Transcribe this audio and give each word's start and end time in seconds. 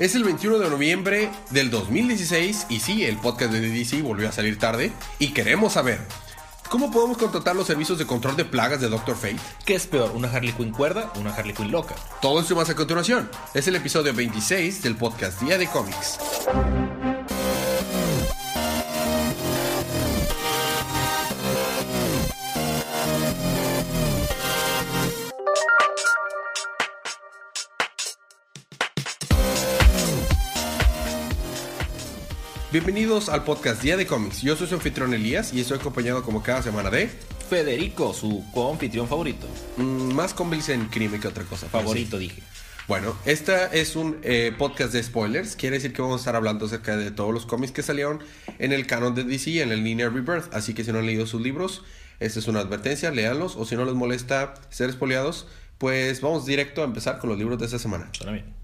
Es 0.00 0.14
el 0.14 0.24
21 0.24 0.60
de 0.60 0.70
noviembre 0.70 1.30
del 1.50 1.70
2016 1.70 2.68
y 2.70 2.80
sí, 2.80 3.04
el 3.04 3.18
podcast 3.18 3.52
de 3.52 3.60
DC 3.60 4.00
volvió 4.00 4.30
a 4.30 4.32
salir 4.32 4.58
tarde 4.58 4.92
y 5.18 5.34
queremos 5.34 5.74
saber 5.74 6.00
¿Cómo 6.70 6.90
podemos 6.90 7.18
contratar 7.18 7.54
los 7.54 7.66
servicios 7.66 7.98
de 7.98 8.06
control 8.06 8.34
de 8.34 8.46
plagas 8.46 8.80
de 8.80 8.88
Doctor 8.88 9.14
Fate? 9.14 9.36
¿Qué 9.66 9.74
es 9.74 9.86
peor, 9.86 10.12
una 10.14 10.30
Harley 10.30 10.52
Quinn 10.52 10.70
cuerda 10.70 11.12
o 11.14 11.20
una 11.20 11.34
Harley 11.34 11.52
Quinn 11.52 11.70
loca? 11.70 11.96
Todo 12.22 12.40
esto 12.40 12.56
más 12.56 12.70
a 12.70 12.74
continuación. 12.74 13.28
Es 13.52 13.68
el 13.68 13.76
episodio 13.76 14.14
26 14.14 14.82
del 14.82 14.96
podcast 14.96 15.38
Día 15.42 15.58
de 15.58 15.66
Cómics. 15.66 16.18
Bienvenidos 32.72 33.28
al 33.28 33.42
podcast 33.42 33.82
Día 33.82 33.96
de 33.96 34.06
Cómics. 34.06 34.42
Yo 34.42 34.54
soy 34.54 34.68
su 34.68 34.76
anfitrión 34.76 35.12
Elías 35.12 35.52
y 35.52 35.60
estoy 35.60 35.80
acompañado 35.80 36.22
como 36.22 36.40
cada 36.40 36.62
semana 36.62 36.88
de 36.88 37.08
Federico, 37.48 38.14
su 38.14 38.44
co-anfitrión 38.54 39.08
favorito. 39.08 39.48
Mm, 39.76 40.12
más 40.12 40.34
cómics 40.34 40.68
en 40.68 40.86
crimen 40.86 41.20
que 41.20 41.26
otra 41.26 41.42
cosa. 41.42 41.68
Favorito, 41.68 42.16
dije. 42.16 42.44
Bueno, 42.86 43.16
esta 43.24 43.66
es 43.66 43.96
un 43.96 44.18
eh, 44.22 44.54
podcast 44.56 44.92
de 44.92 45.02
spoilers. 45.02 45.56
Quiere 45.56 45.78
decir 45.78 45.92
que 45.92 46.00
vamos 46.00 46.18
a 46.18 46.20
estar 46.20 46.36
hablando 46.36 46.66
acerca 46.66 46.96
de 46.96 47.10
todos 47.10 47.34
los 47.34 47.44
cómics 47.44 47.72
que 47.72 47.82
salieron 47.82 48.20
en 48.60 48.70
el 48.72 48.86
canon 48.86 49.16
de 49.16 49.24
DC, 49.24 49.62
en 49.62 49.72
el 49.72 49.82
Linear 49.82 50.14
Rebirth. 50.14 50.54
Así 50.54 50.72
que 50.72 50.84
si 50.84 50.92
no 50.92 51.00
han 51.00 51.06
leído 51.06 51.26
sus 51.26 51.40
libros, 51.40 51.82
esta 52.20 52.38
es 52.38 52.46
una 52.46 52.60
advertencia, 52.60 53.10
léanlos. 53.10 53.56
O 53.56 53.64
si 53.64 53.74
no 53.74 53.84
les 53.84 53.94
molesta 53.94 54.54
ser 54.68 54.90
espoleados, 54.90 55.48
pues 55.78 56.20
vamos 56.20 56.46
directo 56.46 56.82
a 56.82 56.84
empezar 56.84 57.18
con 57.18 57.30
los 57.30 57.38
libros 57.38 57.58
de 57.58 57.64
esta 57.64 57.80
semana. 57.80 58.10
Suena 58.12 58.30
bien. 58.30 58.59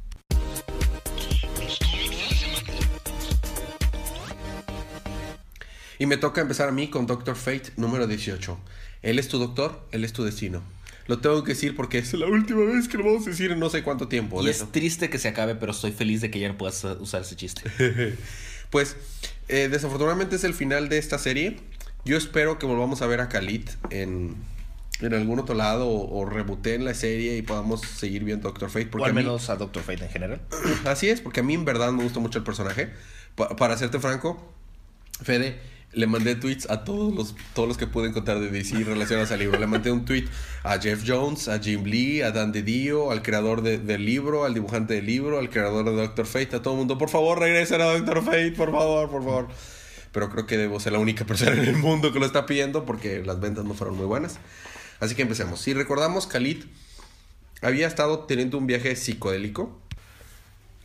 Y 5.99 6.07
me 6.07 6.17
toca 6.17 6.41
empezar 6.41 6.69
a 6.69 6.73
mí 6.73 6.89
con 6.89 7.07
Doctor 7.07 7.37
Fate 7.37 7.73
número 7.77 8.07
18. 8.07 8.59
Él 9.03 9.19
es 9.19 9.29
tu 9.29 9.39
doctor, 9.39 9.87
él 9.93 10.05
es 10.05 10.13
tu 10.13 10.25
destino. 10.25 10.63
Lo 11.07 11.19
tengo 11.21 11.45
que 11.45 11.53
decir 11.53 11.77
porque 11.77 11.99
es 11.99 12.13
la 12.15 12.27
última 12.27 12.65
vez 12.65 12.89
que 12.89 12.99
lo 12.99 13.05
vamos 13.05 13.27
a 13.27 13.31
decir 13.31 13.53
en 13.53 13.61
no 13.61 13.71
sé 13.71 13.83
cuánto 13.83 14.09
tiempo. 14.09 14.43
Y 14.43 14.49
es 14.49 14.65
triste 14.73 15.09
que 15.09 15.19
se 15.19 15.29
acabe, 15.29 15.55
pero 15.55 15.73
estoy 15.73 15.93
feliz 15.93 16.21
de 16.21 16.31
que 16.31 16.41
ya 16.41 16.49
no 16.49 16.59
puedas 16.59 16.83
usar 17.01 17.23
ese 17.23 17.37
chiste. 17.37 17.63
pues, 18.71 18.97
eh, 19.49 19.69
desafortunadamente 19.71 20.37
es 20.37 20.45
el 20.45 20.55
final 20.55 20.89
de 20.89 20.99
esta 20.99 21.19
serie. 21.19 21.61
Yo 22.05 22.17
espero 22.17 22.59
que 22.59 22.67
volvamos 22.67 23.03
a 23.03 23.07
ver 23.07 23.21
a 23.21 23.29
Khalid 23.29 23.69
en, 23.91 24.35
en 25.01 25.15
algún 25.15 25.39
otro 25.39 25.55
lado 25.55 25.89
o, 25.89 26.25
o 26.25 26.59
en 26.65 26.85
la 26.85 26.95
serie 26.95 27.37
y 27.37 27.43
podamos 27.43 27.83
seguir 27.83 28.25
viendo 28.25 28.49
Doctor 28.49 28.71
Fate. 28.71 28.87
Porque 28.87 29.05
o 29.05 29.07
al 29.07 29.15
menos 29.15 29.49
a, 29.49 29.57
Doctor 29.57 29.85
Fate 29.85 30.05
en 30.05 30.11
general. 30.11 30.41
Así 30.85 31.09
es, 31.09 31.21
porque 31.21 31.41
a 31.41 31.43
mí 31.45 31.55
en 31.55 31.65
verdad 31.65 31.93
me 31.93 32.03
gusta 32.03 32.19
mucho 32.19 32.39
el 32.39 32.45
personaje. 32.45 32.91
para 33.37 33.77
serte 33.77 34.01
franco, 34.01 34.53
Fede, 35.23 35.61
le 35.97 36.07
mandé 36.07 36.35
tweets 36.35 36.69
a 36.69 36.85
todos 36.85 37.15
los, 37.15 37.35
todos 37.55 37.67
los 37.67 37.79
que 37.79 37.87
pude 37.87 38.09
encontrar 38.09 38.39
de 38.39 38.51
DC 38.51 38.85
relacionados 38.85 39.31
al 39.33 39.39
libro. 39.39 39.59
Le 39.59 39.67
mandé 39.67 39.91
un 39.91 40.05
tweet 40.05 40.27
a 40.63 40.79
Jeff 40.79 41.03
Jones, 41.07 41.49
a 41.49 41.59
Jim 41.59 41.85
Lee, 41.85 42.21
a 42.21 42.33
Dan 42.33 42.53
DiDio, 42.53 43.11
al 43.11 43.23
creador 43.23 43.63
del 43.63 44.05
libro, 44.05 44.45
al 44.45 44.53
dibujante 44.53 44.93
del 44.93 45.07
libro, 45.07 45.39
al 45.39 45.49
creador 45.49 45.87
de 45.87 45.93
Doctor 45.93 46.27
Fate, 46.27 46.57
a 46.57 46.63
todo 46.63 46.75
el 46.75 46.79
mundo. 46.81 46.99
Por 46.99 47.09
favor, 47.09 47.39
regresen 47.39 47.81
a 47.81 47.87
Doctor 47.87 48.23
Fate, 48.23 48.53
por 48.53 48.71
favor, 48.71 49.11
por 49.11 49.25
favor. 49.25 49.49
Pero 50.13 50.29
creo 50.29 50.47
que 50.47 50.59
debo 50.59 50.79
ser 50.81 50.93
la 50.93 50.99
única 50.99 51.25
persona 51.25 51.53
en 51.53 51.67
el 51.67 51.77
mundo 51.77 52.13
que 52.13 52.19
lo 52.19 52.27
está 52.27 52.45
pidiendo 52.45 52.85
porque 52.85 53.23
las 53.25 53.41
ventas 53.41 53.65
no 53.65 53.73
fueron 53.73 53.97
muy 53.97 54.07
buenas. 54.07 54.39
Así 55.01 55.15
que 55.15 55.23
empecemos. 55.23 55.61
Si 55.61 55.73
recordamos, 55.73 56.27
Khalid 56.27 56.65
había 57.63 57.87
estado 57.87 58.21
teniendo 58.21 58.59
un 58.59 58.67
viaje 58.67 58.97
psicodélico 58.97 59.81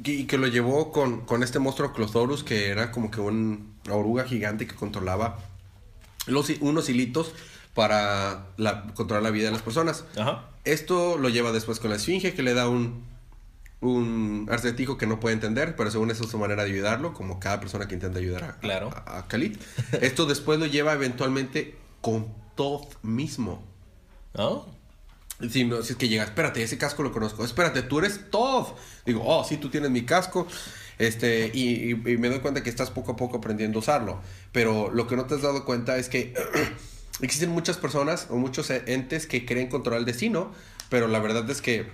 y 0.03 0.25
que 0.25 0.37
lo 0.37 0.47
llevó 0.47 0.91
con, 0.91 1.21
con 1.21 1.43
este 1.43 1.59
monstruo 1.59 1.93
Clothorus, 1.93 2.43
que 2.43 2.69
era 2.69 2.91
como 2.91 3.11
que 3.11 3.21
un, 3.21 3.75
una 3.85 3.95
oruga 3.95 4.23
gigante 4.25 4.67
que 4.67 4.75
controlaba 4.75 5.39
los, 6.27 6.49
unos 6.61 6.89
hilitos 6.89 7.33
para 7.73 8.47
la, 8.57 8.87
controlar 8.93 9.23
la 9.23 9.31
vida 9.31 9.45
de 9.45 9.51
las 9.51 9.61
personas. 9.61 10.05
Esto 10.63 11.17
lo 11.17 11.29
lleva 11.29 11.51
después 11.51 11.79
con 11.79 11.89
la 11.89 11.95
esfinge, 11.95 12.33
que 12.33 12.43
le 12.43 12.53
da 12.53 12.67
un, 12.67 13.03
un 13.79 14.49
que 14.99 15.07
no 15.07 15.19
puede 15.19 15.33
entender, 15.33 15.75
pero 15.75 15.89
según 15.89 16.11
eso 16.11 16.23
es 16.23 16.29
su 16.29 16.37
manera 16.37 16.63
de 16.63 16.71
ayudarlo, 16.71 17.13
como 17.13 17.39
cada 17.39 17.59
persona 17.59 17.87
que 17.87 17.95
intenta 17.95 18.19
ayudar 18.19 18.43
a, 18.43 18.57
claro. 18.59 18.89
a, 19.05 19.27
Khalid. 19.27 19.57
Esto 20.01 20.25
después 20.25 20.59
lo 20.59 20.67
lleva 20.67 20.93
eventualmente 20.93 21.75
con 22.01 22.27
Toth 22.55 22.95
mismo. 23.01 23.63
¿Oh? 24.33 24.67
Si, 25.49 25.65
no, 25.65 25.81
si 25.81 25.93
es 25.93 25.97
que 25.97 26.07
llega, 26.07 26.23
espérate, 26.23 26.61
ese 26.63 26.77
casco 26.77 27.03
lo 27.03 27.11
conozco. 27.11 27.43
Espérate, 27.43 27.81
tú 27.81 27.99
eres 27.99 28.29
Todd. 28.29 28.67
Digo, 29.05 29.23
oh, 29.25 29.43
sí, 29.43 29.57
tú 29.57 29.69
tienes 29.69 29.89
mi 29.89 30.03
casco. 30.03 30.47
Este, 30.99 31.51
y, 31.53 31.95
me 31.95 32.29
doy 32.29 32.39
cuenta 32.39 32.61
que 32.61 32.69
estás 32.69 32.91
poco 32.91 33.13
a 33.13 33.15
poco 33.15 33.37
aprendiendo 33.37 33.79
a 33.79 33.81
usarlo. 33.81 34.21
Pero 34.51 34.91
lo 34.91 35.07
que 35.07 35.15
no 35.15 35.25
te 35.25 35.35
has 35.35 35.41
dado 35.41 35.65
cuenta 35.65 35.97
es 35.97 36.09
que 36.09 36.33
existen 37.21 37.49
muchas 37.49 37.77
personas 37.77 38.27
o 38.29 38.35
muchos 38.35 38.69
entes 38.69 39.25
que 39.25 39.45
creen 39.45 39.67
controlar 39.67 39.99
el 39.99 40.05
destino, 40.05 40.51
pero 40.89 41.07
la 41.07 41.19
verdad 41.19 41.49
es 41.49 41.61
que 41.61 41.87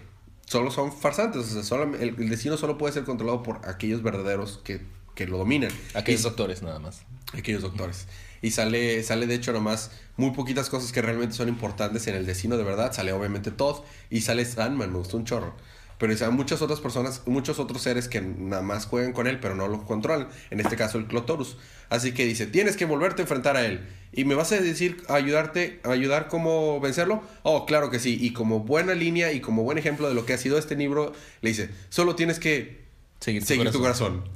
solo 0.46 0.72
son 0.72 0.92
farsantes. 0.92 1.56
O 1.56 1.64
sea, 1.64 1.84
el, 2.00 2.30
destino 2.30 2.58
solo 2.58 2.78
puede 2.78 2.94
ser 2.94 3.04
controlado 3.04 3.44
por 3.44 3.68
aquellos 3.68 4.04
verdaderos 4.04 4.60
que, 4.64 4.82
que 5.18 5.28
lo 5.28 5.38
dominan. 5.38 5.72
Aquellos 5.96 6.24
doctores, 6.24 6.62
nada 6.62 6.80
más. 6.80 7.02
Aquellos 7.34 7.62
doctores 7.62 8.08
y 8.42 8.52
sale, 8.52 9.04
sale 9.04 9.28
de 9.28 9.36
hecho 9.36 9.52
nomás 9.52 9.92
muy 10.16 10.32
poquitas 10.32 10.70
cosas 10.70 10.92
que 10.92 11.02
realmente 11.02 11.36
son 11.36 11.50
importantes 11.50 12.08
en 12.08 12.16
el 12.16 12.26
destino 12.26 12.58
de 12.58 12.64
verdad. 12.64 12.94
Sale 12.94 13.12
obviamente 13.14 13.52
Todd 13.52 13.84
y 14.10 14.22
sale 14.22 14.46
Sandman, 14.46 14.92
me 14.92 14.98
gustó 14.98 15.18
un 15.18 15.26
chorro. 15.26 15.56
Pero 16.00 16.14
hay 16.14 16.32
muchas 16.32 16.62
otras 16.62 16.80
personas, 16.80 17.24
muchos 17.26 17.58
otros 17.58 17.82
seres 17.82 18.08
que 18.08 18.22
nada 18.22 18.62
más 18.62 18.86
juegan 18.86 19.14
con 19.14 19.26
él, 19.26 19.40
pero 19.40 19.56
no 19.56 19.68
lo 19.68 19.84
controlan. 19.84 20.28
En 20.52 20.60
este 20.60 20.76
caso, 20.76 21.00
el 21.00 21.08
Clotorus. 21.08 21.58
Así 21.90 22.12
que 22.12 22.26
dice: 22.26 22.46
Tienes 22.46 22.78
que 22.78 22.86
volverte 22.86 23.24
a 23.24 23.26
enfrentar 23.26 23.58
a 23.58 23.66
él. 23.66 23.84
¿Y 24.14 24.24
me 24.24 24.36
vas 24.36 24.52
a 24.52 24.62
decir, 24.62 25.04
ayudarte, 25.10 25.80
ayudar 25.84 26.28
cómo 26.28 26.80
vencerlo? 26.80 27.24
Oh, 27.42 27.66
claro 27.66 27.90
que 27.90 27.98
sí. 27.98 28.16
Y 28.22 28.32
como 28.32 28.60
buena 28.60 28.94
línea 28.94 29.32
y 29.34 29.42
como 29.42 29.64
buen 29.64 29.80
ejemplo 29.80 30.08
de 30.08 30.14
lo 30.14 30.24
que 30.24 30.34
ha 30.34 30.38
sido 30.38 30.60
este 30.60 30.76
libro, 30.76 31.14
le 31.42 31.50
dice: 31.50 31.72
Solo 31.90 32.16
tienes 32.16 32.38
que 32.38 32.87
seguir 33.20 33.72
tu 33.72 33.80
corazón. 33.80 34.24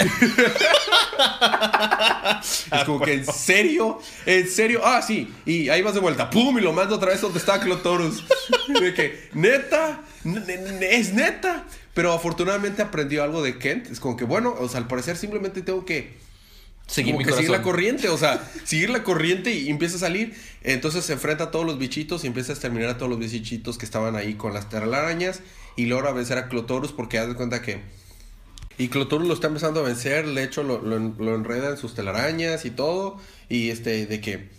es 2.41 2.83
como 2.85 2.99
que 3.01 3.13
en 3.13 3.25
serio, 3.25 3.99
en 4.25 4.49
serio, 4.49 4.81
ah, 4.83 5.01
sí, 5.01 5.33
y 5.45 5.69
ahí 5.69 5.81
vas 5.81 5.93
de 5.93 5.99
vuelta, 5.99 6.29
pum, 6.29 6.57
y 6.57 6.61
lo 6.61 6.73
mando 6.73 6.95
otra 6.95 7.09
vez 7.09 7.21
donde 7.21 7.39
está 7.39 7.59
Clotorus. 7.59 8.25
de 8.79 8.93
que, 8.93 9.29
neta, 9.33 10.03
es 10.81 11.13
neta. 11.13 11.65
Pero 11.93 12.13
afortunadamente 12.13 12.81
aprendió 12.81 13.23
algo 13.23 13.41
de 13.41 13.57
Kent. 13.57 13.91
Es 13.91 13.99
como 13.99 14.15
que, 14.15 14.23
bueno, 14.23 14.55
o 14.57 14.69
sea, 14.69 14.79
al 14.79 14.87
parecer 14.87 15.17
simplemente 15.17 15.61
tengo 15.61 15.83
que 15.83 16.17
seguir, 16.87 17.15
seguir 17.33 17.49
la 17.49 17.61
corriente, 17.61 18.09
o 18.09 18.17
sea, 18.17 18.49
seguir 18.63 18.89
la 18.89 19.03
corriente 19.03 19.53
y 19.53 19.69
empieza 19.69 19.97
a 19.97 19.99
salir. 19.99 20.33
Entonces 20.63 21.03
se 21.05 21.13
enfrenta 21.13 21.45
a 21.45 21.51
todos 21.51 21.65
los 21.65 21.77
bichitos 21.77 22.23
y 22.23 22.27
empieza 22.27 22.53
a 22.53 22.55
exterminar 22.55 22.89
a 22.89 22.97
todos 22.97 23.09
los 23.09 23.19
bichitos 23.19 23.77
que 23.77 23.85
estaban 23.85 24.15
ahí 24.15 24.35
con 24.35 24.53
las 24.53 24.69
telarañas 24.69 25.41
y 25.75 25.85
logra 25.85 26.11
vencer 26.11 26.37
a 26.37 26.47
Clotorus 26.47 26.93
porque 26.93 27.17
haz 27.17 27.27
de 27.27 27.35
cuenta 27.35 27.61
que 27.61 27.81
y 28.77 28.87
Clotorus 28.89 29.27
lo 29.27 29.33
está 29.33 29.47
empezando 29.47 29.79
a 29.79 29.83
vencer, 29.83 30.27
de 30.27 30.43
hecho 30.43 30.63
lo, 30.63 30.81
lo, 30.81 31.35
enreda 31.35 31.69
en 31.69 31.77
sus 31.77 31.93
telarañas 31.93 32.65
y 32.65 32.71
todo. 32.71 33.17
Y 33.49 33.69
este, 33.69 34.05
de 34.05 34.21
que 34.21 34.49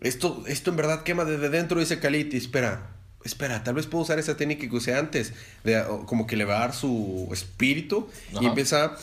esto, 0.00 0.42
esto 0.46 0.70
en 0.70 0.76
verdad 0.76 1.02
quema 1.02 1.24
desde 1.24 1.48
dentro, 1.48 1.78
dice 1.78 2.00
Khalid. 2.00 2.32
Y 2.32 2.36
espera, 2.36 2.90
espera, 3.24 3.62
tal 3.64 3.74
vez 3.74 3.86
puedo 3.86 4.02
usar 4.02 4.18
esa 4.18 4.36
técnica 4.36 4.68
que 4.68 4.74
usé 4.74 4.94
antes, 4.94 5.32
de 5.64 5.84
como 6.06 6.26
que 6.26 6.34
elevar 6.34 6.74
su 6.74 7.28
espíritu 7.32 8.08
y 8.40 8.46
empieza 8.46 8.96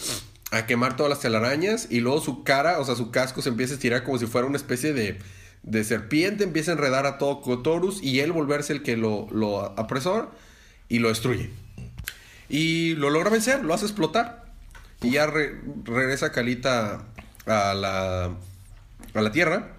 a 0.51 0.65
quemar 0.65 0.95
todas 0.95 1.09
las 1.09 1.19
telarañas. 1.19 1.87
Y 1.89 1.99
luego 1.99 2.21
su 2.21 2.43
cara, 2.43 2.79
o 2.79 2.85
sea, 2.85 2.95
su 2.95 3.11
casco 3.11 3.41
se 3.41 3.49
empieza 3.49 3.73
a 3.73 3.75
estirar 3.75 4.03
como 4.03 4.17
si 4.17 4.25
fuera 4.25 4.47
una 4.47 4.57
especie 4.57 4.93
de, 4.93 5.19
de 5.63 5.83
serpiente, 5.83 6.43
empieza 6.43 6.71
a 6.71 6.73
enredar 6.73 7.05
a 7.05 7.17
todo 7.17 7.41
Clotorus 7.41 8.01
y 8.03 8.19
él 8.19 8.31
volverse 8.31 8.73
el 8.73 8.83
que 8.83 8.97
lo, 8.97 9.27
lo 9.31 9.59
apresora 9.79 10.29
y 10.89 10.99
lo 10.99 11.09
destruye. 11.09 11.49
Y 12.49 12.95
lo 12.95 13.09
logra 13.09 13.29
vencer, 13.29 13.63
lo 13.63 13.73
hace 13.73 13.85
explotar. 13.85 14.44
Y 15.01 15.11
ya 15.11 15.27
regresa 15.27 16.31
Calita 16.31 17.05
a 17.45 17.73
la, 17.73 18.35
a 19.13 19.21
la 19.21 19.31
tierra, 19.31 19.73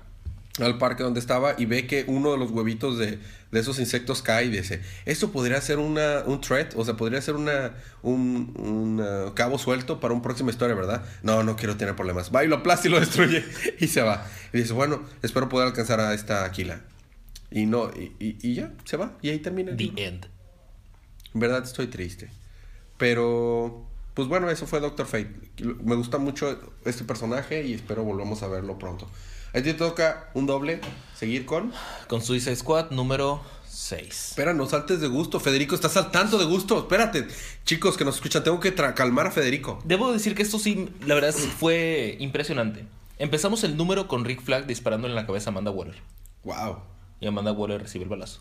al 0.58 0.78
parque 0.78 1.02
donde 1.02 1.20
estaba, 1.20 1.54
y 1.58 1.66
ve 1.66 1.86
que 1.86 2.04
uno 2.06 2.32
de 2.32 2.38
los 2.38 2.50
huevitos 2.50 2.98
de, 2.98 3.18
esos 3.52 3.78
insectos 3.78 4.20
cae 4.20 4.44
y 4.44 4.50
dice, 4.50 4.82
esto 5.06 5.32
podría 5.32 5.60
ser 5.60 5.78
una, 5.78 6.22
un 6.26 6.42
threat, 6.42 6.74
o 6.76 6.84
sea, 6.84 6.94
podría 6.94 7.22
ser 7.22 7.36
una, 7.36 7.74
un, 8.02 9.02
cabo 9.34 9.58
suelto 9.58 9.98
para 9.98 10.12
un 10.12 10.20
próxima 10.20 10.50
historia, 10.50 10.74
¿verdad? 10.74 11.04
No, 11.22 11.42
no 11.42 11.56
quiero 11.56 11.76
tener 11.76 11.96
problemas. 11.96 12.34
Va 12.34 12.44
y 12.44 12.48
lo 12.48 12.56
aplasta 12.56 12.88
y 12.88 12.90
lo 12.90 13.00
destruye 13.00 13.44
y 13.80 13.88
se 13.88 14.02
va. 14.02 14.26
Y 14.52 14.58
dice, 14.58 14.74
bueno, 14.74 15.02
espero 15.22 15.48
poder 15.48 15.68
alcanzar 15.68 16.00
a 16.00 16.12
esta 16.12 16.44
Aquila. 16.44 16.82
Y 17.50 17.64
no, 17.64 17.90
y, 17.90 18.12
y, 18.18 18.54
ya, 18.54 18.72
se 18.84 18.96
va. 18.96 19.16
Y 19.22 19.30
ahí 19.30 19.38
termina. 19.38 19.74
The 19.76 19.92
end. 19.96 20.26
En 21.32 21.40
verdad 21.40 21.62
estoy 21.62 21.86
triste. 21.86 22.30
Pero 22.98 23.86
pues 24.16 24.28
bueno, 24.28 24.48
eso 24.48 24.66
fue 24.66 24.80
Doctor 24.80 25.04
Fate. 25.04 25.30
Me 25.84 25.94
gusta 25.94 26.16
mucho 26.16 26.58
este 26.86 27.04
personaje 27.04 27.66
y 27.66 27.74
espero 27.74 28.02
volvamos 28.02 28.42
a 28.42 28.48
verlo 28.48 28.78
pronto. 28.78 29.06
Ahí 29.52 29.62
te 29.62 29.74
toca 29.74 30.30
un 30.32 30.46
doble, 30.46 30.80
seguir 31.14 31.44
con... 31.44 31.70
Con 32.08 32.22
Suicide 32.22 32.56
Squad 32.56 32.92
número 32.92 33.42
6. 33.68 34.28
Espera, 34.30 34.54
no 34.54 34.64
saltes 34.64 35.02
de 35.02 35.06
gusto. 35.06 35.38
Federico 35.38 35.74
está 35.74 35.90
saltando 35.90 36.38
de 36.38 36.46
gusto. 36.46 36.78
Espérate. 36.78 37.28
Chicos 37.66 37.98
que 37.98 38.06
nos 38.06 38.14
escuchan, 38.14 38.42
tengo 38.42 38.58
que 38.58 38.72
calmar 38.74 39.26
a 39.26 39.30
Federico. 39.30 39.80
Debo 39.84 40.10
decir 40.10 40.34
que 40.34 40.42
esto 40.42 40.58
sí, 40.58 40.88
la 41.04 41.14
verdad, 41.14 41.34
fue 41.34 42.16
impresionante. 42.18 42.86
Empezamos 43.18 43.64
el 43.64 43.76
número 43.76 44.08
con 44.08 44.24
Rick 44.24 44.40
Flag 44.40 44.66
disparándole 44.66 45.12
en 45.12 45.16
la 45.16 45.26
cabeza 45.26 45.50
a 45.50 45.52
Amanda 45.52 45.70
Waller. 45.72 45.96
Wow. 46.42 46.78
Y 47.20 47.26
Amanda 47.26 47.52
Waller 47.52 47.82
recibe 47.82 48.04
el 48.04 48.10
balazo. 48.10 48.40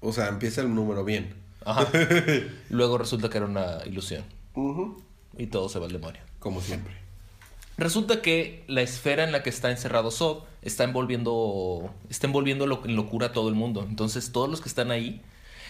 O 0.00 0.12
sea, 0.12 0.28
empieza 0.28 0.60
el 0.60 0.74
número 0.74 1.04
bien. 1.04 1.36
Ajá. 1.64 1.88
Luego 2.68 2.98
resulta 2.98 3.30
que 3.30 3.38
era 3.38 3.46
una 3.46 3.78
ilusión. 3.86 4.24
Y 5.38 5.46
todo 5.46 5.68
se 5.68 5.78
va 5.78 5.86
al 5.86 5.92
demonio. 5.92 6.20
Como 6.38 6.60
siempre. 6.60 6.94
Resulta 7.76 8.20
que 8.20 8.64
la 8.68 8.82
esfera 8.82 9.24
en 9.24 9.32
la 9.32 9.42
que 9.42 9.50
está 9.50 9.70
encerrado 9.70 10.10
Zod 10.10 10.44
está 10.60 10.84
envolviendo, 10.84 11.94
está 12.10 12.26
envolviendo 12.26 12.66
lo- 12.66 12.84
en 12.84 12.94
locura 12.96 13.28
a 13.28 13.32
todo 13.32 13.48
el 13.48 13.54
mundo. 13.54 13.86
Entonces 13.88 14.32
todos 14.32 14.50
los 14.50 14.60
que 14.60 14.68
están 14.68 14.90
ahí 14.90 15.22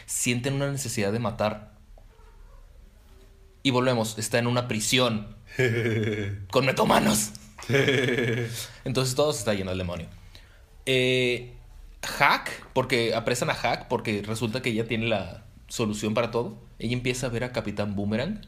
sienten 0.07 0.55
una 0.55 0.71
necesidad 0.73 1.13
de 1.13 1.19
matar. 1.21 1.73
Y 3.63 3.71
volvemos, 3.71 4.19
está 4.19 4.39
en 4.39 4.47
una 4.47 4.67
prisión 4.69 5.37
con 6.51 6.67
metomanos. 6.67 7.31
Entonces 8.85 9.15
todo 9.15 9.33
se 9.33 9.41
está 9.41 9.55
lleno 9.55 9.71
del 9.71 9.79
demonio. 9.79 10.07
Eh, 10.87 11.53
Hack, 12.03 12.67
porque 12.73 13.15
apresan 13.15 13.51
a 13.51 13.55
Hack 13.55 13.87
porque 13.89 14.23
resulta 14.23 14.63
que 14.63 14.71
ella 14.71 14.89
tiene 14.89 15.07
la 15.07 15.45
solución 15.69 16.15
para 16.15 16.31
todo. 16.31 16.59
Ella 16.79 16.95
empieza 16.95 17.27
a 17.27 17.31
ver 17.31 17.45
a 17.45 17.53
Capitán 17.53 17.95
Boomerang, 17.95 18.41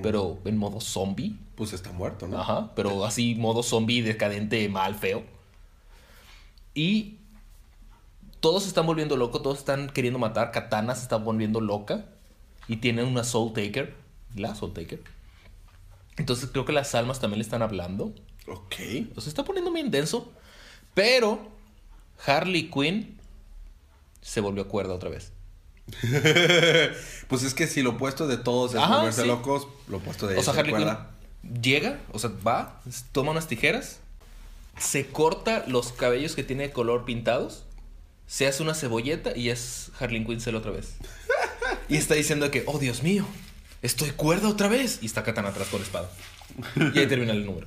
pero 0.00 0.38
en 0.44 0.56
modo 0.56 0.80
zombie. 0.80 1.36
Pues 1.54 1.72
está 1.72 1.92
muerto, 1.92 2.26
¿no? 2.26 2.40
Ajá, 2.40 2.74
pero 2.74 3.04
así 3.04 3.34
modo 3.34 3.62
zombie, 3.62 4.02
decadente, 4.02 4.68
mal, 4.68 4.94
feo. 4.94 5.22
Y 6.74 7.18
todos 8.40 8.62
se 8.62 8.68
están 8.68 8.86
volviendo 8.86 9.16
locos, 9.16 9.42
todos 9.42 9.58
están 9.58 9.90
queriendo 9.90 10.18
matar. 10.18 10.50
Katana 10.50 10.94
se 10.94 11.02
está 11.02 11.16
volviendo 11.16 11.60
loca. 11.60 12.06
Y 12.68 12.76
tienen 12.76 13.06
una 13.06 13.24
Soul 13.24 13.52
Taker. 13.52 13.94
La 14.34 14.54
Soul 14.54 14.72
Taker. 14.72 15.02
Entonces 16.16 16.48
creo 16.50 16.64
que 16.64 16.72
las 16.72 16.94
almas 16.94 17.20
también 17.20 17.38
le 17.38 17.44
están 17.44 17.62
hablando. 17.62 18.14
Ok. 18.46 18.74
Entonces 18.78 19.24
se 19.24 19.30
está 19.30 19.44
poniendo 19.44 19.70
bien 19.72 19.90
denso. 19.90 20.32
Pero 20.94 21.40
Harley 22.26 22.70
Quinn 22.70 23.18
se 24.20 24.40
volvió 24.40 24.68
cuerda 24.68 24.94
otra 24.94 25.10
vez. 25.10 25.32
pues 27.28 27.42
es 27.42 27.54
que 27.54 27.66
si 27.66 27.82
lo 27.82 27.90
opuesto 27.90 28.26
de 28.26 28.36
todos 28.36 28.72
es 28.72 28.80
Ajá, 28.80 28.98
volverse 28.98 29.22
sí. 29.22 29.28
locos, 29.28 29.68
lo 29.88 29.98
opuesto 29.98 30.26
de 30.26 30.38
O 30.38 30.42
sea, 30.42 30.54
Harley. 30.54 30.74
Quinn 30.74 30.96
llega, 31.60 32.00
o 32.12 32.18
sea, 32.18 32.30
va, 32.46 32.80
toma 33.12 33.32
unas 33.32 33.48
tijeras, 33.48 33.98
se 34.78 35.08
corta 35.08 35.64
los 35.66 35.92
cabellos 35.92 36.34
que 36.34 36.44
tiene 36.44 36.68
de 36.68 36.72
color 36.72 37.04
pintados, 37.04 37.64
se 38.26 38.46
hace 38.46 38.62
una 38.62 38.74
cebolleta 38.74 39.36
y 39.36 39.50
es 39.50 39.90
Harley 39.98 40.24
Quinn 40.24 40.54
otra 40.54 40.70
vez. 40.70 40.94
Y 41.88 41.96
está 41.96 42.14
diciendo 42.14 42.50
que, 42.50 42.64
oh 42.66 42.78
Dios 42.78 43.02
mío, 43.02 43.26
estoy 43.82 44.10
cuerda 44.10 44.48
otra 44.48 44.68
vez. 44.68 44.98
Y 45.02 45.06
está 45.06 45.24
Katana 45.24 45.50
atrás 45.50 45.68
con 45.68 45.80
la 45.80 45.86
espada. 45.86 46.10
Y 46.94 46.98
ahí 46.98 47.06
termina 47.06 47.32
el 47.32 47.44
número. 47.44 47.66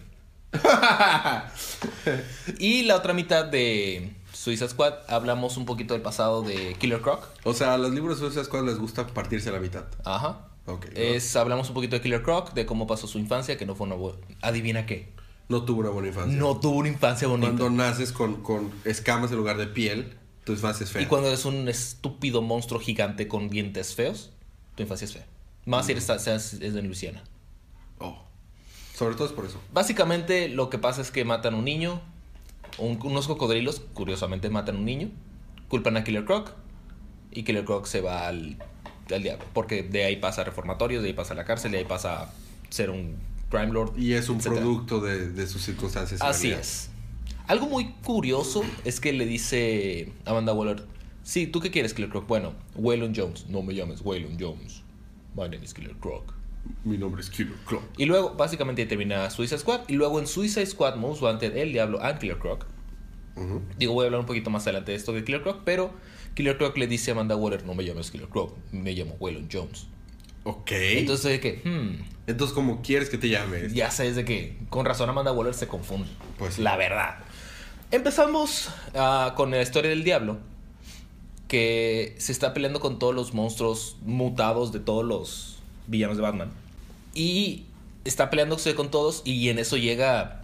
y 2.60 2.84
la 2.84 2.96
otra 2.96 3.14
mitad 3.14 3.46
de 3.46 4.12
Suicide 4.46 4.70
Squad, 4.70 4.94
hablamos 5.08 5.58
un 5.58 5.66
poquito 5.66 5.96
del 5.96 6.04
pasado 6.04 6.44
de 6.44 6.76
Killer 6.76 7.02
Croc. 7.02 7.28
O 7.46 7.56
sea, 7.56 7.74
a 7.74 7.80
los 7.80 7.92
libros 7.92 8.20
de 8.20 8.28
Suicide 8.28 8.46
Squad 8.46 8.64
les 8.64 8.78
gusta 8.78 9.08
partirse 9.08 9.52
la 9.52 9.60
mitad. 9.60 9.86
Ajá. 10.04 10.50
Ok. 10.68 10.86
Es, 10.94 11.36
hablamos 11.36 11.70
un 11.70 11.74
poquito 11.74 11.96
de 11.96 12.04
Killer 12.04 12.22
Croc, 12.22 12.54
de 12.54 12.68
cómo 12.68 12.86
pasó 12.86 13.08
su 13.08 13.18
infancia, 13.18 13.58
que 13.58 13.66
no 13.66 13.74
fue 13.74 13.88
una 13.88 13.96
buena... 13.96 14.20
Adivina 14.44 14.86
qué. 14.86 15.12
No 15.50 15.66
tuvo 15.66 15.80
una 15.80 15.90
buena 15.90 16.10
infancia. 16.10 16.38
No 16.38 16.60
tuvo 16.60 16.78
una 16.78 16.90
infancia 16.90 17.28
bonita. 17.28 17.48
Cuando 17.48 17.72
naces 17.72 18.12
con, 18.12 18.44
con 18.44 18.72
escamas 18.84 19.32
en 19.32 19.38
lugar 19.38 19.58
de 19.58 19.66
piel, 19.66 20.16
tu 20.44 20.52
infancia 20.52 20.84
es 20.84 20.92
fea. 20.92 21.02
Y 21.02 21.08
cuando 21.08 21.28
eres 21.28 21.46
un 21.46 21.68
estúpido 21.68 22.44
monstruo 22.44 22.80
gigante 22.80 23.28
con 23.28 23.50
dientes 23.50 23.96
feos, 23.96 24.30
tu 24.76 24.84
infancia 24.84 25.06
es 25.06 25.14
fea. 25.14 25.26
Más 25.66 25.88
si 25.88 25.94
eres, 25.94 26.08
es 26.08 26.60
de 26.60 26.82
Luisiana. 26.84 27.24
Oh. 27.98 28.24
Sobre 28.94 29.16
todo 29.16 29.26
es 29.26 29.34
por 29.34 29.46
eso. 29.46 29.60
Básicamente 29.74 30.50
lo 30.50 30.70
que 30.70 30.78
pasa 30.78 31.02
es 31.02 31.10
que 31.10 31.26
matan 31.26 31.56
a 31.56 31.58
un 31.58 31.66
niño, 31.66 32.00
un- 32.78 33.00
unos 33.04 33.28
cocodrilos, 33.28 33.82
curiosamente 33.94 34.50
matan 34.50 34.76
a 34.76 34.80
un 34.80 34.86
niño, 34.86 35.10
culpan 35.70 35.98
a 35.98 36.04
Killer 36.04 36.26
Croc 36.26 36.52
y 37.32 37.44
Killer 37.44 37.66
Croc 37.66 37.86
se 37.86 38.02
va 38.02 38.28
al, 38.28 38.58
al 39.14 39.24
diablo. 39.24 39.46
Porque 39.54 39.84
de 39.84 40.04
ahí 40.06 40.18
pasa 40.18 40.42
a 40.42 40.44
reformatorios, 40.46 41.02
de 41.04 41.10
ahí 41.10 41.14
pasa 41.14 41.34
a 41.34 41.38
la 41.38 41.46
cárcel, 41.46 41.72
de 41.72 41.80
ahí 41.80 41.86
pasa 41.86 42.24
a 42.24 42.34
ser 42.70 42.90
un 42.90 43.16
crime 43.50 43.72
lord. 43.74 43.98
Y 43.98 44.14
es 44.14 44.30
un 44.30 44.38
etcétera. 44.38 44.62
producto 44.62 45.00
de, 45.02 45.30
de 45.32 45.48
sus 45.48 45.64
circunstancias. 45.64 46.22
Así 46.22 46.52
es. 46.52 46.90
Algo 47.48 47.68
muy 47.68 47.92
curioso 48.04 48.64
es 48.86 49.00
que 49.00 49.14
le 49.14 49.26
dice 49.26 50.12
Amanda 50.26 50.52
Waller, 50.54 50.84
sí, 51.24 51.48
¿tú 51.48 51.60
qué 51.62 51.72
quieres, 51.72 51.94
Killer 51.94 52.10
Croc? 52.10 52.28
Bueno, 52.28 52.54
Waylon 52.76 53.14
Jones. 53.16 53.48
No 53.50 53.62
me 53.62 53.74
llames 53.76 54.02
Waylon 54.04 54.38
Jones. 54.40 54.82
My 55.36 55.44
name 55.44 55.64
is 55.64 55.74
Killer 55.74 55.96
Croc. 56.00 56.34
Mi 56.84 56.98
nombre 56.98 57.22
es 57.22 57.30
Killer 57.30 57.56
Croc. 57.66 57.84
Y 57.98 58.06
luego, 58.06 58.36
básicamente, 58.36 58.86
termina 58.86 59.30
Suicide 59.30 59.60
Squad. 59.60 59.82
Y 59.88 59.94
luego 59.94 60.20
en 60.20 60.28
Suicide 60.28 60.66
Squad 60.66 60.96
Most 60.96 61.22
Wanted, 61.22 61.58
El 61.58 61.72
Diablo 61.72 62.02
and 62.02 62.20
Killer 62.20 62.38
Croc. 62.38 62.66
Digo, 63.78 63.94
voy 63.94 64.04
a 64.04 64.06
hablar 64.06 64.22
un 64.22 64.26
poquito 64.26 64.50
más 64.50 64.64
adelante 64.64 64.92
de 64.92 64.98
esto 64.98 65.12
de 65.12 65.24
Killer 65.26 65.42
Croc, 65.42 65.62
pero 65.66 65.92
Killer 66.36 66.58
Croc 66.58 66.78
le 66.78 66.88
dice 66.88 67.12
a 67.12 67.16
Amanda 67.16 67.36
Waller, 67.36 67.66
no 67.66 67.74
me 67.74 67.84
llames 67.84 68.10
Killer 68.10 68.30
Croc, 68.30 68.56
me 68.72 68.94
llamo 68.94 69.18
Waylon 69.20 69.50
Jones. 69.52 69.88
Ok. 70.46 70.72
Entonces, 70.72 71.32
de 71.32 71.40
que, 71.40 71.62
hmm, 71.64 72.04
Entonces, 72.28 72.54
¿cómo 72.54 72.82
quieres 72.82 73.10
que 73.10 73.18
te 73.18 73.30
llames? 73.30 73.74
ya 73.74 73.92
sabes 73.92 74.16
de 74.16 74.24
que 74.24 74.58
con 74.70 74.86
razón 74.86 75.10
Amanda 75.10 75.34
Waller 75.34 75.54
se 75.54 75.68
confunde. 75.68 76.08
Pues 76.38 76.56
sí. 76.56 76.62
La 76.62 76.78
verdad. 76.78 77.18
Empezamos 77.92 78.70
ah, 78.94 79.34
con 79.36 79.52
la 79.52 79.62
historia 79.62 79.90
del 79.90 80.04
diablo. 80.04 80.38
Que 81.48 82.16
se 82.18 82.32
está 82.32 82.54
peleando 82.54 82.80
con 82.80 83.00
todos 83.00 83.14
los 83.14 83.34
monstruos 83.34 83.98
mutados 84.04 84.72
de 84.72 84.80
todos 84.80 85.06
los 85.06 85.55
villanos 85.88 86.18
de 86.18 86.24
Batman. 86.24 86.52
Y 87.14 87.66
está 88.04 88.30
peleándose 88.30 88.76
con 88.76 88.92
todos. 88.92 89.22
Y 89.26 89.50
en 89.50 89.60
eso 89.60 89.78
llega 89.78 90.42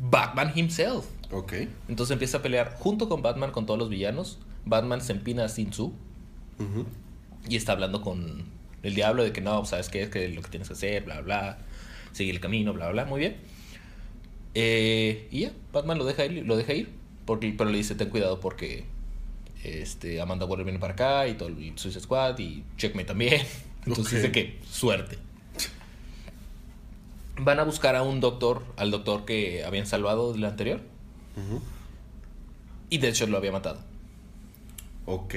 Batman 0.00 0.52
himself. 0.54 1.06
Ok. 1.32 1.52
Entonces 1.88 2.12
empieza 2.12 2.38
a 2.38 2.42
pelear 2.42 2.76
junto 2.78 3.08
con 3.08 3.22
Batman 3.22 3.52
con 3.52 3.66
todos 3.66 3.78
los 3.78 3.88
villanos. 3.88 4.38
Batman 4.64 5.00
se 5.00 5.12
empina 5.12 5.44
a 5.44 5.48
Sin 5.48 5.68
Ujú. 5.68 6.84
y 7.48 7.56
está 7.56 7.72
hablando 7.72 8.02
con 8.02 8.44
el 8.82 8.94
diablo 8.94 9.22
de 9.22 9.32
que 9.32 9.40
no, 9.40 9.64
sabes 9.64 9.88
qué 9.88 10.02
es 10.02 10.08
que 10.10 10.28
lo 10.28 10.42
que 10.42 10.50
tienes 10.50 10.68
que 10.68 10.74
hacer, 10.74 11.04
bla, 11.04 11.20
bla, 11.22 11.58
sigue 12.12 12.30
el 12.30 12.40
camino, 12.40 12.72
bla, 12.72 12.90
bla, 12.90 13.04
muy 13.04 13.20
bien. 13.20 13.36
Eh, 14.54 15.28
y 15.30 15.40
ya, 15.40 15.52
Batman 15.72 15.98
lo 15.98 16.04
deja 16.04 16.26
ir, 16.26 16.44
lo 16.46 16.56
deja 16.56 16.74
ir, 16.74 16.90
porque, 17.24 17.54
pero 17.56 17.70
le 17.70 17.78
dice, 17.78 17.94
ten 17.94 18.10
cuidado 18.10 18.40
porque 18.40 18.84
este, 19.62 20.20
Amanda 20.20 20.46
Waller 20.46 20.64
viene 20.64 20.78
para 20.78 20.94
acá 20.94 21.28
y 21.28 21.34
todo 21.34 21.48
el 21.48 21.72
Suicide 21.76 22.02
Squad 22.02 22.38
y 22.38 22.64
Checkmate 22.76 23.06
también. 23.08 23.42
Entonces 23.86 24.22
dice 24.22 24.32
que 24.32 24.60
suerte. 24.70 25.18
Van 27.38 27.58
a 27.58 27.64
buscar 27.64 27.96
a 27.96 28.02
un 28.02 28.20
doctor, 28.20 28.62
al 28.76 28.90
doctor 28.90 29.24
que 29.24 29.64
habían 29.64 29.86
salvado 29.86 30.32
del 30.32 30.44
anterior, 30.44 30.80
Ujú. 31.36 31.62
y 32.90 32.98
Deadshot 32.98 33.30
lo 33.30 33.38
había 33.38 33.52
matado. 33.52 33.80
Ok. 35.06 35.34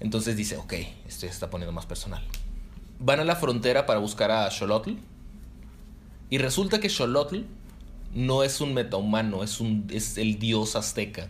Entonces 0.00 0.36
dice, 0.36 0.56
ok, 0.56 0.72
esto 0.74 0.92
ya 1.08 1.16
se 1.18 1.26
está 1.26 1.50
poniendo 1.50 1.72
más 1.72 1.86
personal. 1.86 2.22
Van 3.00 3.18
a 3.18 3.24
la 3.24 3.34
frontera 3.36 3.84
para 3.86 3.98
buscar 3.98 4.30
a 4.30 4.48
Xolotl. 4.50 4.92
Y 6.30 6.38
resulta 6.38 6.78
que 6.78 6.88
Xolotl 6.88 7.40
no 8.14 8.44
es 8.44 8.60
un 8.60 8.74
metahumano, 8.74 9.42
es, 9.42 9.60
un, 9.60 9.86
es 9.90 10.18
el 10.18 10.38
dios 10.38 10.76
azteca. 10.76 11.28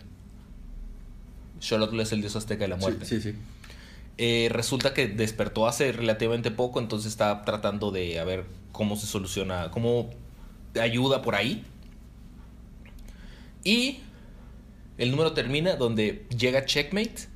Xolotl 1.61 1.99
es 1.99 2.11
el 2.11 2.21
dios 2.21 2.35
azteca 2.35 2.63
de 2.65 2.67
la 2.67 2.75
muerte. 2.75 3.05
Sí, 3.05 3.19
sí, 3.21 3.31
sí. 3.31 3.37
Eh, 4.21 4.49
resulta 4.51 4.93
que 4.93 5.07
despertó 5.07 5.65
hace 5.65 5.93
relativamente 5.93 6.51
poco, 6.51 6.81
entonces 6.81 7.09
está 7.09 7.45
tratando 7.45 7.89
de 7.89 8.21
ver 8.25 8.43
cómo 8.73 8.97
se 8.97 9.07
soluciona, 9.07 9.71
cómo 9.71 10.09
ayuda 10.77 11.21
por 11.21 11.35
ahí. 11.35 11.63
Y 13.63 13.99
el 14.97 15.11
número 15.11 15.31
termina 15.31 15.77
donde 15.77 16.25
llega 16.37 16.65
Checkmate. 16.65 17.29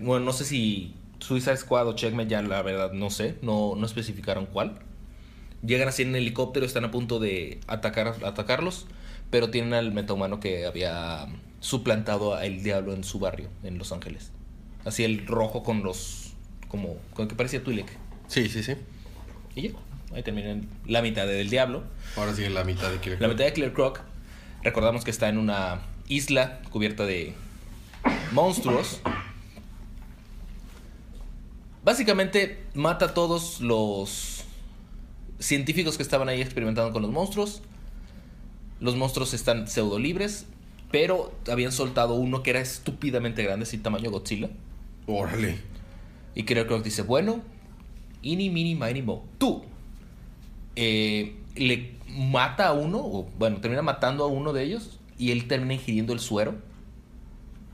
Bueno, 0.00 0.20
no 0.20 0.32
sé 0.32 0.46
si 0.46 0.94
Suicide 1.18 1.58
Squad 1.58 1.86
o 1.86 1.92
Checkmate, 1.96 2.30
ya 2.30 2.40
la 2.40 2.62
verdad 2.62 2.92
no 2.92 3.10
sé, 3.10 3.36
no, 3.42 3.74
no 3.76 3.84
especificaron 3.84 4.46
cuál. 4.46 4.78
Llegan 5.62 5.86
así 5.86 6.02
en 6.02 6.16
helicóptero, 6.16 6.64
están 6.64 6.86
a 6.86 6.90
punto 6.90 7.18
de 7.18 7.60
atacar, 7.66 8.16
atacarlos, 8.24 8.86
pero 9.28 9.50
tienen 9.50 9.74
al 9.74 9.92
metahumano 9.92 10.40
que 10.40 10.64
había 10.64 11.26
suplantado 11.60 12.34
al 12.36 12.62
diablo 12.62 12.94
en 12.94 13.04
su 13.04 13.18
barrio, 13.18 13.50
en 13.62 13.76
Los 13.76 13.92
Ángeles. 13.92 14.32
Así 14.84 15.04
el 15.04 15.26
rojo 15.26 15.62
con 15.62 15.82
los. 15.82 16.32
como. 16.68 16.96
con 17.14 17.28
que 17.28 17.34
parecía 17.34 17.62
Twi'lek. 17.62 17.86
Sí, 18.28 18.48
sí, 18.48 18.62
sí. 18.62 18.74
Y 19.54 19.68
ya, 19.68 19.70
ahí 20.14 20.22
termina 20.22 20.60
la 20.86 21.02
mitad 21.02 21.26
del 21.26 21.50
diablo. 21.50 21.84
Ahora 22.16 22.34
sigue 22.34 22.50
la 22.50 22.64
mitad 22.64 22.90
de 22.90 22.98
Killer 22.98 23.20
La 23.20 23.26
Croc. 23.26 23.32
mitad 23.32 23.44
de 23.44 23.52
Killer 23.52 23.72
Croc, 23.72 24.00
recordamos 24.62 25.04
que 25.04 25.10
está 25.10 25.28
en 25.28 25.38
una 25.38 25.82
isla 26.08 26.60
cubierta 26.70 27.04
de 27.04 27.34
monstruos. 28.32 29.00
Básicamente 31.84 32.64
mata 32.74 33.06
a 33.06 33.14
todos 33.14 33.60
los 33.60 34.44
científicos 35.38 35.96
que 35.96 36.02
estaban 36.02 36.28
ahí 36.28 36.40
experimentando 36.40 36.92
con 36.92 37.02
los 37.02 37.10
monstruos. 37.10 37.62
Los 38.80 38.96
monstruos 38.96 39.34
están 39.34 39.68
pseudo 39.68 39.98
libres. 39.98 40.46
Pero 40.92 41.32
habían 41.50 41.72
soltado 41.72 42.14
uno 42.14 42.42
que 42.42 42.50
era 42.50 42.60
estúpidamente 42.60 43.42
grande, 43.42 43.64
así 43.64 43.78
tamaño 43.78 44.10
Godzilla. 44.10 44.50
Órale. 45.06 45.58
Y 46.34 46.44
Killer 46.44 46.66
Croc 46.66 46.82
dice, 46.82 47.02
bueno, 47.02 47.42
ini, 48.22 48.50
mini, 48.50 48.74
mini, 48.74 49.02
mo. 49.02 49.24
Tú. 49.38 49.64
Eh, 50.76 51.36
le 51.54 51.96
mata 52.08 52.68
a 52.68 52.72
uno, 52.72 52.98
o 52.98 53.28
bueno, 53.38 53.60
termina 53.60 53.82
matando 53.82 54.24
a 54.24 54.26
uno 54.28 54.52
de 54.52 54.62
ellos 54.62 54.98
y 55.18 55.30
él 55.30 55.46
termina 55.46 55.74
ingiriendo 55.74 56.12
el 56.12 56.20
suero, 56.20 56.54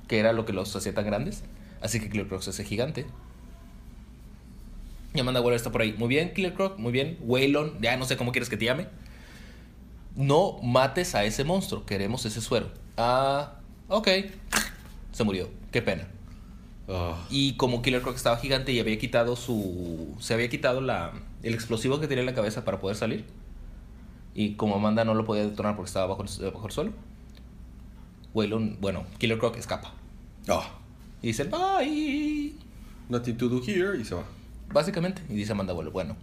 que 0.09 0.19
era 0.19 0.33
lo 0.33 0.45
que 0.45 0.53
los 0.53 0.75
hacía 0.75 0.95
tan 0.95 1.07
grandes. 1.07 1.45
Así 1.81 2.01
que 2.01 2.11
Killer 2.11 2.27
Croc 2.27 2.43
se 2.43 2.51
hace 2.51 2.65
gigante. 2.65 3.07
Y 5.15 5.21
Amanda 5.21 5.41
Waller 5.41 5.57
está 5.57 5.71
por 5.73 5.83
ahí. 5.83 5.95
Muy 5.97 6.09
bien, 6.09 6.33
Killer 6.35 6.55
Croc, 6.55 6.79
muy 6.79 6.93
bien. 6.93 7.19
Waylon, 7.23 7.81
ya 7.81 7.97
no 7.97 8.05
sé 8.05 8.17
cómo 8.17 8.33
quieres 8.33 8.49
que 8.49 8.57
te 8.57 8.65
llame. 8.65 8.89
No 10.17 10.59
mates 10.63 11.15
a 11.15 11.25
ese 11.25 11.45
monstruo, 11.45 11.87
queremos 11.87 12.27
ese 12.27 12.41
suero. 12.41 12.71
Ah, 12.97 13.61
ok. 13.89 14.09
Se 15.13 15.25
murió, 15.25 15.49
qué 15.71 15.81
pena. 15.81 16.09
Ah, 16.89 17.17
Y 17.31 17.53
como 17.55 17.83
Killer 17.83 18.01
Croc 18.03 18.17
estaba 18.17 18.37
gigante 18.39 18.73
y 18.73 18.81
había 18.81 18.99
quitado 18.99 19.37
su. 19.37 20.15
Se 20.21 20.35
había 20.35 20.49
quitado 20.49 20.81
la, 20.81 21.13
el 21.43 21.55
explosivo 21.55 22.01
que 22.01 22.09
tenía 22.09 22.21
en 22.21 22.27
la 22.27 22.35
cabeza 22.35 22.65
para 22.65 22.81
poder 22.81 22.97
salir. 22.97 23.25
Y 24.35 24.55
como 24.55 24.77
Amanda 24.77 25.05
no 25.05 25.15
lo 25.15 25.25
podía 25.25 25.45
detonar 25.45 25.77
porque 25.77 25.89
estaba 25.89 26.07
bajo 26.07 26.23
el, 26.23 26.51
bajo 26.53 26.67
el 26.67 26.73
suelo. 26.73 26.93
Waylon, 28.35 28.79
bueno, 28.81 29.05
Killer 29.19 29.39
Croc 29.39 29.57
escapa. 29.57 29.93
ah, 30.49 30.69
Y 31.23 31.29
dice, 31.29 31.45
bye. 31.45 32.53
nothing 33.09 33.35
to 33.37 33.49
do 33.49 33.61
here 33.67 33.99
y 34.01 34.05
se 34.05 34.15
va. 34.15 34.25
Básicamente. 34.73 35.23
Y 35.29 35.35
dice 35.35 35.53
Amanda 35.53 35.73
Waller, 35.75 35.93
bueno. 35.93 36.17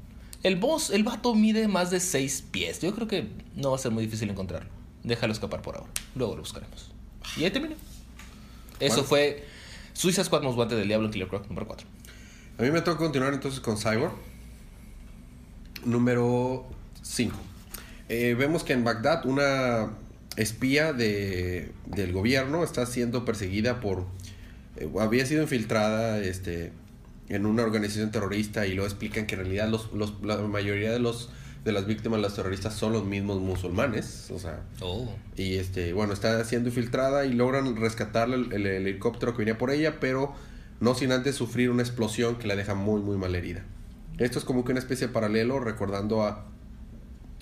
El 0.43 0.57
boss, 0.57 0.91
el 0.91 1.03
vato 1.03 1.33
mide 1.33 1.67
más 1.67 1.89
de 1.89 1.99
6 1.99 2.45
pies. 2.51 2.79
Yo 2.81 2.93
creo 2.93 3.07
que 3.07 3.27
no 3.55 3.71
va 3.71 3.75
a 3.75 3.79
ser 3.79 3.91
muy 3.91 4.05
difícil 4.05 4.29
encontrarlo. 4.29 4.69
Déjalo 5.03 5.33
escapar 5.33 5.61
por 5.61 5.75
ahora. 5.75 5.89
Luego 6.15 6.35
lo 6.35 6.41
buscaremos. 6.41 6.91
Y 7.37 7.43
ahí 7.43 7.51
termina. 7.51 7.75
Eso 8.79 8.95
Bueno. 8.97 9.07
fue 9.07 9.43
Suiza 9.95 10.23
Squad 10.23 10.43
Most 10.43 10.57
Wanted 10.57 10.77
del 10.77 10.87
Diablo 10.87 11.09
Killer 11.09 11.27
Croc 11.27 11.47
número 11.47 11.65
4. 11.67 11.87
A 12.59 12.61
mí 12.61 12.69
me 12.71 12.81
toca 12.81 12.97
continuar 12.97 13.33
entonces 13.33 13.59
con 13.59 13.77
Cyborg. 13.77 14.13
Número 15.85 16.65
5. 17.01 17.35
vemos 18.09 18.63
que 18.63 18.73
en 18.73 18.83
Bagdad 18.83 19.25
una 19.25 19.91
espía 20.35 20.93
de, 20.93 21.71
del 21.85 22.11
gobierno 22.11 22.63
está 22.63 22.85
siendo 22.85 23.23
perseguida 23.25 23.79
por... 23.79 24.05
eh, 24.77 24.89
había 24.99 25.25
sido 25.25 25.43
infiltrada 25.43 26.19
este, 26.19 26.71
en 27.29 27.45
una 27.45 27.63
organización 27.63 28.11
terrorista 28.11 28.65
y 28.67 28.73
luego 28.73 28.87
explican 28.87 29.27
que 29.27 29.35
en 29.35 29.41
realidad 29.41 29.69
los, 29.69 29.91
los- 29.93 30.21
la 30.23 30.37
mayoría 30.37 30.91
de, 30.91 30.99
los, 30.99 31.29
de 31.65 31.71
las 31.73 31.85
víctimas 31.87 32.21
los 32.21 32.33
terroristas 32.35 32.73
son 32.75 32.93
los 32.93 33.03
mismos 33.05 33.41
musulmanes. 33.41 34.29
O 34.31 34.39
sea, 34.39 34.61
Oh. 34.81 35.09
y 35.35 35.55
este, 35.55 35.91
bueno, 35.93 36.13
está 36.13 36.41
siendo 36.45 36.69
infiltrada 36.69 37.25
y 37.25 37.33
logran 37.33 37.75
rescatarle 37.75 38.35
el, 38.37 38.53
el 38.53 38.65
helicóptero 38.67 39.33
que 39.33 39.39
venía 39.39 39.57
por 39.57 39.71
ella, 39.71 39.99
pero 39.99 40.33
no 40.79 40.93
sin 40.95 41.11
antes 41.11 41.35
sufrir 41.35 41.69
una 41.71 41.81
explosión 41.81 42.35
que 42.37 42.47
la 42.47 42.55
deja 42.55 42.75
muy, 42.75 43.01
muy 43.01 43.17
mal 43.17 43.33
herida. 43.35 43.63
Esto 44.19 44.39
es 44.39 44.45
como 44.45 44.63
que 44.63 44.71
una 44.71 44.79
especie 44.79 45.07
de 45.07 45.13
paralelo 45.13 45.59
recordando 45.59 46.23
a. 46.23 46.45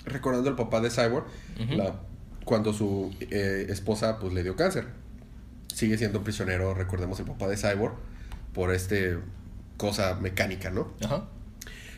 Recordando 0.06 0.50
al 0.50 0.56
papá 0.56 0.80
de 0.80 0.90
Cyborg, 0.90 1.24
la- 1.70 1.94
cuando 2.44 2.72
su 2.74 3.14
eh, 3.20 3.66
esposa 3.70 4.18
pues 4.18 4.32
le 4.34 4.42
dio 4.42 4.54
cáncer. 4.56 4.86
Sigue 5.72 5.96
siendo 5.98 6.22
prisionero, 6.22 6.74
recordemos 6.74 7.18
el 7.20 7.26
papá 7.26 7.48
de 7.48 7.56
Cyborg, 7.56 7.94
por 8.52 8.72
este 8.72 9.18
cosa 9.76 10.14
mecánica, 10.20 10.70
¿no? 10.70 10.92
Ajá. 11.02 11.24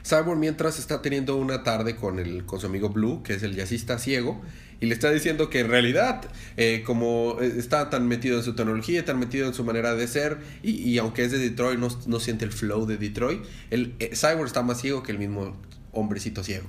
Cyborg 0.06 0.38
mientras 0.38 0.78
está 0.78 1.02
teniendo 1.02 1.36
una 1.36 1.64
tarde 1.64 1.96
con, 1.96 2.18
el, 2.18 2.44
con 2.44 2.60
su 2.60 2.66
amigo 2.66 2.90
Blue, 2.90 3.22
que 3.22 3.34
es 3.34 3.42
el 3.42 3.56
jazzista 3.56 3.98
ciego, 3.98 4.40
y 4.80 4.86
le 4.86 4.94
está 4.94 5.10
diciendo 5.10 5.50
que 5.50 5.60
en 5.60 5.68
realidad, 5.68 6.22
eh, 6.56 6.82
como 6.84 7.38
eh, 7.40 7.54
está 7.56 7.90
tan 7.90 8.06
metido 8.06 8.38
en 8.38 8.44
su 8.44 8.54
tecnología, 8.54 9.04
tan 9.04 9.18
metido 9.18 9.48
en 9.48 9.54
su 9.54 9.64
manera 9.64 9.94
de 9.94 10.06
ser, 10.06 10.38
y, 10.62 10.72
y 10.72 10.98
aunque 10.98 11.24
es 11.24 11.32
de 11.32 11.38
Detroit, 11.38 11.78
no, 11.78 11.88
no 12.06 12.20
siente 12.20 12.44
el 12.44 12.52
flow 12.52 12.86
de 12.86 12.98
Detroit, 12.98 13.42
el, 13.70 13.94
eh, 13.98 14.10
Cyborg 14.14 14.46
está 14.46 14.62
más 14.62 14.80
ciego 14.80 15.02
que 15.02 15.12
el 15.12 15.18
mismo 15.18 15.56
hombrecito 15.92 16.44
ciego. 16.44 16.66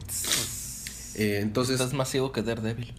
Eh, 1.16 1.40
entonces, 1.42 1.76
Estás 1.76 1.94
más 1.94 2.10
ciego 2.10 2.32
que 2.32 2.42
Daredevil. 2.44 2.94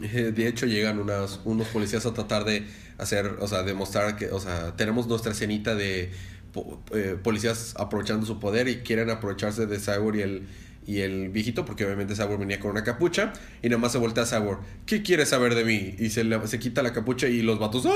De 0.00 0.48
hecho, 0.48 0.66
llegan 0.66 0.98
unas, 0.98 1.40
unos 1.44 1.68
policías 1.68 2.04
a 2.04 2.12
tratar 2.12 2.44
de 2.44 2.66
hacer, 2.98 3.26
o 3.40 3.46
sea, 3.46 3.62
demostrar 3.62 4.16
que, 4.16 4.26
o 4.26 4.40
sea, 4.40 4.74
tenemos 4.76 5.06
nuestra 5.06 5.32
escenita 5.32 5.74
de 5.74 6.10
po- 6.54 6.80
eh, 6.94 7.16
policías 7.22 7.74
aprovechando 7.76 8.24
su 8.24 8.40
poder 8.40 8.68
y 8.68 8.76
quieren 8.78 9.10
aprovecharse 9.10 9.66
de 9.66 9.78
Cyborg 9.78 10.16
y 10.16 10.22
el, 10.22 10.42
y 10.86 11.00
el 11.00 11.28
viejito, 11.28 11.64
porque 11.66 11.84
obviamente 11.84 12.14
Cyborg 12.14 12.38
venía 12.38 12.58
con 12.60 12.70
una 12.70 12.84
capucha 12.84 13.32
y 13.62 13.68
nada 13.68 13.78
más 13.80 13.92
se 13.92 13.98
voltea 13.98 14.22
a 14.22 14.26
Cyborg, 14.26 14.60
¿qué 14.86 15.02
quieres 15.02 15.28
saber 15.28 15.54
de 15.54 15.64
mí? 15.64 15.94
Y 15.98 16.08
se, 16.10 16.24
le- 16.24 16.46
se 16.46 16.58
quita 16.58 16.82
la 16.82 16.92
capucha 16.94 17.26
y 17.28 17.42
los 17.42 17.58
vatos, 17.58 17.84
¡ay! 17.84 17.92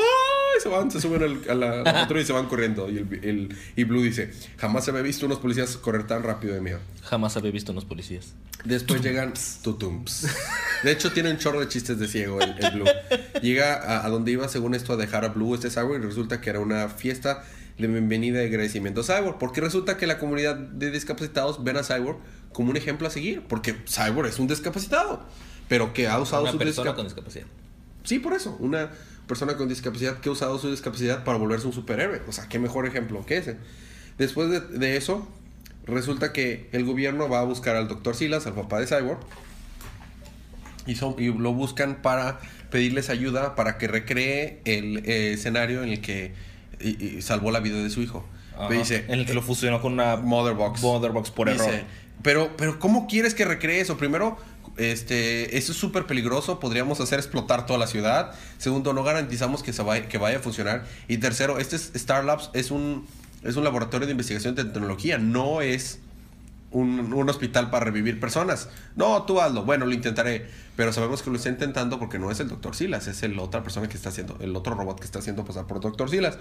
Se 0.63 0.69
van, 0.69 0.91
se 0.91 1.01
suben 1.01 1.23
al- 1.23 1.51
a 1.51 1.55
la, 1.55 1.77
la 1.85 1.93
patrulla 1.93 2.23
y 2.23 2.27
se 2.27 2.33
van 2.33 2.47
corriendo. 2.47 2.91
Y, 2.91 2.99
el, 2.99 3.21
el- 3.23 3.57
y 3.77 3.85
Blue 3.85 4.03
dice, 4.03 4.31
jamás 4.57 4.85
se 4.85 4.93
me 4.93 4.99
ha 4.99 5.03
visto 5.03 5.25
unos 5.27 5.39
policías 5.39 5.77
correr 5.77 6.07
tan 6.07 6.23
rápido 6.25 6.53
de 6.55 6.61
miedo. 6.61 6.81
Jamás 7.05 7.37
había 7.37 7.51
visto 7.53 7.71
unos 7.73 7.85
policías. 7.85 8.35
Después 8.65 9.01
llegan 9.03 9.35
tutumps. 9.63 10.27
De 10.83 10.91
hecho, 10.91 11.13
tiene 11.13 11.31
un 11.31 11.39
chorro 11.39 11.61
de 11.61 11.69
chistes 11.69 11.99
de 12.01 12.09
ciego 12.09 12.41
el, 12.41 12.57
el 12.59 12.71
Blue. 12.73 12.87
Llega 13.41 13.75
a, 13.75 14.05
a 14.05 14.09
donde 14.09 14.33
iba, 14.33 14.49
según 14.49 14.75
esto, 14.75 14.95
a 14.95 14.97
dejar 14.97 15.25
a 15.25 15.29
Blue 15.29 15.55
este 15.55 15.71
Cyborg 15.71 16.03
y 16.03 16.07
resulta 16.07 16.41
que 16.41 16.51
era 16.51 16.59
una 16.59 16.89
fiesta 16.89 17.45
de 17.79 17.87
bienvenida 17.87 18.43
y 18.43 18.47
agradecimiento 18.47 19.01
a 19.03 19.05
Cyborg. 19.05 19.39
Porque 19.39 19.61
resulta 19.61 19.97
que 19.97 20.07
la 20.07 20.19
comunidad 20.19 20.57
de 20.57 20.91
discapacitados 20.91 21.63
ven 21.63 21.77
a 21.77 21.83
Cyborg 21.85 22.19
como 22.53 22.71
un 22.71 22.77
ejemplo 22.77 23.07
a 23.07 23.11
seguir. 23.11 23.43
Porque 23.49 23.77
Cyborg 23.87 24.29
es 24.29 24.39
un 24.39 24.49
discapacitado. 24.49 25.25
Pero 25.69 25.93
que 25.93 26.09
ha 26.09 26.19
usado 26.19 26.43
Una 26.43 26.53
su 26.53 26.59
persona 26.59 26.91
disca- 26.91 26.97
con 26.97 27.05
discapacidad. 27.07 27.47
Sí, 28.05 28.19
por 28.19 28.33
eso. 28.33 28.57
Una 28.59 28.91
persona 29.27 29.57
con 29.57 29.69
discapacidad 29.69 30.19
que 30.21 30.29
ha 30.29 30.33
usado 30.33 30.59
su 30.59 30.71
discapacidad 30.71 31.25
para 31.25 31.39
volverse 31.39 31.67
un 31.67 31.73
superhéroe. 31.73 32.23
O 32.27 32.33
sea, 32.33 32.49
qué 32.49 32.59
mejor 32.59 32.87
ejemplo 32.87 33.25
que 33.27 33.37
ese. 33.37 33.57
Después 34.17 34.49
de, 34.51 34.61
de 34.61 34.97
eso, 34.97 35.29
resulta 35.87 36.33
que 36.33 36.69
el 36.73 36.85
gobierno 36.85 37.29
va 37.29 37.41
a 37.41 37.45
buscar 37.45 37.77
al 37.77 37.87
doctor 37.87 38.17
Silas, 38.17 38.47
al 38.47 38.55
papá 38.55 38.81
de 38.81 38.87
Cyborg. 38.87 39.21
Y, 40.87 40.97
son- 40.97 41.15
y 41.19 41.27
lo 41.33 41.53
buscan 41.53 42.01
para 42.03 42.41
pedirles 42.71 43.11
ayuda 43.11 43.55
para 43.55 43.79
que 43.79 43.87
recree 43.89 44.61
el 44.65 44.99
eh, 45.05 45.33
escenario 45.35 45.83
en 45.83 45.91
el 45.91 46.01
que 46.01 46.33
y- 46.81 47.17
y 47.19 47.23
salvó 47.23 47.51
la 47.51 47.61
vida 47.61 47.77
de 47.83 47.91
su 47.91 48.01
hijo. 48.03 48.25
Ajá. 48.59 48.69
Dice, 48.71 49.05
en 49.09 49.21
el 49.21 49.27
que 49.27 49.35
lo 49.35 49.43
fusionó 49.43 49.81
con 49.81 49.93
una 49.93 50.17
Mother 50.17 50.55
Box. 50.55 50.83
Mother 50.83 51.13
Box 51.13 51.31
por 51.31 51.51
Dice, 51.53 51.65
error. 51.69 51.81
Pero, 52.23 52.57
pero, 52.57 52.79
¿cómo 52.81 53.07
quieres 53.07 53.35
que 53.35 53.45
recree 53.45 53.81
eso? 53.81 53.97
Primero, 53.97 54.37
este, 54.77 55.57
eso 55.57 55.73
es 55.73 55.79
súper 55.79 56.07
peligroso. 56.07 56.59
Podríamos 56.61 57.01
hacer 57.01 57.19
explotar 57.19 57.67
toda 57.67 57.79
la 57.79 57.87
ciudad. 57.87 58.33
Segundo, 58.59 58.93
no 58.93 59.05
garantizamos 59.05 59.63
que, 59.63 59.73
se 59.73 59.83
vaya, 59.83 60.09
que 60.09 60.19
vaya 60.19 60.39
a 60.39 60.41
funcionar. 60.41 60.85
Y 61.09 61.19
tercero, 61.19 61.59
este 61.59 61.77
es- 61.77 61.93
Star 61.95 62.25
Labs 62.25 62.51
es 62.55 62.71
un, 62.71 63.07
es 63.45 63.57
un 63.57 63.65
laboratorio 63.65 64.07
de 64.07 64.13
investigación 64.13 64.55
de 64.55 64.65
tecnología. 64.65 65.19
No 65.19 65.61
es 65.61 66.01
un, 66.71 67.13
un 67.13 67.31
hospital 67.31 67.71
para 67.71 67.87
revivir 67.87 68.21
personas. 68.21 68.69
No, 68.97 69.23
tú 69.23 69.41
hazlo. 69.41 69.65
Bueno, 69.65 69.87
lo 69.87 69.93
intentaré. 69.93 70.47
Pero 70.77 70.93
sabemos 70.93 71.23
que 71.23 71.31
lo 71.31 71.37
está 71.37 71.49
intentando 71.49 71.99
porque 71.99 72.19
no 72.19 72.31
es 72.31 72.39
el 72.41 72.49
Dr. 72.49 72.75
Silas. 72.75 73.09
Es 73.09 73.23
el 73.23 73.39
otra 73.39 73.63
persona 73.63 73.89
que 73.89 73.97
está 73.97 74.11
haciendo, 74.11 74.37
el 74.41 74.55
otro 74.55 74.75
robot 74.75 75.01
que 75.01 75.05
está 75.05 75.19
haciendo 75.19 75.45
pasar 75.45 75.67
por 75.67 75.81
Dr. 75.81 76.09
Silas. 76.09 76.39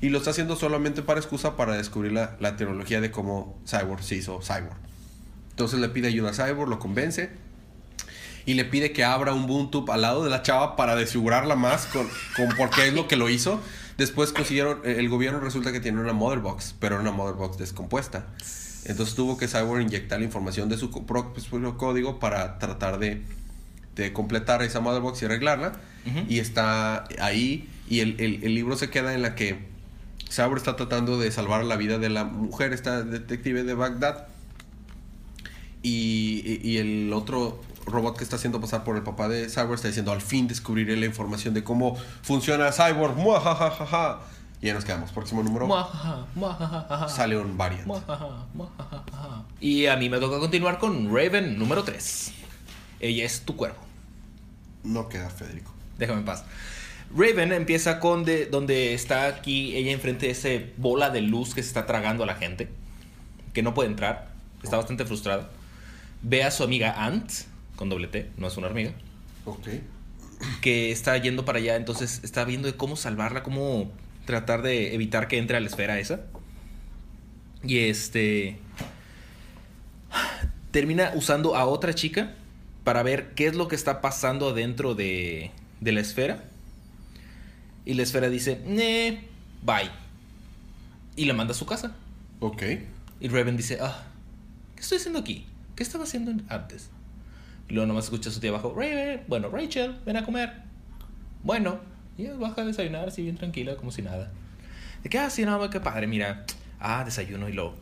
Y 0.00 0.08
lo 0.08 0.18
está 0.18 0.30
haciendo 0.30 0.56
solamente 0.56 1.02
para 1.02 1.20
excusa 1.20 1.56
para 1.56 1.76
descubrir 1.76 2.12
la, 2.12 2.36
la 2.40 2.56
tecnología 2.56 3.00
de 3.00 3.10
cómo 3.10 3.58
Cyborg 3.66 4.02
se 4.02 4.16
hizo 4.16 4.40
Cyborg. 4.40 4.76
Entonces 5.50 5.80
le 5.80 5.88
pide 5.88 6.08
ayuda 6.08 6.30
a 6.30 6.32
Cyborg, 6.32 6.68
lo 6.68 6.78
convence. 6.78 7.30
Y 8.46 8.54
le 8.54 8.64
pide 8.64 8.92
que 8.92 9.04
abra 9.04 9.32
un 9.32 9.46
Boontube 9.46 9.92
al 9.92 10.02
lado 10.02 10.24
de 10.24 10.30
la 10.30 10.42
chava 10.42 10.76
para 10.76 10.96
desfigurarla 10.96 11.56
más 11.56 11.86
con, 11.86 12.08
con 12.36 12.56
por 12.56 12.70
qué 12.70 12.88
es 12.88 12.94
lo 12.94 13.08
que 13.08 13.16
lo 13.16 13.28
hizo. 13.28 13.60
Después 13.98 14.32
consiguieron, 14.32 14.80
el 14.84 15.08
gobierno 15.08 15.40
resulta 15.40 15.72
que 15.72 15.80
tiene 15.80 16.00
una 16.00 16.12
Mother 16.12 16.40
Box, 16.40 16.74
pero 16.80 16.98
una 16.98 17.10
Mother 17.10 17.34
Box 17.34 17.58
descompuesta. 17.58 18.26
Entonces 18.84 19.14
tuvo 19.14 19.36
que 19.38 19.48
Cyborg 19.48 19.80
inyectar 19.82 20.18
la 20.18 20.24
información 20.24 20.68
de 20.68 20.76
su 20.76 20.90
co- 20.90 21.04
propio 21.06 21.76
código 21.78 22.18
para 22.18 22.58
tratar 22.58 22.98
de, 22.98 23.22
de 23.96 24.12
completar 24.12 24.62
esa 24.62 24.80
Mother 24.80 25.00
Box 25.00 25.22
y 25.22 25.24
arreglarla. 25.24 25.72
Y 26.28 26.38
está 26.38 27.04
ahí. 27.20 27.68
Y 27.88 28.00
el, 28.00 28.20
el- 28.20 28.44
el 28.44 28.54
libro 28.54 28.76
se 28.76 28.90
queda 28.90 29.14
en 29.14 29.22
la 29.22 29.34
que 29.34 29.58
Cyborg 30.30 30.58
está 30.58 30.76
tratando 30.76 31.18
de 31.18 31.30
salvar 31.30 31.64
la 31.64 31.76
vida 31.76 31.98
de 31.98 32.08
la 32.10 32.24
mujer, 32.24 32.72
esta 32.72 33.02
detective 33.02 33.62
de 33.64 33.74
Bagdad. 33.74 34.26
Y, 35.82 36.42
y- 36.62 36.70
y 36.70 36.78
el 36.78 37.12
otro 37.12 37.60
robot 37.86 38.16
que 38.16 38.24
está 38.24 38.36
haciendo 38.36 38.60
pasar 38.60 38.84
por 38.84 38.96
el 38.96 39.02
papá 39.02 39.28
de 39.28 39.48
Cyborg 39.50 39.74
está 39.74 39.88
diciendo, 39.88 40.12
al 40.12 40.22
fin 40.22 40.48
descubriré 40.48 40.96
la 40.96 41.04
información 41.06 41.52
de 41.54 41.62
cómo 41.62 41.96
funciona 42.22 42.70
Cyborg. 42.72 43.16
Muajajajaja. 43.16 44.20
Y 44.64 44.68
ya 44.68 44.72
nos 44.72 44.86
quedamos. 44.86 45.12
Próximo 45.12 45.42
número. 45.42 45.66
Muajaja. 45.66 47.06
Sale 47.10 47.36
un 47.36 47.58
variant. 47.58 47.84
Muajaja. 47.84 49.44
Y 49.60 49.84
a 49.84 49.96
mí 49.98 50.08
me 50.08 50.18
toca 50.18 50.38
continuar 50.38 50.78
con 50.78 51.14
Raven 51.14 51.58
número 51.58 51.84
3. 51.84 52.32
Ella 53.00 53.26
es 53.26 53.42
tu 53.42 53.56
cuervo. 53.56 53.76
No 54.82 55.10
queda 55.10 55.28
Federico. 55.28 55.70
Déjame 55.98 56.20
en 56.20 56.24
paz. 56.24 56.46
Raven 57.14 57.52
empieza 57.52 58.00
con 58.00 58.24
de, 58.24 58.46
donde 58.46 58.94
está 58.94 59.26
aquí 59.26 59.76
ella 59.76 59.92
enfrente 59.92 60.24
de 60.24 60.32
ese 60.32 60.72
bola 60.78 61.10
de 61.10 61.20
luz 61.20 61.54
que 61.54 61.62
se 61.62 61.68
está 61.68 61.84
tragando 61.84 62.22
a 62.22 62.26
la 62.26 62.36
gente. 62.36 62.70
Que 63.52 63.62
no 63.62 63.74
puede 63.74 63.90
entrar. 63.90 64.30
Está 64.62 64.78
bastante 64.78 65.04
frustrada. 65.04 65.50
Ve 66.22 66.42
a 66.42 66.50
su 66.50 66.64
amiga 66.64 67.04
Ant, 67.04 67.30
con 67.76 67.90
doble 67.90 68.08
T, 68.08 68.30
no 68.38 68.46
es 68.46 68.56
una 68.56 68.68
hormiga. 68.68 68.92
Ok. 69.44 69.68
que 70.62 70.90
está 70.90 71.18
yendo 71.18 71.44
para 71.44 71.58
allá, 71.58 71.76
entonces 71.76 72.22
está 72.24 72.46
viendo 72.46 72.66
de 72.66 72.78
cómo 72.78 72.96
salvarla, 72.96 73.42
cómo 73.42 73.92
tratar 74.24 74.62
de 74.62 74.94
evitar 74.94 75.28
que 75.28 75.38
entre 75.38 75.56
a 75.56 75.60
la 75.60 75.66
esfera 75.66 75.98
esa. 75.98 76.20
Y 77.62 77.78
este 77.78 78.58
termina 80.70 81.12
usando 81.14 81.56
a 81.56 81.66
otra 81.66 81.94
chica 81.94 82.34
para 82.82 83.02
ver 83.02 83.34
qué 83.34 83.46
es 83.46 83.54
lo 83.54 83.68
que 83.68 83.76
está 83.76 84.00
pasando 84.00 84.52
dentro 84.52 84.94
de, 84.94 85.50
de 85.80 85.92
la 85.92 86.00
esfera. 86.00 86.44
Y 87.84 87.94
la 87.94 88.02
esfera 88.02 88.28
dice, 88.28 88.60
ne, 88.66 89.24
bye. 89.62 89.90
Y 91.16 91.26
la 91.26 91.34
manda 91.34 91.52
a 91.52 91.56
su 91.56 91.66
casa. 91.66 91.94
Ok. 92.40 92.62
Y 93.20 93.28
Raven 93.28 93.56
dice, 93.56 93.78
ah, 93.80 94.04
¿qué 94.74 94.82
estoy 94.82 94.98
haciendo 94.98 95.20
aquí? 95.20 95.46
¿Qué 95.76 95.82
estaba 95.82 96.04
haciendo 96.04 96.32
antes? 96.48 96.90
Y 97.68 97.74
luego 97.74 97.86
nomás 97.86 98.04
escucha 98.04 98.30
a 98.30 98.32
su 98.32 98.40
tía 98.40 98.50
abajo, 98.50 98.74
Raven, 98.76 99.22
bueno, 99.28 99.48
Rachel, 99.48 99.96
ven 100.04 100.16
a 100.16 100.24
comer. 100.24 100.52
Bueno, 101.42 101.80
y 102.16 102.22
ella 102.22 102.34
baja 102.36 102.62
a 102.62 102.64
desayunar 102.64 103.08
así 103.08 103.22
bien 103.22 103.36
tranquila, 103.36 103.76
como 103.76 103.90
si 103.90 104.02
nada. 104.02 104.30
De 105.02 105.10
que, 105.10 105.18
ah, 105.18 105.30
sí, 105.30 105.44
no, 105.44 105.70
qué 105.70 105.80
padre, 105.80 106.06
mira. 106.06 106.44
Ah, 106.80 107.04
desayuno 107.04 107.48
y 107.48 107.52
luego, 107.52 107.74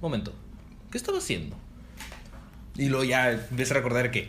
momento, 0.00 0.32
¿qué 0.90 0.98
estaba 0.98 1.18
haciendo? 1.18 1.56
Y 2.76 2.88
luego 2.88 3.04
ya 3.04 3.32
empieza 3.32 3.74
a 3.74 3.76
recordar 3.78 4.10
que, 4.10 4.28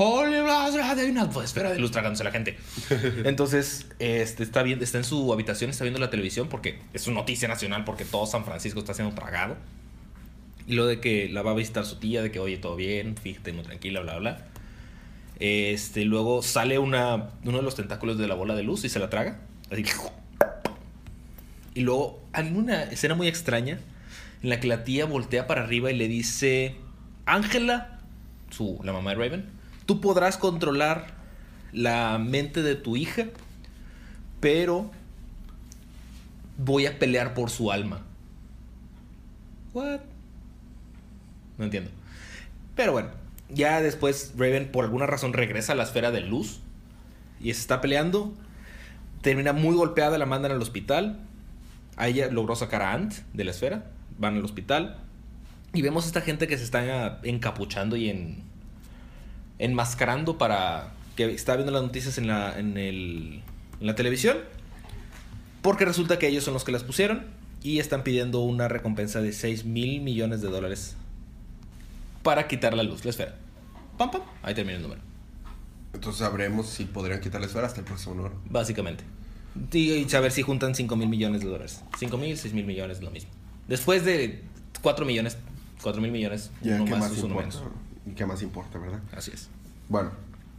Holy 0.00 0.36
hay 0.36 1.10
una 1.10 1.28
esfera 1.42 1.72
de 1.72 1.78
luz 1.80 1.90
tragándose 1.90 2.22
a 2.22 2.24
la 2.24 2.30
gente. 2.30 2.56
Entonces, 3.24 3.88
este, 3.98 4.44
está, 4.44 4.62
bien, 4.62 4.80
está 4.80 4.98
en 4.98 5.04
su 5.04 5.32
habitación, 5.32 5.70
está 5.70 5.82
viendo 5.82 5.98
la 5.98 6.08
televisión 6.08 6.48
porque 6.48 6.78
es 6.92 7.08
una 7.08 7.16
noticia 7.16 7.48
nacional 7.48 7.82
porque 7.84 8.04
todo 8.04 8.24
San 8.24 8.44
Francisco 8.44 8.78
está 8.78 8.94
siendo 8.94 9.12
tragado. 9.14 9.56
Y 10.68 10.74
lo 10.74 10.86
de 10.86 11.00
que 11.00 11.28
la 11.28 11.42
va 11.42 11.50
a 11.50 11.54
visitar 11.54 11.84
su 11.84 11.96
tía, 11.96 12.22
de 12.22 12.30
que, 12.30 12.38
oye, 12.38 12.58
todo 12.58 12.76
bien, 12.76 13.16
fíjate, 13.16 13.52
muy 13.52 13.64
tranquila, 13.64 14.00
bla, 14.00 14.18
bla. 14.18 14.46
Este, 15.38 16.04
luego 16.04 16.42
sale 16.42 16.78
una, 16.78 17.30
uno 17.44 17.58
de 17.58 17.62
los 17.62 17.76
tentáculos 17.76 18.18
de 18.18 18.26
la 18.26 18.34
bola 18.34 18.54
de 18.54 18.62
luz 18.62 18.84
y 18.84 18.88
se 18.88 18.98
la 18.98 19.10
traga. 19.10 19.40
Así. 19.70 19.84
Y 21.74 21.82
luego 21.82 22.20
hay 22.32 22.48
una 22.48 22.82
escena 22.84 23.14
muy 23.14 23.28
extraña 23.28 23.78
en 24.42 24.50
la 24.50 24.58
que 24.58 24.66
la 24.66 24.82
tía 24.82 25.04
voltea 25.04 25.46
para 25.46 25.62
arriba 25.62 25.92
y 25.92 25.96
le 25.96 26.08
dice, 26.08 26.74
Ángela, 27.24 28.00
la 28.82 28.92
mamá 28.92 29.10
de 29.10 29.16
Raven, 29.16 29.44
tú 29.86 30.00
podrás 30.00 30.38
controlar 30.38 31.06
la 31.72 32.18
mente 32.18 32.62
de 32.62 32.74
tu 32.74 32.96
hija, 32.96 33.26
pero 34.40 34.90
voy 36.56 36.86
a 36.86 36.98
pelear 36.98 37.34
por 37.34 37.50
su 37.50 37.70
alma. 37.70 38.02
What? 39.72 40.00
No 41.58 41.64
entiendo. 41.64 41.90
Pero 42.74 42.92
bueno, 42.92 43.10
ya 43.50 43.80
después 43.80 44.32
Raven 44.36 44.70
por 44.70 44.84
alguna 44.84 45.06
razón 45.06 45.32
regresa 45.32 45.72
a 45.72 45.76
la 45.76 45.84
esfera 45.84 46.10
de 46.10 46.20
luz 46.20 46.60
y 47.40 47.52
se 47.54 47.60
está 47.60 47.80
peleando. 47.80 48.34
Termina 49.22 49.52
muy 49.52 49.74
golpeada, 49.74 50.18
la 50.18 50.26
mandan 50.26 50.52
al 50.52 50.60
hospital. 50.60 51.20
A 51.96 52.08
ella 52.08 52.28
logró 52.30 52.54
sacar 52.56 52.82
a 52.82 52.92
Ant 52.92 53.14
de 53.32 53.44
la 53.44 53.50
esfera. 53.50 53.90
Van 54.18 54.36
al 54.36 54.44
hospital. 54.44 54.98
Y 55.72 55.82
vemos 55.82 56.04
a 56.04 56.08
esta 56.08 56.20
gente 56.20 56.46
que 56.46 56.56
se 56.58 56.64
está 56.64 57.20
encapuchando 57.24 57.96
y 57.96 58.08
en, 58.08 58.42
enmascarando 59.58 60.38
para 60.38 60.92
que 61.16 61.32
está 61.32 61.56
viendo 61.56 61.72
las 61.72 61.82
noticias 61.82 62.16
en 62.18 62.26
la, 62.26 62.58
en, 62.58 62.76
el, 62.76 63.42
en 63.80 63.86
la 63.86 63.94
televisión. 63.94 64.38
Porque 65.62 65.84
resulta 65.84 66.18
que 66.18 66.28
ellos 66.28 66.44
son 66.44 66.54
los 66.54 66.64
que 66.64 66.72
las 66.72 66.84
pusieron. 66.84 67.26
Y 67.62 67.80
están 67.80 68.04
pidiendo 68.04 68.40
una 68.40 68.68
recompensa 68.68 69.20
de 69.20 69.32
6 69.32 69.64
mil 69.64 70.00
millones 70.00 70.40
de 70.42 70.48
dólares 70.48 70.96
para 72.28 72.46
quitar 72.46 72.74
la 72.74 72.82
luz, 72.82 73.06
la 73.06 73.10
esfera. 73.10 73.36
Pam, 73.96 74.10
pam, 74.10 74.20
ahí 74.42 74.54
termina 74.54 74.76
el 74.76 74.82
número. 74.82 75.00
Entonces 75.94 76.18
sabremos 76.18 76.68
si 76.68 76.84
podrían 76.84 77.20
quitar 77.22 77.40
la 77.40 77.46
esfera 77.46 77.66
hasta 77.66 77.80
el 77.80 77.86
próximo 77.86 78.16
número. 78.16 78.34
Básicamente. 78.50 79.02
Y 79.72 80.06
saber 80.10 80.30
si 80.30 80.42
juntan 80.42 80.74
5 80.74 80.94
mil 80.94 81.08
millones 81.08 81.40
de 81.40 81.46
dólares. 81.48 81.82
5 81.98 82.18
mil, 82.18 82.36
6 82.36 82.52
mil 82.52 82.66
millones, 82.66 83.00
lo 83.00 83.10
mismo. 83.10 83.30
Después 83.66 84.04
de 84.04 84.44
4 84.82 85.06
millones, 85.06 85.38
4 85.82 86.02
mil 86.02 86.12
millones, 86.12 86.50
Ya, 86.60 86.74
uno 86.74 86.84
¿qué 86.84 86.90
más, 86.90 87.00
más, 87.12 87.18
uno 87.22 87.34
menos. 87.34 87.62
¿Y 88.04 88.10
qué 88.10 88.26
más 88.26 88.42
importa, 88.42 88.78
verdad? 88.78 89.00
Así 89.16 89.30
es. 89.32 89.48
Bueno, 89.88 90.10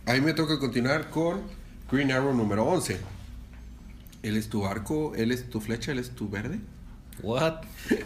a 0.07 0.13
mí 0.13 0.21
me 0.21 0.33
toca 0.33 0.57
continuar 0.57 1.11
con 1.11 1.43
Green 1.91 2.11
Arrow 2.11 2.33
número 2.33 2.65
11. 2.65 2.99
Él 4.23 4.37
es 4.37 4.49
tu 4.49 4.65
arco, 4.65 5.13
él 5.13 5.31
es 5.31 5.51
tu 5.51 5.61
flecha, 5.61 5.91
él 5.91 5.99
es 5.99 6.15
tu 6.15 6.29
verde. 6.29 6.59
What? 7.21 7.61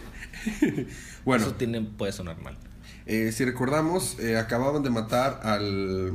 Bueno, 1.24 1.46
Eso 1.46 1.56
tiene, 1.56 1.80
puede 1.80 2.12
sonar 2.12 2.42
mal. 2.42 2.58
Eh, 3.06 3.32
si 3.32 3.46
recordamos, 3.46 4.18
eh, 4.20 4.38
acababan 4.38 4.84
de 4.84 4.90
matar 4.90 5.40
al, 5.44 6.14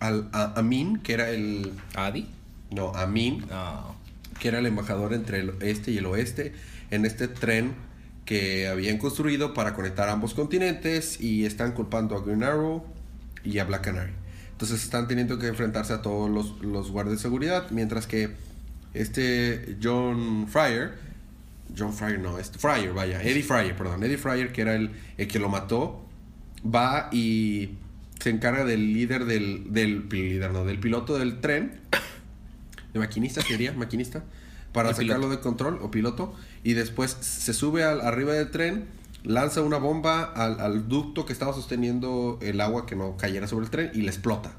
al 0.00 0.28
a- 0.32 0.52
Amin, 0.58 0.98
que 0.98 1.14
era 1.14 1.30
el... 1.30 1.72
¿Adi? 1.94 2.28
No, 2.70 2.92
Amin, 2.94 3.44
No. 3.48 3.94
que 4.40 4.48
era 4.48 4.58
el 4.58 4.66
embajador 4.66 5.12
entre 5.14 5.40
el 5.40 5.52
este 5.60 5.90
y 5.92 5.98
el 5.98 6.06
oeste, 6.06 6.52
en 6.90 7.04
este 7.06 7.28
tren 7.28 7.72
que 8.24 8.68
habían 8.68 8.98
construido 8.98 9.54
para 9.54 9.74
conectar 9.74 10.08
ambos 10.08 10.34
continentes 10.34 11.20
y 11.20 11.44
están 11.44 11.72
culpando 11.72 12.16
a 12.16 12.22
Green 12.22 12.42
Arrow 12.42 12.84
y 13.44 13.58
a 13.58 13.64
Black 13.64 13.82
Canary. 13.84 14.12
Entonces 14.52 14.82
están 14.82 15.08
teniendo 15.08 15.38
que 15.38 15.46
enfrentarse 15.48 15.92
a 15.92 16.00
todos 16.02 16.30
los, 16.30 16.60
los 16.62 16.90
guardias 16.90 17.18
de 17.18 17.22
seguridad, 17.22 17.70
mientras 17.70 18.06
que 18.06 18.30
este 18.94 19.76
John 19.82 20.46
Fryer, 20.48 20.94
John 21.76 21.92
Fryer 21.92 22.18
no, 22.18 22.38
este 22.38 22.58
Fryer, 22.58 22.92
vaya, 22.92 23.22
Eddie 23.22 23.42
Fryer, 23.42 23.76
perdón, 23.76 24.02
Eddie 24.04 24.18
Fryer, 24.18 24.52
que 24.52 24.62
era 24.62 24.74
el, 24.74 24.90
el 25.16 25.28
que 25.28 25.38
lo 25.38 25.48
mató, 25.48 26.04
va 26.64 27.08
y 27.12 27.70
se 28.20 28.30
encarga 28.30 28.64
del 28.64 28.92
líder 28.92 29.24
del, 29.24 29.72
del 29.72 30.08
líder, 30.08 30.52
no, 30.52 30.64
del 30.64 30.78
piloto 30.78 31.18
del 31.18 31.40
tren 31.40 31.80
de 32.94 33.00
maquinista 33.00 33.42
sería, 33.42 33.72
maquinista, 33.72 34.22
para 34.72 34.90
El 34.90 34.94
sacarlo 34.94 35.26
piloto. 35.26 35.36
de 35.36 35.40
control 35.40 35.78
o 35.82 35.90
piloto 35.90 36.34
y 36.62 36.74
después 36.74 37.10
se 37.20 37.52
sube 37.52 37.84
al, 37.84 38.00
arriba 38.00 38.32
del 38.32 38.50
tren, 38.50 38.86
lanza 39.24 39.62
una 39.62 39.78
bomba 39.78 40.22
al, 40.22 40.60
al 40.60 40.88
ducto 40.88 41.26
que 41.26 41.32
estaba 41.32 41.52
sosteniendo 41.52 42.38
el 42.40 42.60
agua 42.60 42.86
que 42.86 42.94
no 42.96 43.16
cayera 43.16 43.48
sobre 43.48 43.64
el 43.66 43.70
tren 43.70 43.90
y 43.94 44.02
le 44.02 44.08
explota. 44.08 44.52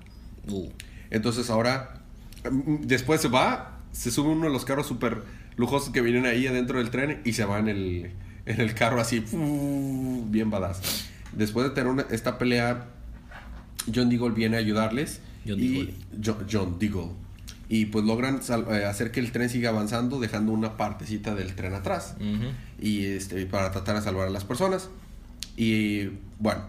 Uh. 0.49 0.69
Entonces 1.10 1.49
ahora, 1.49 2.01
mm, 2.49 2.82
después 2.82 3.21
se 3.21 3.30
va, 3.30 3.80
se 3.93 4.12
sube 4.12 4.30
uno 4.30 4.47
de 4.47 4.51
los 4.51 4.65
carros 4.65 4.86
súper 4.86 5.23
lujosos 5.57 5.89
que 5.91 6.01
vienen 6.01 6.25
ahí 6.25 6.47
adentro 6.47 6.79
del 6.79 6.89
tren 6.89 7.21
y 7.25 7.33
se 7.33 7.45
va 7.45 7.59
en 7.59 7.67
el, 7.67 8.11
en 8.45 8.61
el 8.61 8.73
carro 8.73 8.99
así, 9.01 9.23
bien 10.29 10.49
badass. 10.49 11.05
Después 11.33 11.67
de 11.67 11.73
tener 11.73 11.91
una- 11.91 12.05
esta 12.11 12.37
pelea, 12.37 12.85
John 13.93 14.09
Deagle 14.09 14.31
viene 14.31 14.57
a 14.57 14.59
ayudarles. 14.59 15.19
John 15.47 15.57
Deagle. 15.59 15.93
Jo- 16.23 16.37
John 16.51 16.79
Deagle. 16.79 17.09
Y 17.67 17.85
pues 17.87 18.05
logran 18.05 18.41
eh, 18.71 18.85
hacer 18.85 19.11
que 19.11 19.19
el 19.19 19.31
tren 19.31 19.49
siga 19.49 19.69
avanzando, 19.69 20.19
dejando 20.19 20.51
una 20.51 20.77
partecita 20.77 21.33
del 21.33 21.55
tren 21.55 21.73
atrás 21.73 22.15
Ujú. 22.19 22.45
y 22.79 23.05
este, 23.05 23.45
para 23.47 23.71
tratar 23.71 23.95
de 23.95 24.01
salvar 24.03 24.27
a 24.27 24.29
las 24.29 24.43
personas. 24.45 24.89
Y 25.57 26.09
bueno, 26.39 26.61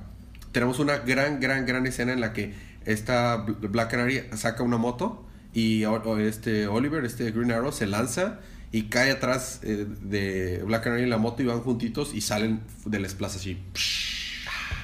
tenemos 0.53 0.79
una 0.79 0.99
gran, 0.99 1.39
gran, 1.41 1.67
gran 1.67 1.87
escena 1.87 2.13
en 2.13 2.21
la 2.21 2.33
que 2.33 2.55
esta 2.87 3.45
Bl- 3.45 3.71
Black 3.71 3.91
Canary 3.91 4.23
saca 4.37 4.63
una 4.63 4.79
moto 4.79 5.27
y 5.53 5.85
este 6.21 6.67
Oliver, 6.67 7.05
este 7.05 7.31
Green 7.31 7.51
Arrow, 7.53 7.73
se 7.73 7.87
lanza 7.87 8.41
y 8.73 8.83
cae 8.85 9.11
atrás 9.13 9.61
eh, 9.63 9.87
de 10.03 10.63
Black 10.65 10.85
Canary 10.85 11.03
en 11.05 11.11
la 11.11 11.19
moto 11.19 11.43
y 11.43 11.47
van 11.47 11.61
juntitos 11.61 12.15
y 12.15 12.21
salen 12.21 12.61
del 12.85 13.03
desplaza 13.03 13.39
así. 13.39 13.59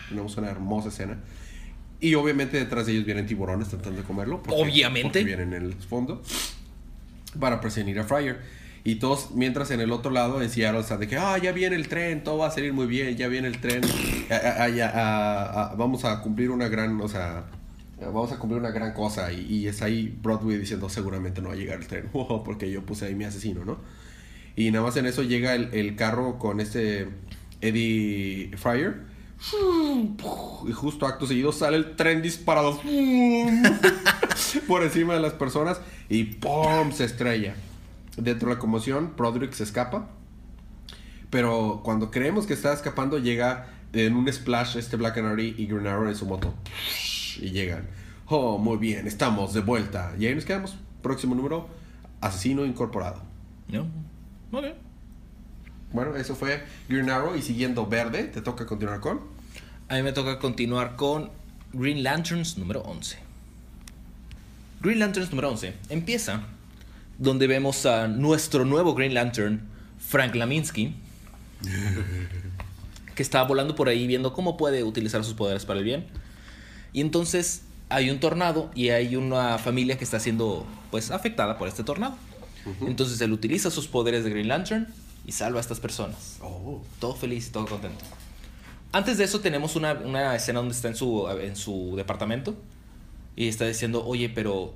Tenemos 0.08 0.36
una 0.36 0.50
hermosa 0.50 0.88
escena. 0.88 1.18
Y 2.00 2.14
obviamente 2.14 2.56
detrás 2.58 2.86
de 2.86 2.92
ellos 2.92 3.04
vienen 3.04 3.26
tiburones 3.26 3.68
tratando 3.68 4.00
de 4.00 4.06
comerlo. 4.06 4.42
porque- 4.42 4.60
Obviamente. 4.62 5.08
porque 5.20 5.24
vienen 5.24 5.52
en 5.54 5.62
el 5.62 5.74
fondo 5.74 6.22
para 7.38 7.60
presionar 7.60 7.98
a 8.00 8.04
Fryer. 8.04 8.40
Y 8.84 8.96
todos, 8.96 9.30
mientras 9.32 9.70
en 9.70 9.80
el 9.80 9.92
otro 9.92 10.10
lado 10.10 10.42
en 10.42 10.50
Seattle 10.50 10.80
están 10.80 10.98
de 10.98 11.06
que, 11.06 11.16
ah, 11.16 11.38
ya 11.38 11.52
viene 11.52 11.76
el 11.76 11.86
tren, 11.86 12.24
todo 12.24 12.38
va 12.38 12.48
a 12.48 12.50
salir 12.50 12.72
muy 12.72 12.86
bien, 12.86 13.16
ya 13.16 13.28
viene 13.28 13.46
el 13.46 13.60
tren, 13.60 13.80
a- 14.28 14.64
a- 14.64 15.70
a- 15.70 15.74
vamos 15.76 16.04
a 16.04 16.20
cumplir 16.20 16.50
una 16.50 16.66
gran, 16.66 17.00
o 17.00 17.06
sea, 17.08 17.44
vamos 18.06 18.32
a 18.32 18.38
cumplir 18.38 18.60
una 18.60 18.70
gran 18.70 18.92
cosa. 18.92 19.32
Y, 19.32 19.66
es 19.66 19.82
ahí 19.82 20.16
Broadway 20.22 20.58
diciendo, 20.58 20.88
seguramente 20.88 21.40
no 21.40 21.48
va 21.48 21.54
a 21.54 21.56
llegar 21.56 21.78
el 21.78 21.86
tren, 21.86 22.10
porque 22.44 22.70
yo 22.70 22.84
puse 22.84 23.06
ahí 23.06 23.14
mi 23.14 23.24
asesino, 23.24 23.64
¿no? 23.64 23.78
Y 24.56 24.70
nada 24.70 24.84
más 24.84 24.96
en 24.96 25.06
eso 25.06 25.22
llega 25.22 25.54
el, 25.54 25.72
el 25.72 25.96
carro 25.96 26.38
con 26.38 26.60
este 26.60 27.08
Eddie 27.60 28.50
Fryer. 28.56 29.12
Y 30.68 30.72
justo 30.72 31.06
acto 31.06 31.26
seguido 31.26 31.50
sale 31.50 31.76
el 31.76 31.96
tren 31.96 32.22
disparado 32.22 32.80
por 34.68 34.84
encima 34.84 35.14
de 35.14 35.20
las 35.20 35.32
personas 35.32 35.80
y 36.08 36.24
¡pum! 36.24 36.92
se 36.92 37.04
estrella. 37.04 37.56
Dentro 38.16 38.48
de 38.48 38.54
la 38.54 38.60
conmoción, 38.60 39.14
Broderick 39.16 39.52
se 39.52 39.64
escapa. 39.64 40.10
Pero 41.30 41.80
cuando 41.82 42.10
creemos 42.10 42.46
que 42.46 42.52
está 42.52 42.72
escapando, 42.72 43.18
llega 43.18 43.68
en 43.94 44.14
un 44.14 44.30
splash 44.30 44.76
este 44.76 44.96
Black 44.96 45.14
Canary 45.14 45.54
y 45.56 45.66
Green 45.66 45.86
Arrow 45.86 46.08
en 46.08 46.14
su 46.14 46.26
moto. 46.26 46.54
Y 47.40 47.50
llegan. 47.50 47.86
Oh, 48.26 48.58
muy 48.58 48.78
bien, 48.78 49.06
estamos 49.06 49.52
de 49.54 49.60
vuelta. 49.60 50.14
Y 50.18 50.26
ahí 50.26 50.34
nos 50.34 50.44
quedamos. 50.44 50.76
Próximo 51.02 51.34
número, 51.34 51.68
Asesino 52.20 52.64
Incorporado. 52.64 53.22
¿No? 53.68 53.86
Ok. 54.52 54.66
Bueno, 55.92 56.16
eso 56.16 56.34
fue 56.34 56.62
Green 56.88 57.10
Arrow 57.10 57.34
y 57.36 57.42
siguiendo 57.42 57.86
verde, 57.86 58.24
te 58.24 58.40
toca 58.40 58.66
continuar 58.66 59.00
con. 59.00 59.20
A 59.88 59.96
mí 59.96 60.02
me 60.02 60.12
toca 60.12 60.38
continuar 60.38 60.96
con 60.96 61.30
Green 61.72 62.02
Lanterns 62.02 62.56
número 62.56 62.80
11. 62.80 63.18
Green 64.80 64.98
Lanterns 64.98 65.30
número 65.30 65.50
11 65.50 65.74
empieza 65.90 66.42
donde 67.18 67.46
vemos 67.46 67.86
a 67.86 68.08
nuestro 68.08 68.64
nuevo 68.64 68.94
Green 68.94 69.14
Lantern, 69.14 69.60
Frank 69.98 70.34
Laminsky, 70.34 70.94
que 73.14 73.22
está 73.22 73.42
volando 73.44 73.74
por 73.74 73.88
ahí 73.88 74.06
viendo 74.06 74.32
cómo 74.32 74.56
puede 74.56 74.82
utilizar 74.82 75.22
sus 75.24 75.34
poderes 75.34 75.64
para 75.64 75.78
el 75.78 75.84
bien. 75.84 76.06
Y 76.92 77.00
entonces 77.00 77.62
hay 77.88 78.10
un 78.10 78.20
tornado 78.20 78.70
y 78.74 78.90
hay 78.90 79.16
una 79.16 79.58
familia 79.58 79.98
que 79.98 80.04
está 80.04 80.20
siendo 80.20 80.66
pues 80.90 81.10
afectada 81.10 81.58
por 81.58 81.68
este 81.68 81.84
tornado. 81.84 82.16
Entonces 82.82 83.20
él 83.20 83.32
utiliza 83.32 83.70
sus 83.70 83.88
poderes 83.88 84.24
de 84.24 84.30
Green 84.30 84.48
Lantern 84.48 84.86
y 85.26 85.32
salva 85.32 85.58
a 85.58 85.60
estas 85.60 85.80
personas. 85.80 86.38
Oh. 86.40 86.80
Todo 87.00 87.14
feliz 87.14 87.48
y 87.48 87.50
todo 87.50 87.66
contento. 87.66 88.04
Antes 88.92 89.18
de 89.18 89.24
eso 89.24 89.40
tenemos 89.40 89.74
una, 89.74 89.94
una 89.94 90.36
escena 90.36 90.60
donde 90.60 90.74
está 90.74 90.88
en 90.88 90.96
su, 90.96 91.28
en 91.28 91.56
su 91.56 91.94
departamento 91.96 92.54
y 93.34 93.48
está 93.48 93.66
diciendo, 93.66 94.04
oye, 94.06 94.28
pero 94.28 94.74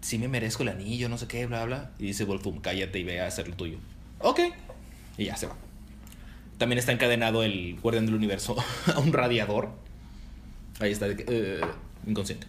si 0.00 0.18
me 0.18 0.28
merezco 0.28 0.62
el 0.62 0.70
anillo, 0.70 1.08
no 1.08 1.16
sé 1.18 1.26
qué, 1.26 1.46
bla, 1.46 1.64
bla. 1.64 1.90
Y 1.98 2.06
dice 2.06 2.24
Volfum, 2.24 2.60
cállate 2.60 2.98
y 2.98 3.04
ve 3.04 3.20
a 3.20 3.26
hacer 3.26 3.48
lo 3.48 3.56
tuyo. 3.56 3.78
Ok. 4.20 4.40
Y 5.18 5.26
ya 5.26 5.36
se 5.36 5.46
va. 5.46 5.56
También 6.58 6.78
está 6.78 6.92
encadenado 6.92 7.42
el 7.42 7.78
guardián 7.80 8.06
del 8.06 8.14
universo 8.14 8.56
a 8.94 8.98
un 8.98 9.12
radiador. 9.12 9.70
Ahí 10.80 10.92
está, 10.92 11.06
eh, 11.08 11.60
inconsciente. 12.06 12.46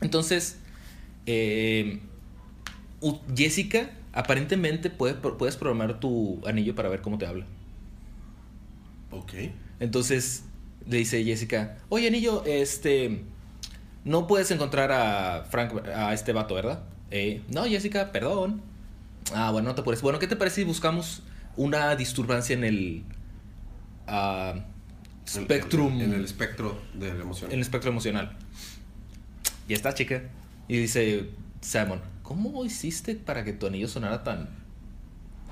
Entonces, 0.00 0.58
eh, 1.26 2.00
Jessica, 3.36 3.90
aparentemente 4.12 4.90
puede- 4.90 5.14
puedes 5.14 5.56
programar 5.56 6.00
tu 6.00 6.40
anillo 6.46 6.74
para 6.74 6.88
ver 6.88 7.00
cómo 7.00 7.18
te 7.18 7.26
habla. 7.26 7.46
Ok. 9.10 9.32
Entonces 9.80 10.44
le 10.86 10.98
dice 10.98 11.24
Jessica, 11.24 11.78
oye 11.88 12.08
anillo, 12.08 12.44
este, 12.46 13.22
no 14.04 14.26
puedes 14.26 14.50
encontrar 14.50 14.92
a 14.92 15.44
Frank, 15.50 15.86
a 15.88 16.12
este 16.14 16.32
vato, 16.32 16.54
¿verdad? 16.54 16.82
"Eh, 17.10 17.42
no, 17.48 17.64
Jessica, 17.64 18.12
perdón. 18.12 18.62
Ah, 19.34 19.50
bueno, 19.50 19.68
no 19.68 19.74
te 19.74 19.82
puedes. 19.82 20.00
Bueno, 20.02 20.18
¿qué 20.18 20.26
te 20.26 20.36
parece 20.36 20.56
si 20.56 20.64
buscamos 20.64 21.22
una 21.56 21.94
disturbancia 21.96 22.54
en 22.54 22.64
el 22.64 23.02
ah, 24.06 24.54
spectrum, 25.30 26.00
En, 26.00 26.12
el 26.12 26.24
espectro 26.24 26.80
de 26.94 27.14
la 27.14 27.20
emoción. 27.22 27.50
en 27.50 27.56
el 27.56 27.62
espectro 27.62 27.90
emocional? 27.90 28.36
Y 29.68 29.74
está, 29.74 29.94
chica. 29.94 30.22
Y 30.68 30.78
dice 30.78 31.30
Simon, 31.60 32.00
¿cómo 32.22 32.64
hiciste 32.64 33.14
para 33.14 33.44
que 33.44 33.52
tu 33.52 33.66
anillo 33.66 33.88
sonara 33.88 34.22
tan 34.24 34.48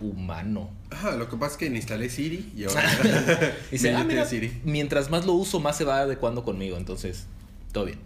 humano? 0.01 0.71
Ajá, 0.91 1.17
lo 1.17 1.29
que 1.29 1.37
pasa 1.37 1.53
es 1.53 1.59
que 1.59 1.67
instalé 1.67 2.09
Siri 2.09 2.53
y 2.57 2.65
ahora. 2.65 2.83
Dice, 3.71 3.95
ah, 3.95 4.05
mira, 4.05 4.25
Siri. 4.25 4.61
mientras 4.65 5.11
más 5.11 5.27
lo 5.27 5.33
uso, 5.35 5.61
más 5.61 5.77
se 5.77 5.85
va 5.85 6.01
adecuando 6.01 6.45
conmigo. 6.45 6.77
Entonces, 6.77 7.27
todo 7.73 7.85
bien. 7.87 7.99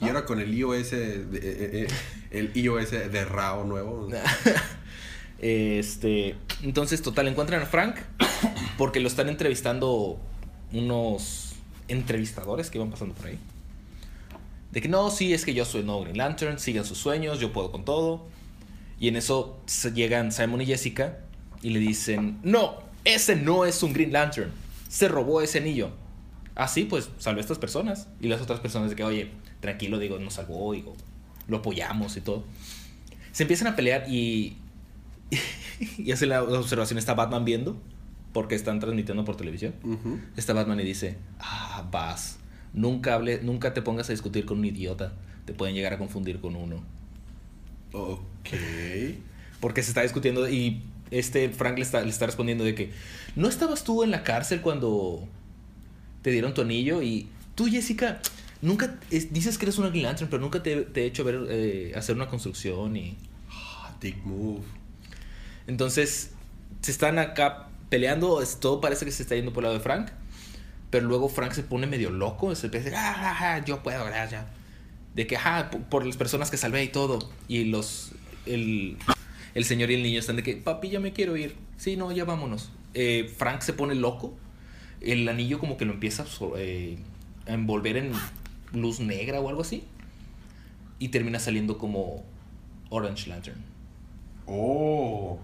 Y 0.00 0.06
ahora 0.08 0.24
con 0.26 0.40
el 0.40 0.52
iOS, 0.54 0.90
de- 0.90 0.96
eh, 1.16 1.26
eh, 1.42 1.86
eh, 1.88 1.88
el 2.30 2.50
iOS 2.56 2.90
de 2.90 3.24
RAO 3.24 3.64
nuevo. 3.64 4.08
Este, 5.38 6.34
entonces, 6.62 7.02
total, 7.02 7.28
encuentran 7.28 7.60
a 7.62 7.66
Frank 7.66 7.96
porque 8.78 9.00
lo 9.00 9.08
están 9.08 9.28
entrevistando 9.28 10.18
unos 10.72 11.54
entrevistadores 11.88 12.70
que 12.70 12.78
iban 12.78 12.90
pasando 12.90 13.14
por 13.14 13.26
ahí. 13.26 13.38
De 14.72 14.80
que 14.80 14.88
no, 14.88 15.10
sí, 15.10 15.32
es 15.32 15.44
que 15.44 15.54
yo 15.54 15.64
soy 15.64 15.82
nuevo 15.82 16.02
Green 16.02 16.18
Lantern, 16.18 16.58
sigan 16.58 16.84
sus 16.84 16.98
sueños, 16.98 17.40
yo 17.40 17.52
puedo 17.52 17.70
con 17.70 17.84
todo. 17.84 18.26
Y 18.98 19.08
en 19.08 19.16
eso 19.16 19.58
llegan 19.94 20.32
Simon 20.32 20.62
y 20.62 20.66
Jessica 20.66 21.18
y 21.62 21.70
le 21.70 21.78
dicen, 21.78 22.38
no, 22.42 22.78
ese 23.04 23.36
no 23.36 23.64
es 23.64 23.82
un 23.82 23.92
Green 23.92 24.12
Lantern, 24.12 24.50
se 24.88 25.08
robó 25.08 25.40
ese 25.40 25.58
anillo. 25.58 25.90
Así 26.54 26.84
pues, 26.84 27.10
salvé 27.18 27.40
a 27.40 27.42
estas 27.42 27.58
personas. 27.58 28.08
Y 28.20 28.28
las 28.28 28.40
otras 28.40 28.60
personas 28.60 28.90
de 28.90 28.96
que, 28.96 29.04
oye, 29.04 29.30
tranquilo, 29.60 29.98
digo, 29.98 30.18
nos 30.18 30.34
salvó, 30.34 30.72
digo, 30.72 30.94
lo 31.48 31.58
apoyamos 31.58 32.16
y 32.16 32.20
todo. 32.20 32.44
Se 33.32 33.44
empiezan 33.44 33.68
a 33.68 33.76
pelear 33.76 34.06
y 34.08 34.56
y 35.98 36.12
hace 36.12 36.26
la 36.26 36.42
observación, 36.42 36.98
está 36.98 37.14
Batman 37.14 37.44
viendo, 37.44 37.76
porque 38.36 38.54
están 38.54 38.80
transmitiendo 38.80 39.24
por 39.24 39.34
televisión. 39.38 39.72
Ujú. 39.82 40.20
Está 40.36 40.52
Batman 40.52 40.78
y 40.80 40.84
dice, 40.84 41.16
ah, 41.40 41.88
vas, 41.90 42.38
nunca, 42.74 43.14
hable, 43.14 43.40
nunca 43.42 43.72
te 43.72 43.80
pongas 43.80 44.10
a 44.10 44.12
discutir 44.12 44.44
con 44.44 44.58
un 44.58 44.66
idiota, 44.66 45.14
te 45.46 45.54
pueden 45.54 45.74
llegar 45.74 45.94
a 45.94 45.96
confundir 45.98 46.38
con 46.38 46.54
uno. 46.54 46.84
Ok. 47.92 48.50
Porque 49.58 49.82
se 49.82 49.88
está 49.88 50.02
discutiendo 50.02 50.46
y 50.50 50.82
este 51.10 51.48
Frank 51.48 51.76
le 51.78 51.82
está, 51.82 52.02
le 52.02 52.10
está 52.10 52.26
respondiendo 52.26 52.62
de 52.62 52.74
que, 52.74 52.92
¿no 53.36 53.48
estabas 53.48 53.84
tú 53.84 54.02
en 54.04 54.10
la 54.10 54.22
cárcel 54.22 54.60
cuando 54.60 55.26
te 56.20 56.30
dieron 56.30 56.52
tu 56.52 56.60
anillo? 56.60 57.00
Y 57.00 57.28
tú, 57.54 57.64
Jessica, 57.70 58.20
nunca, 58.60 58.96
es- 59.10 59.32
dices 59.32 59.56
que 59.56 59.64
eres 59.64 59.78
una 59.78 59.88
Green 59.88 60.02
Lantern, 60.04 60.28
pero 60.28 60.42
nunca 60.42 60.62
te, 60.62 60.82
te 60.82 61.04
he 61.04 61.06
hecho 61.06 61.24
ver, 61.24 61.46
eh, 61.48 61.92
hacer 61.96 62.14
una 62.14 62.28
construcción 62.28 62.98
y... 62.98 63.16
Ah, 63.50 63.96
Dick 63.98 64.22
move. 64.26 64.60
Entonces, 65.66 66.32
se 66.82 66.90
están 66.90 67.18
acá 67.18 67.68
peleando, 67.88 68.42
todo 68.60 68.80
parece 68.80 69.04
que 69.04 69.12
se 69.12 69.22
está 69.22 69.34
yendo 69.34 69.52
por 69.52 69.62
el 69.62 69.68
lado 69.68 69.78
de 69.78 69.82
Frank, 69.82 70.08
pero 70.90 71.06
luego 71.06 71.28
Frank 71.28 71.52
se 71.52 71.62
pone 71.62 71.86
medio 71.86 72.10
loco, 72.10 72.54
se 72.54 72.66
empieza 72.66 72.88
a 72.88 72.90
decir, 72.90 72.98
ah, 72.98 73.14
ah, 73.16 73.36
ah, 73.40 73.64
yo 73.64 73.82
puedo, 73.82 74.04
gracias. 74.04 74.44
De 75.14 75.26
que, 75.26 75.36
ajá, 75.36 75.70
por 75.70 76.04
las 76.04 76.16
personas 76.16 76.50
que 76.50 76.56
salvé 76.56 76.84
y 76.84 76.88
todo. 76.88 77.30
Y 77.48 77.64
los, 77.64 78.12
el, 78.44 78.96
el 79.54 79.64
señor 79.64 79.90
y 79.90 79.94
el 79.94 80.02
niño 80.02 80.20
están 80.20 80.36
de 80.36 80.42
que, 80.42 80.56
papi, 80.56 80.90
ya 80.90 81.00
me 81.00 81.12
quiero 81.12 81.36
ir. 81.36 81.56
Sí, 81.76 81.96
no, 81.96 82.12
ya 82.12 82.24
vámonos. 82.24 82.70
Eh, 82.94 83.32
Frank 83.36 83.62
se 83.62 83.72
pone 83.72 83.94
loco, 83.94 84.34
el 85.00 85.28
anillo 85.28 85.58
como 85.58 85.76
que 85.76 85.84
lo 85.84 85.92
empieza 85.92 86.22
a, 86.22 86.26
eh, 86.56 86.98
a 87.46 87.52
envolver 87.52 87.96
en 87.96 88.12
luz 88.72 89.00
negra 89.00 89.40
o 89.40 89.48
algo 89.48 89.62
así. 89.62 89.84
Y 90.98 91.08
termina 91.08 91.38
saliendo 91.38 91.78
como 91.78 92.24
Orange 92.90 93.28
Lantern. 93.28 93.62
Oh. 94.46 95.38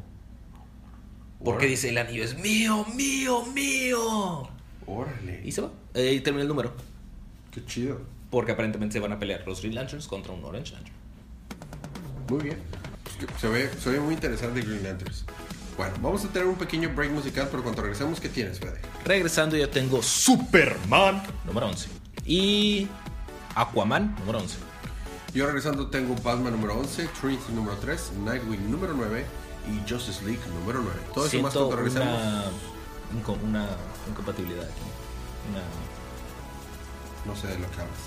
Porque 1.44 1.64
Órale. 1.64 1.70
dice 1.70 1.88
el 1.88 1.98
anillo 1.98 2.24
es 2.24 2.38
mío, 2.38 2.86
mío, 2.94 3.44
mío. 3.46 4.48
Órale. 4.86 5.42
Y 5.44 5.52
se 5.52 5.62
va. 5.62 5.70
Eh, 5.94 6.12
y 6.14 6.20
termina 6.20 6.42
el 6.42 6.48
número. 6.48 6.72
Qué 7.50 7.64
chido. 7.64 8.00
Porque 8.30 8.52
aparentemente 8.52 8.94
se 8.94 9.00
van 9.00 9.12
a 9.12 9.18
pelear 9.18 9.42
los 9.46 9.60
Green 9.60 9.74
Lanterns 9.74 10.06
contra 10.06 10.32
un 10.32 10.44
Orange 10.44 10.72
Lantern. 10.72 10.94
Muy 12.28 12.42
bien. 12.42 12.58
Pues 13.02 13.16
que 13.16 13.38
Se 13.38 13.48
ve, 13.48 13.70
se 13.78 13.90
ve 13.90 14.00
muy 14.00 14.14
interesante 14.14 14.60
Green 14.62 14.82
Lanterns. 14.82 15.24
Bueno, 15.76 15.94
vamos 16.00 16.24
a 16.24 16.28
tener 16.28 16.46
un 16.46 16.56
pequeño 16.56 16.90
break 16.94 17.10
musical, 17.10 17.48
pero 17.50 17.62
cuando 17.62 17.82
regresemos, 17.82 18.20
¿qué 18.20 18.28
tienes, 18.28 18.60
Fede? 18.60 18.80
Regresando 19.04 19.56
ya 19.56 19.70
tengo 19.70 20.02
Superman 20.02 21.22
número 21.44 21.66
11. 21.68 21.88
Y 22.24 22.86
Aquaman 23.54 24.14
número 24.20 24.38
11. 24.38 24.58
Yo 25.34 25.46
regresando 25.46 25.88
tengo 25.88 26.14
Batman 26.22 26.52
número 26.52 26.78
11, 26.78 27.08
Trinity 27.20 27.52
número 27.52 27.76
3, 27.78 28.12
Nightwing 28.24 28.70
número 28.70 28.92
9 28.92 29.24
y 29.68 29.90
Justice 29.90 30.24
League 30.24 30.40
número 30.58 30.80
9. 30.82 31.00
Todo 31.14 31.26
eso 31.26 31.38
más 31.42 31.52
Siento 31.52 31.68
cuando 31.68 31.76
regresemos. 31.76 32.08
una, 32.20 32.44
inco- 33.22 33.42
una 33.42 33.66
incompatibilidad 34.08 34.64
aquí. 34.64 34.82
Una... 35.50 35.62
No 37.32 37.40
sé 37.40 37.46
de 37.48 37.58
lo 37.58 37.70
que 37.70 37.80
hablas. 37.80 37.98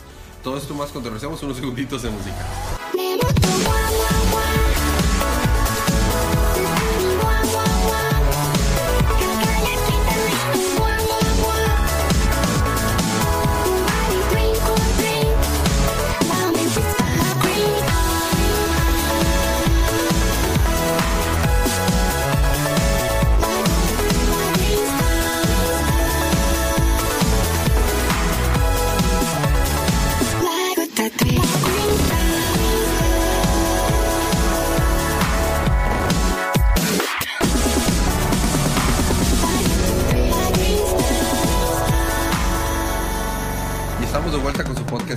Todo 0.44 0.58
esto 0.58 0.74
más 0.76 0.90
cuando 0.92 1.10
regresemos 1.10 1.42
unos 1.44 1.58
segunditos 1.58 2.02
de 2.04 2.10
música. 2.12 2.46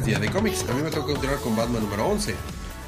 Día 0.09 0.19
de 0.19 0.31
Cómics. 0.31 0.65
A 0.71 0.73
mí 0.75 0.83
me 0.83 0.91
toca 0.91 1.13
continuar 1.13 1.39
con 1.41 1.55
Batman 1.55 1.83
número 1.83 2.07
11. 2.09 2.35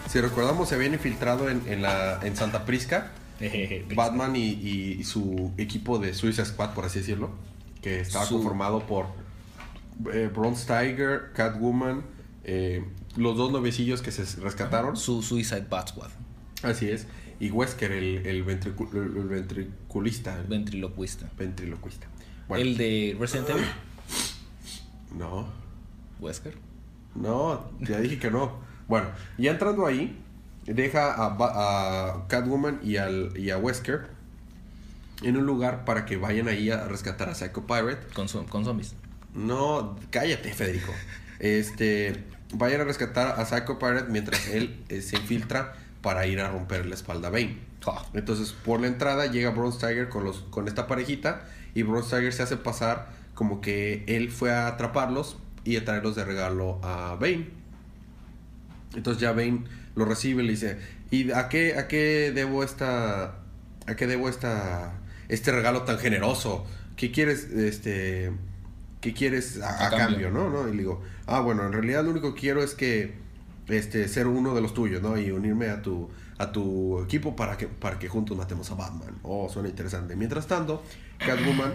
Si 0.09 0.21
recordamos, 0.21 0.71
se 0.71 0.75
habían 0.75 0.95
infiltrado 0.95 1.51
en, 1.51 1.63
en 1.69 1.83
la, 1.83 2.19
en 2.23 2.35
Santa 2.35 2.65
Prisca 2.65 3.13
Batman 3.95 4.35
y, 4.37 4.49
y- 4.53 4.97
y 5.01 5.05
su 5.05 5.53
equipo 5.59 5.99
de 5.99 6.15
Suicide 6.15 6.47
Squad, 6.47 6.71
por 6.75 6.87
así 6.87 7.01
decirlo, 7.01 7.31
que 7.83 8.01
estaba 8.01 8.25
Su- 8.25 8.37
conformado 8.37 8.87
por 8.87 9.07
eh, 10.15 10.31
Bronze 10.35 10.65
Tiger, 10.67 11.33
Catwoman, 11.35 12.05
eh, 12.45 12.85
los 13.17 13.37
dos 13.37 13.53
novecillos 13.53 14.01
que 14.01 14.13
se 14.13 14.25
rescataron. 14.41 14.97
Su 14.97 15.23
Suicide 15.23 15.67
Bat 15.69 15.91
Squad. 15.91 16.09
Así 16.63 16.89
es. 16.89 17.07
Y 17.39 17.51
Wesker, 17.51 17.93
el, 17.93 18.27
el, 18.27 18.47
ventricu- 18.47 18.91
el- 18.95 19.17
el 19.17 19.29
ventriculista. 19.29 20.39
el 20.41 20.47
Ventriloquista. 20.47 21.31
ventriloquista. 21.39 22.07
Bueno, 22.49 22.65
El 22.65 22.77
de 22.79 23.15
Resident 23.21 23.51
Evil. 23.51 23.65
No, 25.17 25.49
Wesker. 26.19 26.57
No, 27.15 27.71
ya 27.81 27.99
dije 28.01 28.19
que 28.19 28.31
no. 28.31 28.59
Bueno, 28.89 29.09
ya 29.39 29.53
entrando 29.53 29.87
ahí, 29.87 30.19
deja 30.67 31.15
a, 31.17 32.27
Catwoman 32.29 32.81
y, 32.83 32.97
al, 32.97 33.33
y 33.37 33.51
a 33.51 33.59
Wesker 33.59 34.09
en 35.23 35.37
un 35.37 35.47
lugar 35.47 35.85
para 35.85 36.07
que 36.07 36.17
vayan 36.17 36.49
ahí 36.49 36.71
a 36.71 36.87
rescatar 36.89 37.29
a 37.29 37.35
Psycho 37.35 37.67
Pirate. 37.67 38.07
Con, 38.15 38.27
con 38.47 38.65
zombies. 38.65 38.95
No, 39.35 39.97
cállate, 40.11 40.53
Federico. 40.53 40.93
Este, 41.39 42.25
vayan 42.55 42.83
a 42.83 42.85
rescatar 42.85 43.41
a 43.41 43.45
Psycho 43.45 43.79
Pirate 43.79 44.11
mientras 44.11 44.49
él 44.49 44.83
eh, 44.89 45.03
se 45.03 45.17
infiltra 45.17 45.75
para 46.03 46.27
ir 46.27 46.41
a 46.41 46.51
romper 46.51 46.87
la 46.87 46.95
espalda 46.95 47.29
a 47.29 47.31
Bane. 47.31 47.71
Entonces, 48.15 48.53
por 48.53 48.81
la 48.81 48.87
entrada 48.87 49.27
llega 49.27 49.51
Bronze 49.51 49.79
Tiger 49.79 50.09
con, 50.09 50.25
los, 50.25 50.41
con 50.51 50.69
esta 50.69 50.87
parejita 50.87 51.45
y 51.75 51.83
Bronze 51.83 52.17
Tiger 52.17 52.33
se 52.33 52.43
hace 52.43 52.57
pasar 52.57 53.09
como 53.35 53.61
que 53.61 54.05
él 54.07 54.31
fue 54.31 54.53
a 54.53 54.67
atraparlos 54.67 55.39
y 55.65 55.77
a 55.77 55.85
traerlos 55.85 56.17
de 56.17 56.25
regalo 56.25 56.81
a 56.83 57.17
Bane. 57.21 57.49
Entonces 58.95 59.21
ya 59.21 59.33
Bane 59.33 59.65
lo 59.95 60.05
recibe 60.05 60.43
y 60.43 60.47
le 60.47 60.53
dice, 60.53 60.79
¿y 61.11 61.31
a 61.33 61.49
qué, 61.49 61.77
a 61.77 61.89
qué 61.89 62.33
debo 62.35 62.65
esta, 62.65 63.37
a 63.87 63.97
qué 63.97 64.07
debo 64.07 64.29
esta, 64.29 64.95
este 65.29 65.53
regalo 65.53 65.83
tan 65.83 65.99
generoso? 65.99 66.67
¿Qué 66.97 67.11
quieres, 67.13 67.45
este, 67.45 68.33
qué 69.01 69.15
quieres 69.15 69.61
a, 69.61 69.69
A 69.69 69.87
a 69.87 69.91
cambio. 69.91 70.07
cambio, 70.07 70.31
no? 70.31 70.51
¿no? 70.51 70.69
Y 70.69 70.73
le 70.73 70.79
digo, 70.79 71.03
ah, 71.27 71.41
bueno, 71.41 71.67
en 71.67 71.73
realidad 71.73 72.05
lo 72.05 72.11
único 72.11 72.35
que 72.35 72.41
quiero 72.41 72.63
es 72.63 72.75
que, 72.75 73.15
este, 73.69 74.09
ser 74.09 74.27
uno 74.27 74.55
de 74.55 74.61
los 74.61 74.75
tuyos, 74.75 75.01
¿no? 75.01 75.17
Y 75.17 75.31
unirme 75.31 75.69
a 75.69 75.81
tu, 75.81 76.11
a 76.39 76.51
tu 76.53 77.01
equipo 77.03 77.37
para 77.37 77.57
que, 77.57 77.69
para 77.69 77.99
que 77.99 78.09
juntos 78.09 78.37
matemos 78.37 78.71
a 78.71 78.75
Batman. 78.75 79.19
Oh, 79.23 79.49
suena 79.49 79.69
interesante. 79.69 80.17
Mientras 80.17 80.47
tanto, 80.47 80.83
Catwoman, 81.19 81.73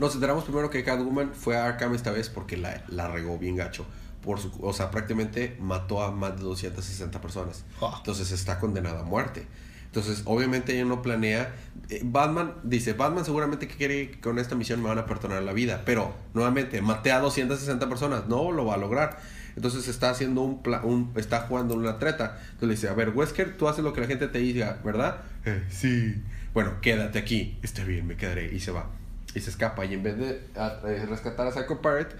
nos 0.00 0.14
enteramos 0.14 0.44
primero 0.44 0.70
que 0.70 0.82
Catwoman 0.82 1.32
fue 1.34 1.56
a 1.56 1.66
Arkham 1.66 1.94
esta 1.94 2.10
vez 2.10 2.28
porque 2.28 2.56
la, 2.56 2.82
la 2.88 3.06
regó 3.08 3.38
bien 3.38 3.54
gacho. 3.56 3.86
Por 4.22 4.38
su, 4.40 4.50
o 4.60 4.72
sea, 4.72 4.90
prácticamente 4.90 5.56
mató 5.60 6.02
a 6.02 6.10
más 6.10 6.36
de 6.36 6.42
260 6.42 7.20
personas. 7.20 7.64
Ah. 7.80 7.94
Entonces 7.98 8.32
está 8.32 8.58
condenada 8.58 9.00
a 9.00 9.04
muerte. 9.04 9.46
Entonces, 9.86 10.22
obviamente 10.26 10.72
ella 10.74 10.84
no 10.84 11.02
planea. 11.02 11.54
eh, 11.88 12.00
Batman 12.04 12.52
dice: 12.62 12.92
Batman 12.92 13.24
seguramente 13.24 13.66
que 13.66 13.76
quiere 13.76 14.10
que 14.12 14.20
con 14.20 14.38
esta 14.38 14.54
misión 14.54 14.82
me 14.82 14.88
van 14.88 14.98
a 14.98 15.06
perdonar 15.06 15.42
la 15.42 15.52
vida. 15.52 15.82
Pero, 15.84 16.14
nuevamente, 16.34 16.80
maté 16.82 17.10
a 17.12 17.18
260 17.20 17.88
personas. 17.88 18.28
No 18.28 18.52
lo 18.52 18.64
va 18.66 18.74
a 18.74 18.76
lograr. 18.76 19.18
Entonces 19.56 19.88
está 19.88 20.10
haciendo 20.10 20.42
un, 20.42 20.62
pla- 20.62 20.82
un 20.84 21.12
está 21.16 21.40
jugando 21.40 21.74
una 21.74 21.98
treta. 21.98 22.38
Entonces 22.52 22.68
le 22.68 22.74
dice, 22.74 22.88
a 22.88 22.92
ver, 22.94 23.08
Wesker, 23.10 23.56
tú 23.56 23.68
haces 23.68 23.82
lo 23.82 23.92
que 23.92 24.00
la 24.02 24.06
gente 24.06 24.28
te 24.28 24.38
diga, 24.38 24.78
¿verdad? 24.84 25.22
"Eh, 25.44 25.64
sí. 25.70 26.22
Bueno, 26.54 26.74
quédate 26.82 27.18
aquí. 27.18 27.58
Está 27.62 27.82
bien, 27.84 28.06
me 28.06 28.16
quedaré. 28.16 28.54
Y 28.54 28.60
se 28.60 28.70
va. 28.70 28.90
Y 29.34 29.40
se 29.40 29.50
escapa. 29.50 29.84
Y 29.84 29.94
en 29.94 30.02
vez 30.02 30.16
de 30.18 30.30
eh, 30.56 31.06
rescatar 31.08 31.46
a 31.46 31.52
Psycho 31.52 31.80
Pirate, 31.80 32.16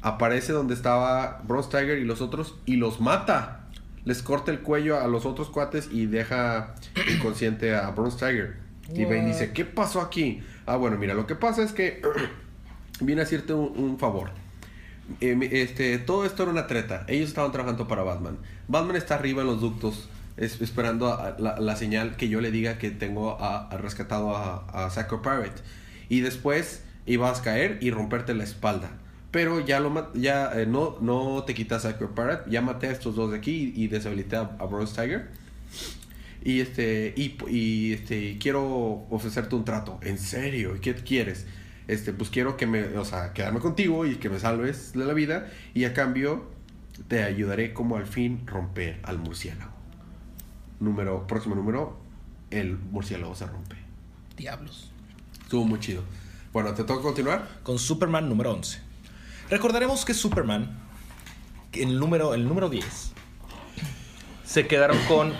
aparece 0.00 0.52
donde 0.52 0.74
estaba 0.74 1.40
Bronze 1.46 1.70
Tiger 1.70 1.98
y 1.98 2.04
los 2.04 2.20
otros 2.20 2.56
y 2.66 2.76
los 2.76 3.00
mata. 3.00 3.60
Les 4.04 4.22
corta 4.22 4.50
el 4.50 4.60
cuello 4.60 5.00
a 5.00 5.06
los 5.06 5.26
otros 5.26 5.48
cuates 5.48 5.88
y 5.92 6.06
deja 6.06 6.74
inconsciente 7.14 7.74
a 7.74 7.90
Bronze 7.90 8.16
Tiger. 8.18 8.56
Y 8.94 9.04
Bane 9.04 9.26
dice, 9.26 9.52
¿qué 9.52 9.64
pasó 9.64 10.00
aquí? 10.00 10.42
Ah, 10.66 10.76
bueno, 10.76 10.96
mira, 10.98 11.14
lo 11.14 11.26
que 11.26 11.34
pasa 11.36 11.62
es 11.62 11.72
que 11.72 12.02
viene 13.00 13.22
a 13.22 13.24
hacerte 13.24 13.54
un, 13.54 13.72
un 13.78 13.98
favor. 13.98 14.30
Eh, 15.20 15.34
mi- 15.36 15.46
este, 15.50 15.98
todo 15.98 16.24
esto 16.24 16.42
era 16.42 16.52
una 16.52 16.66
treta. 16.66 17.04
Ellos 17.08 17.28
estaban 17.28 17.52
trabajando 17.52 17.86
para 17.88 18.02
Batman. 18.02 18.38
Batman 18.68 18.96
está 18.96 19.14
arriba 19.16 19.42
en 19.42 19.48
los 19.48 19.60
ductos, 19.60 20.08
es- 20.36 20.60
esperando 20.60 21.12
a 21.14 21.36
la, 21.38 21.58
la 21.60 21.76
señal 21.76 22.16
que 22.16 22.28
yo 22.28 22.40
le 22.40 22.50
diga 22.50 22.78
que 22.78 22.90
tengo 22.90 23.40
a, 23.40 23.68
a 23.68 23.76
rescatado 23.76 24.36
a, 24.36 24.66
a 24.86 24.90
Psycho 24.90 25.22
Pirate. 25.22 25.62
Y 26.12 26.20
después 26.20 26.82
ibas 27.06 27.40
a 27.40 27.42
caer 27.42 27.78
y 27.80 27.90
romperte 27.90 28.34
la 28.34 28.44
espalda. 28.44 28.90
Pero 29.30 29.60
ya 29.60 29.80
lo 29.80 30.12
ya 30.12 30.52
eh, 30.60 30.66
no, 30.66 30.98
no 31.00 31.42
te 31.44 31.54
quitas 31.54 31.86
a 31.86 31.96
Pirate. 31.96 32.50
Ya 32.50 32.60
maté 32.60 32.88
a 32.88 32.90
estos 32.90 33.16
dos 33.16 33.30
de 33.30 33.38
aquí 33.38 33.72
y, 33.74 33.88
deshabilité 33.88 34.36
a, 34.36 34.40
a 34.58 34.66
Bronze 34.66 34.94
Tiger. 34.94 35.30
Y 36.44 36.60
este, 36.60 37.14
y, 37.16 37.34
y, 37.48 37.94
este, 37.94 38.36
quiero 38.36 39.06
ofrecerte 39.08 39.54
un 39.54 39.64
trato. 39.64 39.98
¿En 40.02 40.18
serio? 40.18 40.76
¿Y 40.76 40.80
qué 40.80 40.94
quieres? 40.96 41.46
Este, 41.88 42.12
pues 42.12 42.28
quiero 42.28 42.58
que 42.58 42.66
me, 42.66 42.82
o 42.98 43.06
sea, 43.06 43.32
quedarme 43.32 43.60
contigo 43.60 44.04
y 44.04 44.16
que 44.16 44.28
me 44.28 44.38
salves 44.38 44.92
de 44.92 45.06
la 45.06 45.14
vida. 45.14 45.50
Y 45.72 45.84
a 45.84 45.94
cambio, 45.94 46.44
te 47.08 47.22
ayudaré 47.22 47.72
como 47.72 47.96
al 47.96 48.04
fin 48.04 48.46
romper 48.46 49.00
al 49.04 49.16
murciélago. 49.16 49.72
Número, 50.78 51.26
próximo 51.26 51.54
número, 51.54 51.98
el 52.50 52.76
murciélago 52.76 53.34
se 53.34 53.46
rompe. 53.46 53.76
Diablos. 54.36 54.91
Estuvo 55.52 55.66
muy 55.66 55.80
chido. 55.80 56.02
Bueno, 56.54 56.72
¿te 56.72 56.82
toca 56.82 57.02
continuar? 57.02 57.46
Con 57.62 57.78
Superman 57.78 58.26
número 58.26 58.52
11. 58.54 58.78
Recordaremos 59.50 60.06
que 60.06 60.14
Superman, 60.14 60.78
el 61.74 61.98
número, 62.00 62.32
el 62.32 62.48
número 62.48 62.70
10, 62.70 63.12
se 64.46 64.66
quedaron 64.66 64.96
con 65.06 65.34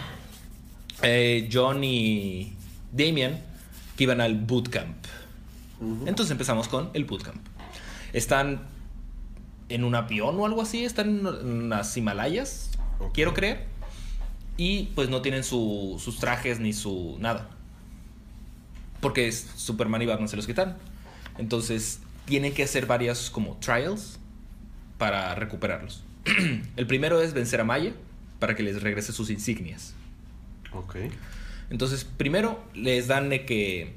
eh, 1.00 1.48
John 1.50 1.82
y 1.82 2.52
Damian, 2.92 3.40
que 3.96 4.04
iban 4.04 4.20
al 4.20 4.34
bootcamp. 4.34 4.98
Entonces 5.80 6.30
empezamos 6.30 6.68
con 6.68 6.90
el 6.92 7.06
bootcamp. 7.06 7.40
Están 8.12 8.64
en 9.70 9.82
un 9.82 9.94
avión 9.94 10.38
o 10.38 10.44
algo 10.44 10.60
así, 10.60 10.84
están 10.84 11.26
en 11.26 11.70
las 11.70 11.96
Himalayas, 11.96 12.72
quiero 13.14 13.32
creer. 13.32 13.66
Y 14.58 14.88
pues 14.94 15.08
no 15.08 15.22
tienen 15.22 15.42
su- 15.42 15.98
sus 16.04 16.18
trajes 16.18 16.60
ni 16.60 16.74
su 16.74 17.16
nada. 17.18 17.48
Porque 19.02 19.28
es 19.28 19.50
Superman 19.56 20.00
y 20.00 20.06
Batman 20.06 20.28
se 20.28 20.36
los 20.36 20.46
quitan. 20.46 20.78
Entonces 21.36 22.00
tienen 22.24 22.54
que 22.54 22.62
hacer 22.62 22.86
varias 22.86 23.28
como 23.28 23.58
trials 23.58 24.18
para 24.96 25.34
recuperarlos. 25.34 26.04
el 26.76 26.86
primero 26.86 27.20
es 27.20 27.34
vencer 27.34 27.60
a 27.60 27.64
Maya 27.64 27.92
para 28.38 28.54
que 28.56 28.62
les 28.62 28.82
regrese 28.82 29.12
sus 29.12 29.28
insignias. 29.28 29.94
Ok. 30.72 30.96
Entonces, 31.70 32.04
primero 32.04 32.62
les 32.74 33.06
dan 33.08 33.28
de 33.28 33.44
que 33.44 33.94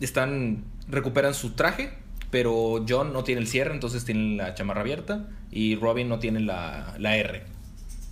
están 0.00 0.64
recuperan 0.88 1.34
su 1.34 1.52
traje, 1.52 1.92
pero 2.30 2.84
John 2.88 3.12
no 3.12 3.24
tiene 3.24 3.40
el 3.40 3.46
cierre, 3.46 3.72
entonces 3.72 4.04
tiene 4.04 4.36
la 4.36 4.54
chamarra 4.54 4.80
abierta 4.80 5.28
y 5.50 5.76
Robin 5.76 6.08
no 6.08 6.18
tiene 6.18 6.40
la, 6.40 6.94
la 6.98 7.16
R. 7.16 7.44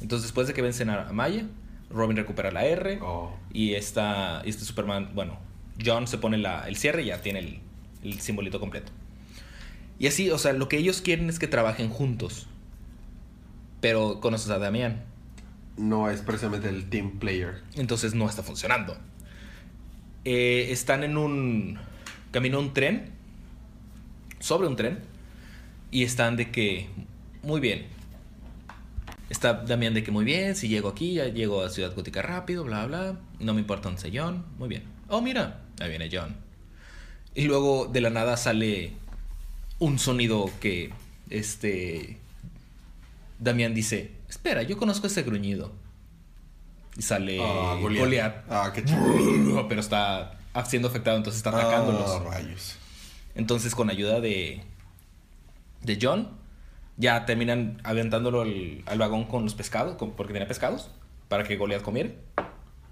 Entonces, 0.01 0.25
después 0.29 0.47
de 0.47 0.55
que 0.55 0.63
vencen 0.63 0.91
a 0.91 1.13
Maya, 1.13 1.47
Robin 1.91 2.17
recupera 2.17 2.51
la 2.51 2.65
R 2.65 2.99
Oh. 3.03 3.37
y 3.53 3.75
esta, 3.75 4.43
y 4.45 4.51
este 4.51 4.65
Superman, 4.65 5.11
bueno, 5.15 5.39
John 5.85 6.07
se 6.07 6.19
pone 6.19 6.39
la- 6.39 6.69
el 6.69 6.77
cierre 6.77 7.03
y 7.03 7.07
ya 7.07 7.21
tiene 7.21 7.39
el, 7.41 7.61
el 8.03 8.21
simbolito 8.21 8.61
completo. 8.61 8.93
Y 9.99 10.07
así, 10.07 10.31
o 10.31 10.39
sea, 10.39 10.53
lo 10.53 10.69
que 10.69 10.79
ellos 10.79 11.01
quieren 11.01 11.29
es 11.29 11.39
que 11.39 11.47
trabajen 11.47 11.89
juntos. 11.89 12.47
Pero 13.81 14.21
conoces 14.21 14.51
a 14.51 14.59
Damián. 14.59 15.05
No 15.77 16.11
es 16.11 16.21
precisamente 16.23 16.69
el 16.69 16.89
team 16.89 17.19
player. 17.19 17.63
Entonces 17.75 18.15
no 18.15 18.29
está 18.29 18.43
funcionando. 18.43 18.97
Eh, 20.25 20.69
están 20.71 21.03
en 21.03 21.17
un 21.17 21.79
camino 22.31 22.59
a 22.59 22.61
un 22.61 22.73
tren, 22.75 23.11
sobre 24.39 24.69
un 24.69 24.77
tren, 24.77 25.01
y 25.91 26.05
están 26.05 26.37
de 26.37 26.51
que, 26.51 26.89
muy 27.43 27.61
bien. 27.61 27.87
Está 29.31 29.55
Damián 29.55 29.95
de 29.95 30.05
que 30.05 30.11
muy 30.11 30.25
bien, 30.25 30.55
si 30.55 30.69
llego 30.69 30.89
aquí, 30.89 31.15
ya 31.15 31.27
llego 31.27 31.63
a 31.63 31.71
Ciudad 31.71 31.95
Gótica 31.95 32.23
rápido, 32.23 32.65
bla, 32.65 32.87
bla. 32.87 33.19
No 33.41 33.55
me 33.55 33.61
importa 33.61 33.89
está 33.89 34.11
John, 34.13 34.45
muy 34.59 34.69
bien. 34.69 34.83
Oh, 35.15 35.21
mira, 35.21 35.61
ahí 35.79 35.91
viene 35.91 36.09
John. 36.11 36.35
Y 37.35 37.43
luego 37.45 37.85
de 37.87 38.01
la 38.01 38.09
nada 38.09 38.39
sale 38.39 38.93
un 39.79 39.99
sonido 39.99 40.51
que, 40.59 40.91
este, 41.29 42.19
Damián 43.39 43.75
dice, 43.75 44.13
espera, 44.29 44.63
yo 44.63 44.79
conozco 44.79 45.07
ese 45.07 45.23
gruñido. 45.23 45.71
Y 46.97 47.03
sale 47.03 47.39
Ah, 47.43 47.77
Goliat. 47.81 48.05
Goliat. 48.05 48.37
Ah, 48.49 48.73
qué 48.75 48.85
chido. 48.87 49.67
Pero 49.69 49.81
está 49.83 50.39
siendo 50.67 50.89
afectado, 50.89 51.19
entonces 51.19 51.39
está 51.39 51.51
atacándolos. 51.51 52.09
Ah, 52.11 52.25
rayos. 52.25 52.77
Entonces, 53.35 53.75
con 53.75 53.91
ayuda 53.91 54.21
de, 54.21 54.63
de 55.83 55.99
John, 56.01 56.29
ya 56.97 57.27
terminan 57.27 57.81
aventándolo 57.85 58.41
al, 58.43 58.83
al 58.87 58.99
vagón 58.99 59.25
con 59.25 59.45
los 59.45 59.55
pescados, 59.55 59.97
con- 59.97 60.13
porque 60.13 60.33
tenía 60.33 60.49
pescados, 60.49 60.91
para 61.29 61.45
que 61.45 61.57
Goliath 61.57 61.83
comiera. 61.83 62.11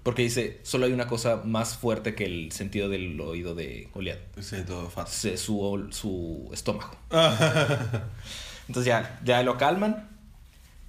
Porque 0.03 0.23
dice, 0.23 0.59
solo 0.63 0.87
hay 0.87 0.93
una 0.93 1.07
cosa 1.07 1.41
más 1.45 1.77
fuerte 1.77 2.15
que 2.15 2.25
el 2.25 2.51
sentido 2.51 2.89
del 2.89 3.19
oído 3.21 3.53
de 3.53 3.87
Goliath. 3.93 4.19
Sí, 4.39 4.57
todo 4.65 4.89
fácil. 4.89 5.37
Su, 5.37 5.87
su 5.91 6.49
estómago. 6.51 6.95
Entonces 8.67 8.85
ya, 8.85 9.19
ya 9.23 9.43
lo 9.43 9.57
calman. 9.57 10.09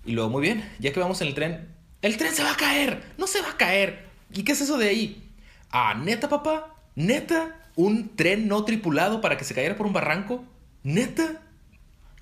Y 0.05 0.12
luego, 0.12 0.31
muy 0.31 0.42
bien, 0.42 0.68
ya 0.79 0.92
que 0.92 1.01
vamos 1.01 1.20
en 1.20 1.29
el 1.29 1.35
tren, 1.35 1.68
el 2.01 2.16
tren 2.16 2.35
se 2.35 2.42
va 2.42 2.53
a 2.53 2.57
caer, 2.57 3.03
no 3.18 3.27
se 3.27 3.40
va 3.40 3.51
a 3.51 3.57
caer. 3.57 4.07
¿Y 4.33 4.42
qué 4.42 4.53
es 4.53 4.61
eso 4.61 4.77
de 4.77 4.88
ahí? 4.88 5.31
Ah, 5.70 5.94
neta, 5.94 6.29
papá, 6.29 6.75
neta, 6.96 7.70
un 7.77 8.16
tren 8.16 8.48
no 8.48 8.64
tripulado 8.64 9.20
para 9.20 9.37
que 9.37 9.44
se 9.44 9.55
cayera 9.55 9.77
por 9.77 9.87
un 9.87 9.92
barranco, 9.92 10.44
neta. 10.83 11.42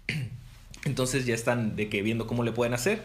Entonces 0.84 1.24
ya 1.24 1.34
están 1.34 1.76
de 1.76 1.88
que 1.88 2.02
viendo 2.02 2.26
cómo 2.26 2.42
le 2.42 2.52
pueden 2.52 2.74
hacer. 2.74 3.02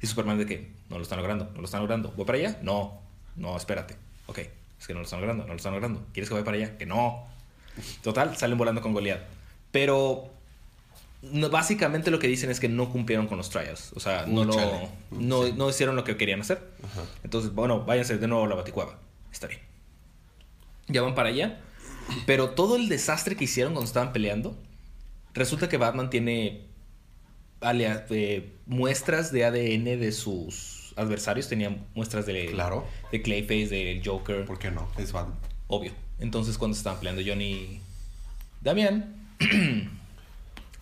Y 0.00 0.06
Superman 0.06 0.38
de 0.38 0.46
que 0.46 0.70
no 0.88 0.96
lo 0.96 1.02
están 1.02 1.18
logrando, 1.18 1.50
no 1.52 1.58
lo 1.58 1.64
están 1.64 1.80
logrando. 1.80 2.12
¿Voy 2.16 2.24
para 2.24 2.38
allá? 2.38 2.58
No, 2.62 3.02
no, 3.36 3.56
espérate. 3.56 3.96
Ok, 4.26 4.38
es 4.38 4.86
que 4.86 4.92
no 4.94 5.00
lo 5.00 5.04
están 5.04 5.20
logrando, 5.20 5.44
no 5.44 5.50
lo 5.52 5.56
están 5.56 5.72
logrando. 5.72 6.04
¿Quieres 6.12 6.28
que 6.28 6.34
vaya 6.34 6.44
para 6.44 6.56
allá? 6.56 6.78
Que 6.78 6.86
no. 6.86 7.26
Total, 8.02 8.36
salen 8.36 8.56
volando 8.58 8.80
con 8.80 8.92
Goliath. 8.92 9.22
Pero 9.70 10.30
no- 11.22 11.50
básicamente 11.50 12.10
lo 12.10 12.18
que 12.18 12.28
dicen 12.28 12.50
es 12.50 12.60
que 12.60 12.68
no 12.68 12.90
cumplieron 12.90 13.26
con 13.26 13.38
los 13.38 13.50
trials. 13.50 13.92
O 13.94 14.00
sea, 14.00 14.24
no, 14.26 14.42
Uh, 14.42 14.44
lo, 14.44 14.88
no, 15.10 15.48
no 15.48 15.70
hicieron 15.70 15.96
lo 15.96 16.04
que 16.04 16.16
querían 16.16 16.40
hacer. 16.40 16.62
Ajá. 16.84 17.02
Entonces, 17.24 17.52
bueno, 17.52 17.84
váyanse 17.84 18.18
de 18.18 18.28
nuevo 18.28 18.44
a 18.44 18.48
la 18.48 18.54
Baticueva. 18.54 18.98
Está 19.32 19.46
bien. 19.48 19.60
Ya 20.88 21.02
van 21.02 21.14
para 21.14 21.30
allá. 21.30 21.60
Pero 22.26 22.50
todo 22.50 22.76
el 22.76 22.88
desastre 22.88 23.34
que 23.36 23.44
hicieron 23.44 23.72
cuando 23.72 23.88
estaban 23.88 24.12
peleando, 24.12 24.56
resulta 25.32 25.68
que 25.68 25.78
Batman 25.78 26.10
tiene 26.10 26.66
alea- 27.60 28.06
eh, 28.10 28.52
muestras 28.66 29.32
de 29.32 29.44
ADN 29.46 29.96
de 29.96 30.12
sus 30.12 30.83
adversarios. 30.96 31.48
Tenía 31.48 31.76
muestras 31.94 32.26
de, 32.26 32.46
Claro. 32.46 32.86
de 33.12 33.22
Clayface, 33.22 33.68
de 33.68 34.02
Joker. 34.04 34.44
¿Por 34.44 34.58
qué 34.58 34.70
no? 34.70 34.88
Es 34.98 35.12
Batman. 35.12 35.38
Obvio. 35.68 35.92
Entonces, 36.18 36.58
cuando 36.58 36.76
estaban 36.76 36.98
peleando 36.98 37.22
Johnny 37.26 37.50
y 37.52 37.80
Damián, 38.60 39.14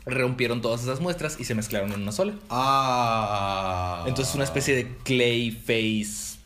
rompieron 0.07 0.61
todas 0.61 0.83
esas 0.83 1.01
muestras 1.01 1.39
y 1.39 1.45
se 1.45 1.55
mezclaron 1.55 1.93
en 1.93 2.03
una 2.03 2.13
sola. 2.13 2.35
Ah. 2.51 4.05
Entonces, 4.07 4.35
una 4.35 4.45
especie 4.45 4.75
de 4.75 4.97
Clayface 5.05 6.39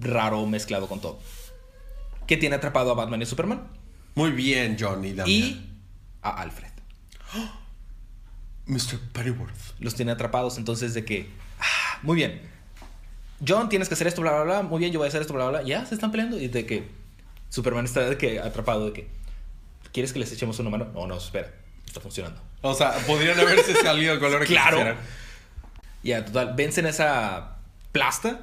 raro 0.00 0.46
mezclado 0.46 0.86
con 0.88 1.00
todo. 1.00 1.18
Que 2.26 2.36
tiene 2.36 2.56
atrapado 2.56 2.90
a 2.90 2.94
Batman 2.94 3.20
y 3.20 3.24
a 3.24 3.26
Superman. 3.26 3.66
Muy 4.14 4.30
bien, 4.30 4.76
Johnny. 4.78 5.12
Damián. 5.12 5.28
Y 5.28 5.66
a 6.22 6.30
Alfred. 6.40 6.70
Mr. 8.66 8.98
Pennyworth. 9.12 9.78
Los 9.78 9.94
tiene 9.94 10.12
atrapados. 10.12 10.56
Entonces, 10.58 10.94
de 10.94 11.04
que. 11.04 11.28
ah, 11.60 11.98
muy 12.02 12.16
bien. 12.16 12.40
John, 13.46 13.68
tienes 13.68 13.88
que 13.88 13.94
hacer 13.94 14.06
esto, 14.06 14.20
bla, 14.22 14.32
bla, 14.32 14.42
bla. 14.44 14.62
Muy 14.62 14.78
bien, 14.80 14.92
yo 14.92 14.98
voy 14.98 15.06
a 15.06 15.08
hacer 15.08 15.20
esto, 15.22 15.32
bla, 15.34 15.48
bla, 15.48 15.60
bla. 15.60 15.68
Ya 15.68 15.84
se 15.86 15.94
están 15.94 16.10
peleando. 16.10 16.38
Y 16.40 16.48
de 16.48 16.66
que 16.66 16.84
Superman 17.48 17.84
está 17.84 18.08
de 18.08 18.16
que 18.16 18.40
atrapado. 18.40 18.86
De 18.86 18.92
que. 18.92 19.08
¿Quieres 19.92 20.12
que 20.12 20.18
les 20.18 20.32
echemos 20.32 20.58
una 20.58 20.70
mano? 20.70 20.88
No, 20.94 21.06
no, 21.06 21.16
espera. 21.16 21.50
Está 21.86 22.00
funcionando. 22.00 22.40
O 22.62 22.74
sea, 22.74 22.92
podrían 23.06 23.38
haberse 23.38 23.74
salido 23.82 24.18
con 24.18 24.30
la 24.30 24.36
hora 24.36 24.46
que 24.46 24.52
Claro. 24.52 24.96
Ya, 26.02 26.24
total. 26.24 26.54
Vencen 26.56 26.86
esa 26.86 27.56
plasta 27.92 28.40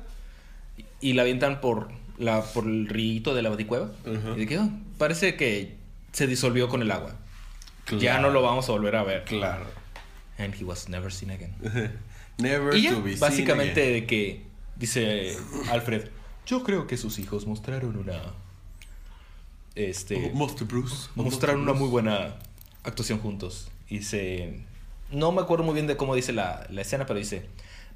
y 1.00 1.14
la 1.14 1.24
avientan 1.24 1.62
por, 1.62 1.90
la, 2.18 2.42
por 2.42 2.66
el 2.66 2.88
rito 2.88 3.34
de 3.36 3.42
la 3.42 3.50
baticueva. 3.50 3.92
Y 4.36 4.40
de 4.40 4.48
que 4.48 4.58
"Oh, 4.60 4.70
parece 4.98 5.36
que 5.36 5.76
se 6.12 6.28
disolvió 6.28 6.70
con 6.70 6.82
el 6.82 6.92
agua. 6.92 7.16
Ya 7.92 7.98
Claro. 7.98 8.22
no 8.22 8.30
lo 8.30 8.42
vamos 8.42 8.68
a 8.70 8.72
volver 8.72 8.96
a 8.96 9.04
ver. 9.04 9.24
Claro. 9.26 9.66
And 10.38 10.56
he 10.60 10.64
was 10.64 10.88
never 10.90 11.12
seen 11.12 11.32
again. 11.32 11.54
Never 12.38 12.76
Y 12.76 12.84
ya, 12.84 12.92
to 12.92 13.02
be 13.04 13.12
seen 13.12 13.20
básicamente 13.20 13.82
again. 13.82 13.94
de 13.94 14.06
que 14.08 14.46
dice 14.82 15.38
Alfred, 15.72 16.10
yo 16.46 16.64
creo 16.64 16.88
que 16.88 16.98
sus 16.98 17.20
hijos 17.20 17.46
mostraron 17.48 17.96
una 17.96 18.22
este 19.76 20.32
Monster 20.34 20.68
Bruce. 20.68 21.10
Mostraron 21.16 21.62
una 21.62 21.74
muy 21.74 21.88
buena 21.88 22.36
actuación 22.84 23.20
juntos. 23.20 23.70
Y 23.88 24.04
se 24.04 24.60
no 25.12 25.32
me 25.32 25.42
acuerdo 25.42 25.64
muy 25.64 25.74
bien 25.74 25.88
de 25.88 25.98
cómo 25.98 26.16
dice 26.16 26.34
la, 26.34 26.66
la 26.70 26.82
escena, 26.82 27.06
pero 27.06 27.20
dice, 27.20 27.46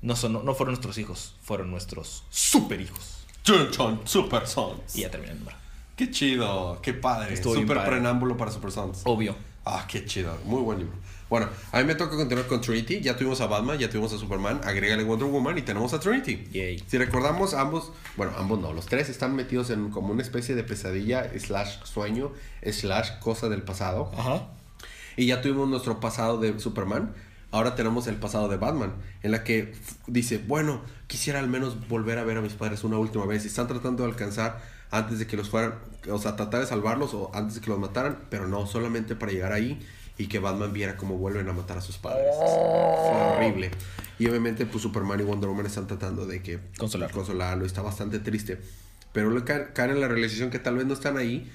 no 0.02 0.16
son 0.16 0.34
no 0.34 0.56
fueron 0.56 0.74
nuestros 0.74 0.98
hijos, 0.98 1.36
fueron 1.42 1.72
nuestros 1.72 2.24
super 2.30 2.80
hijos. 2.80 3.26
Super 4.06 4.48
Sons. 4.48 4.96
Y 4.96 5.02
ya 5.02 5.12
termina 5.12 5.34
el 5.34 5.40
número. 5.40 5.58
Qué 5.96 6.12
chido, 6.12 6.80
qué 6.82 6.94
padre. 6.94 7.34
Estuvo 7.34 7.54
bien 7.54 7.66
Super 7.68 7.78
padre. 7.78 8.00
preámbulo 8.00 8.36
para 8.38 8.52
Super 8.52 8.72
Sons. 8.72 9.02
Obvio. 9.06 9.36
Ah, 9.64 9.86
qué 9.88 10.04
chido. 10.06 10.38
Muy 10.46 10.62
buen 10.62 10.80
libro. 10.80 10.96
Bueno, 11.28 11.50
a 11.72 11.80
mí 11.80 11.86
me 11.86 11.96
toca 11.96 12.16
continuar 12.16 12.46
con 12.46 12.62
Trinity. 12.62 13.02
Ya 13.02 13.18
tuvimos 13.18 13.42
a 13.42 13.48
Batman, 13.48 13.80
ya 13.80 13.90
tuvimos 13.90 14.14
a 14.14 14.18
Superman. 14.18 14.62
Agrégale 14.64 15.04
Wonder 15.04 15.28
Woman 15.28 15.58
y 15.58 15.64
tenemos 15.64 15.94
a 15.94 16.00
Trinity. 16.00 16.48
Yay. 16.52 16.84
Si 16.86 16.98
recordamos, 17.00 17.56
ambos, 17.56 17.92
bueno, 18.16 18.34
ambos 18.38 18.60
no, 18.60 18.74
los 18.74 18.86
tres 18.86 19.10
están 19.10 19.36
metidos 19.36 19.72
en 19.72 19.90
como 19.90 20.14
una 20.14 20.22
especie 20.22 20.54
de 20.54 20.64
pesadilla, 20.64 21.28
slash 21.40 21.84
sueño, 21.84 22.32
slash 22.64 23.20
cosa 23.20 23.50
del 23.50 23.64
pasado. 23.64 24.12
Ajá. 24.16 24.50
Y 25.18 25.26
ya 25.26 25.42
tuvimos 25.42 25.68
nuestro 25.68 26.00
pasado 26.00 26.40
de 26.40 26.60
Superman. 26.60 27.14
Ahora 27.52 27.74
tenemos 27.74 28.06
el 28.08 28.18
pasado 28.18 28.50
de 28.50 28.58
Batman, 28.58 28.94
en 29.24 29.32
la 29.32 29.44
que 29.44 29.74
dice, 30.08 30.44
bueno, 30.46 30.82
quisiera 31.08 31.40
al 31.40 31.48
menos 31.48 31.88
volver 31.88 32.20
a 32.20 32.24
ver 32.24 32.38
a 32.38 32.42
mis 32.42 32.54
padres 32.54 32.84
una 32.84 32.98
última 32.98 33.26
vez. 33.26 33.46
Y 33.46 33.48
están 33.48 33.68
tratando 33.68 34.04
de 34.04 34.10
alcanzar 34.10 34.62
antes 34.92 35.20
de 35.20 35.26
que 35.26 35.38
los 35.38 35.50
fueran, 35.50 35.76
o 36.12 36.20
sea, 36.20 36.36
tratar 36.36 36.60
de 36.60 36.68
salvarlos 36.68 37.14
o 37.14 37.32
antes 37.34 37.56
de 37.56 37.62
que 37.62 37.70
los 37.70 37.80
mataran, 37.80 38.20
pero 38.30 38.48
no, 38.48 38.68
solamente 38.68 39.16
para 39.16 39.32
llegar 39.32 39.54
ahí 39.54 39.80
y 40.18 40.28
que 40.28 40.40
Batman 40.40 40.74
viera 40.74 40.98
cómo 40.98 41.18
vuelven 41.18 41.48
a 41.50 41.54
matar 41.54 41.78
a 41.78 41.82
sus 41.82 41.98
padres. 41.98 42.26
Fue 42.38 43.36
horrible. 43.36 43.72
Y 44.18 44.28
obviamente, 44.28 44.66
pues 44.66 44.82
Superman 44.82 45.20
y 45.20 45.24
Wonder 45.24 45.50
Woman 45.50 45.66
están 45.66 45.88
tratando 45.88 46.26
de 46.26 46.42
que 46.42 46.60
Consolarlo. 47.12 47.66
Está 47.66 47.82
bastante 47.82 48.20
triste. 48.20 48.60
Pero 49.12 49.30
le 49.30 49.44
caen, 49.44 49.72
en 49.76 50.02
la 50.02 50.08
realización 50.08 50.50
que 50.50 50.60
tal 50.60 50.78
vez 50.78 50.86
no 50.86 50.94
están 50.94 51.18
ahí 51.18 51.52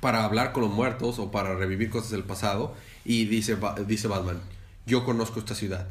para 0.00 0.24
hablar 0.24 0.52
con 0.52 0.62
los 0.62 0.72
muertos 0.72 1.18
o 1.18 1.30
para 1.30 1.54
revivir 1.54 1.90
cosas 1.90 2.10
del 2.10 2.24
pasado. 2.24 2.74
Y 3.04 3.24
dice, 3.24 3.56
dice 3.86 4.08
Batman, 4.08 4.40
yo 4.86 5.04
conozco 5.04 5.40
esta 5.40 5.54
ciudad. 5.54 5.88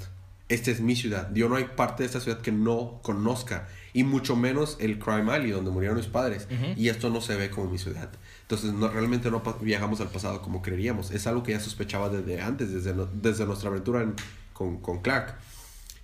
Esta 0.48 0.72
es 0.72 0.82
mi 0.82 0.96
ciudad. 0.96 1.30
Yo 1.34 1.48
no 1.48 1.56
hay 1.56 1.66
parte 1.66 2.04
de 2.04 2.08
esta 2.08 2.20
ciudad 2.20 2.42
que 2.42 2.52
no 2.52 3.00
conozca. 3.04 3.68
Y 3.94 4.04
mucho 4.04 4.36
menos 4.36 4.78
el 4.80 5.00
Crime 5.00 5.32
Alley, 5.32 5.52
donde 5.52 5.72
murieron 5.72 5.98
mis 5.98 6.08
padres. 6.08 6.48
Y 6.78 6.90
esto 6.90 7.10
no 7.10 7.22
se 7.22 7.36
ve 7.36 7.50
como 7.50 7.70
mi 7.70 7.78
ciudad. 7.78 8.10
Entonces, 8.52 8.74
no, 8.74 8.90
realmente 8.90 9.32
no 9.32 9.42
viajamos 9.62 10.02
al 10.02 10.10
pasado 10.10 10.42
como 10.42 10.62
creeríamos. 10.62 11.12
Es 11.12 11.26
algo 11.26 11.42
que 11.42 11.54
ya 11.54 11.62
sospechaba 11.62 12.10
desde 12.10 12.42
antes, 12.42 12.70
desde, 12.74 12.94
no- 12.94 13.06
desde 13.06 13.46
nuestra 13.46 13.70
aventura 13.70 14.02
en- 14.02 14.14
con, 14.52 14.82
con 14.82 15.00
Clark. 15.02 15.36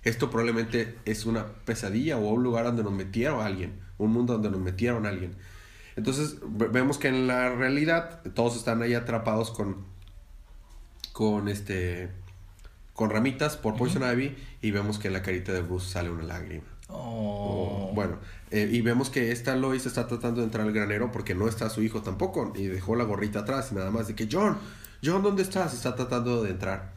Esto 0.02 0.30
probablemente 0.30 0.96
es 1.04 1.26
una 1.26 1.44
pesadilla 1.66 2.16
o 2.16 2.26
un 2.30 2.42
lugar 2.42 2.64
donde 2.64 2.82
nos 2.84 2.92
metieron 2.94 3.40
a 3.42 3.44
alguien. 3.44 3.78
Un 3.98 4.12
mundo 4.12 4.32
donde 4.32 4.48
nos 4.50 4.60
metieron 4.60 5.04
a 5.04 5.10
alguien. 5.10 5.34
Entonces 5.96 6.36
ve- 6.42 6.68
vemos 6.68 6.96
que 6.96 7.08
en 7.08 7.26
la 7.26 7.50
realidad 7.54 8.22
todos 8.34 8.56
están 8.56 8.80
ahí 8.80 8.94
atrapados 8.94 9.50
con 9.50 9.84
con 11.12 11.48
este 11.48 12.08
con 12.94 13.10
ramitas 13.10 13.58
por 13.58 13.76
Poison 13.76 14.02
Ivy 14.10 14.36
y 14.62 14.70
vemos 14.70 14.98
que 14.98 15.08
en 15.08 15.12
la 15.14 15.22
carita 15.22 15.52
de 15.52 15.60
Bruce 15.60 15.90
sale 15.90 16.08
una 16.10 16.22
lágrima. 16.24 16.64
Oh. 16.88 17.92
Bueno, 17.94 18.16
eh, 18.50 18.68
y 18.72 18.80
vemos 18.80 19.10
que 19.10 19.30
esta 19.32 19.54
Lois 19.56 19.84
está 19.86 20.06
tratando 20.06 20.40
de 20.40 20.46
entrar 20.46 20.66
al 20.66 20.72
granero 20.72 21.12
porque 21.12 21.34
no 21.34 21.48
está 21.48 21.68
su 21.70 21.82
hijo 21.82 22.02
tampoco 22.02 22.52
y 22.56 22.64
dejó 22.66 22.96
la 22.96 23.04
gorrita 23.04 23.40
atrás 23.40 23.68
y 23.72 23.74
nada 23.74 23.90
más 23.90 24.08
de 24.08 24.14
que 24.14 24.28
John, 24.30 24.56
John, 25.04 25.22
¿dónde 25.22 25.42
estás? 25.42 25.74
Está 25.74 25.94
tratando 25.94 26.42
de 26.42 26.50
entrar. 26.50 26.92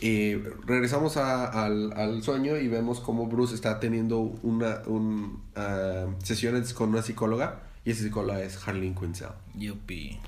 Y 0.00 0.34
regresamos 0.66 1.16
a- 1.16 1.46
al, 1.64 1.92
al 1.92 2.22
sueño 2.22 2.56
y 2.56 2.68
vemos 2.68 3.00
cómo 3.00 3.26
Bruce 3.26 3.54
está 3.54 3.78
teniendo 3.80 4.18
una 4.18 4.82
un, 4.86 5.42
ah, 5.54 6.06
sesiones 6.22 6.74
con 6.74 6.88
una 6.90 7.02
psicóloga 7.02 7.60
y 7.84 7.92
esa 7.92 8.02
psicóloga 8.02 8.42
es 8.42 8.58
Harleen 8.66 8.94
Quinzel. 8.94 9.28
Yupi. 9.54 10.18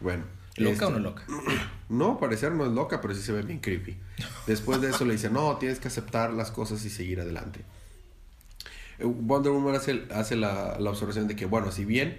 Bueno. 0.00 0.24
¿Loca 0.56 0.72
este- 0.72 0.84
o 0.86 0.90
no 0.90 0.98
loca? 0.98 1.22
No, 1.88 2.18
parecer 2.20 2.52
no 2.52 2.64
es 2.66 2.72
loca, 2.72 3.00
pero 3.00 3.14
sí 3.14 3.20
se 3.22 3.32
ve 3.32 3.42
bien 3.42 3.58
creepy. 3.58 3.96
Después 4.46 4.80
de 4.80 4.90
eso 4.90 5.04
le 5.04 5.14
dice, 5.14 5.28
no, 5.28 5.56
tienes 5.56 5.80
que 5.80 5.88
aceptar 5.88 6.32
las 6.32 6.50
cosas 6.52 6.84
y 6.84 6.90
seguir 6.90 7.20
adelante. 7.20 7.64
Wonder 9.02 9.52
Woman 9.52 9.74
hace, 9.74 10.02
hace 10.12 10.36
la, 10.36 10.76
la 10.78 10.90
observación 10.90 11.28
de 11.28 11.36
que, 11.36 11.46
bueno, 11.46 11.72
si 11.72 11.84
bien 11.84 12.18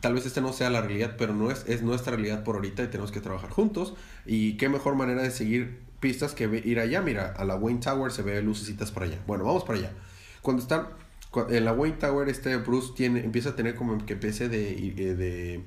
tal 0.00 0.14
vez 0.14 0.26
este 0.26 0.40
no 0.40 0.52
sea 0.52 0.70
la 0.70 0.80
realidad, 0.80 1.14
pero 1.18 1.34
no 1.34 1.50
es, 1.50 1.64
es 1.68 1.82
nuestra 1.82 2.16
realidad 2.16 2.42
por 2.42 2.56
ahorita 2.56 2.82
y 2.82 2.86
tenemos 2.88 3.12
que 3.12 3.20
trabajar 3.20 3.50
juntos. 3.50 3.94
Y 4.26 4.56
qué 4.56 4.68
mejor 4.68 4.94
manera 4.94 5.22
de 5.22 5.30
seguir 5.30 5.80
pistas 6.00 6.34
que 6.34 6.62
ir 6.64 6.80
allá. 6.80 7.02
Mira, 7.02 7.34
a 7.36 7.44
la 7.44 7.56
Wayne 7.56 7.80
Tower 7.80 8.10
se 8.10 8.22
ve 8.22 8.40
lucecitas 8.42 8.90
para 8.90 9.06
allá. 9.06 9.18
Bueno, 9.26 9.44
vamos 9.44 9.64
para 9.64 9.78
allá. 9.78 9.92
Cuando 10.42 10.62
están 10.62 10.88
en 11.50 11.64
la 11.64 11.72
Wayne 11.72 11.96
Tower, 11.98 12.28
este 12.28 12.56
Bruce 12.56 12.92
tiene, 12.96 13.20
empieza 13.20 13.50
a 13.50 13.56
tener 13.56 13.74
como 13.74 14.04
que 14.04 14.14
especie 14.14 14.48
de, 14.48 14.72
eh, 14.72 15.14
de 15.14 15.64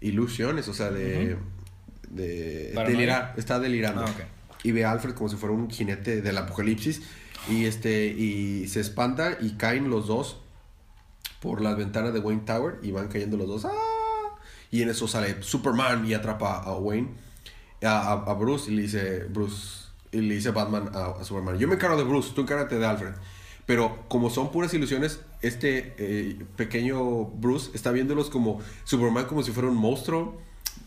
ilusiones, 0.00 0.68
o 0.68 0.74
sea, 0.74 0.90
de, 0.90 1.36
de 2.10 2.72
delirar, 2.86 3.34
está 3.36 3.58
delirando. 3.58 4.02
Ah. 4.02 4.12
Y 4.62 4.72
ve 4.72 4.84
a 4.84 4.90
Alfred 4.90 5.14
como 5.14 5.28
si 5.28 5.36
fuera 5.36 5.54
un 5.54 5.70
jinete 5.70 6.22
del 6.22 6.36
apocalipsis 6.38 7.02
y 7.48 7.64
este 7.66 8.06
y 8.08 8.66
se 8.68 8.80
espanta 8.80 9.36
y 9.40 9.52
caen 9.52 9.90
los 9.90 10.06
dos 10.06 10.38
por 11.40 11.60
las 11.60 11.76
ventanas 11.76 12.12
de 12.12 12.20
Wayne 12.20 12.42
Tower 12.44 12.78
y 12.82 12.90
van 12.92 13.08
cayendo 13.08 13.36
los 13.36 13.46
dos. 13.46 13.64
¡Ah! 13.66 13.70
Y 14.70 14.82
en 14.82 14.88
eso 14.88 15.06
sale 15.06 15.42
Superman 15.42 16.04
y 16.06 16.14
atrapa 16.14 16.58
a 16.62 16.74
Wayne, 16.76 17.10
a, 17.84 18.12
a- 18.12 18.34
Bruce 18.34 18.70
y 18.70 18.74
le 18.74 18.82
dice 18.82 19.24
Bruce 19.24 19.86
y 20.12 20.20
le 20.20 20.34
dice 20.34 20.50
Batman 20.50 20.90
a, 20.92 21.20
a 21.20 21.24
Superman, 21.24 21.58
yo 21.58 21.68
me 21.68 21.74
encargo 21.74 21.96
de 21.96 22.04
Bruce, 22.04 22.32
tú 22.34 22.40
encárgate 22.42 22.78
de 22.78 22.86
Alfred. 22.86 23.14
Pero 23.64 24.04
como 24.08 24.30
son 24.30 24.52
puras 24.52 24.72
ilusiones, 24.74 25.20
este 25.42 25.94
eh, 25.98 26.44
pequeño 26.56 27.24
Bruce 27.24 27.70
está 27.74 27.90
viéndolos 27.90 28.30
como 28.30 28.60
Superman 28.84 29.26
como 29.26 29.42
si 29.42 29.50
fuera 29.50 29.68
un 29.68 29.76
monstruo 29.76 30.40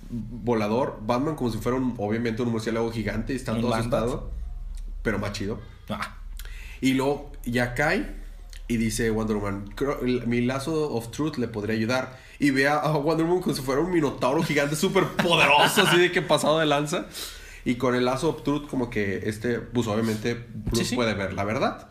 volador, 0.09 0.99
Batman 1.05 1.35
como 1.35 1.51
si 1.51 1.57
fuera 1.57 1.77
un, 1.77 1.95
obviamente 1.97 2.41
un 2.41 2.49
murciélago 2.51 2.91
gigante 2.91 3.33
y 3.33 3.35
está 3.35 3.59
todo 3.59 3.73
asustado, 3.73 4.31
pero 5.03 5.19
más 5.19 5.33
chido. 5.33 5.59
Ah. 5.89 6.18
Y 6.81 6.93
luego 6.93 7.31
ya 7.45 7.73
cae 7.73 8.15
y 8.67 8.77
dice 8.77 9.09
Wonder 9.09 9.37
Woman, 9.37 9.67
"Creo- 9.75 10.01
el- 10.01 10.27
mi 10.27 10.41
lazo 10.41 10.91
of 10.93 11.11
truth 11.11 11.37
le 11.37 11.47
podría 11.47 11.75
ayudar. 11.75 12.17
Y 12.39 12.51
ve 12.51 12.67
a, 12.67 12.79
Wonder 12.91 13.25
Woman 13.25 13.41
como 13.41 13.55
si 13.55 13.61
fuera 13.61 13.81
un 13.81 13.91
minotauro 13.91 14.43
gigante 14.43 14.75
súper 14.75 15.03
poderoso, 15.05 15.81
así 15.81 15.99
de 15.99 16.11
que 16.11 16.21
pasado 16.21 16.59
de 16.59 16.65
lanza. 16.65 17.07
Y 17.65 17.75
con 17.75 17.93
el 17.95 18.05
lazo 18.05 18.29
of 18.29 18.43
truth 18.43 18.67
como 18.69 18.89
que 18.89 19.21
este, 19.29 19.59
pues 19.59 19.87
obviamente 19.87 20.33
Bruce 20.53 20.83
Sí, 20.83 20.89
sí. 20.91 20.95
puede 20.95 21.13
ver 21.13 21.33
la 21.33 21.43
verdad. 21.43 21.85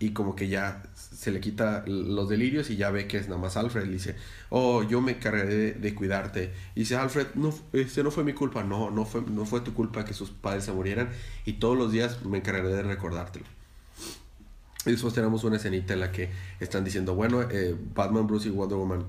y 0.00 0.10
como 0.10 0.36
que 0.36 0.46
ya 0.46 0.84
se 0.94 1.32
le 1.32 1.40
quita 1.40 1.82
los 1.88 2.28
delirios 2.28 2.70
y 2.70 2.76
ya 2.76 2.90
ve 2.92 3.08
que 3.08 3.16
es 3.16 3.26
nada 3.28 3.40
más 3.40 3.56
Alfred. 3.56 3.84
Le 3.86 3.94
dice, 3.94 4.14
oh, 4.48 4.84
yo 4.84 5.00
me 5.00 5.10
encargaré 5.10 5.72
de, 5.72 5.94
cuidarte. 5.96 6.52
Y 6.76 6.80
dice, 6.80 6.94
Alfred, 6.94 7.26
no, 7.34 7.52
este 7.72 8.04
no 8.04 8.12
fue 8.12 8.22
mi 8.22 8.32
culpa. 8.32 8.62
No, 8.62 8.90
no 8.92 9.04
fue, 9.04 9.22
no 9.22 9.44
fue 9.44 9.60
tu 9.60 9.74
culpa 9.74 10.04
que 10.04 10.14
sus 10.14 10.30
padres 10.30 10.62
se 10.62 10.70
murieran. 10.72 11.08
Y 11.44 11.54
todos 11.54 11.76
los 11.76 11.90
días 11.90 12.24
me 12.24 12.38
encargaré 12.38 12.68
de 12.68 12.82
recordártelo. 12.82 13.44
Y 14.86 14.92
después 14.92 15.12
tenemos 15.14 15.44
una 15.44 15.56
escenita 15.56 15.94
en 15.94 16.00
la 16.00 16.12
que 16.12 16.30
están 16.60 16.84
diciendo, 16.84 17.14
bueno, 17.14 17.42
eh, 17.42 17.76
Batman, 17.94 18.26
Bruce 18.26 18.48
y 18.48 18.50
Wonder 18.52 18.78
Woman. 18.78 19.06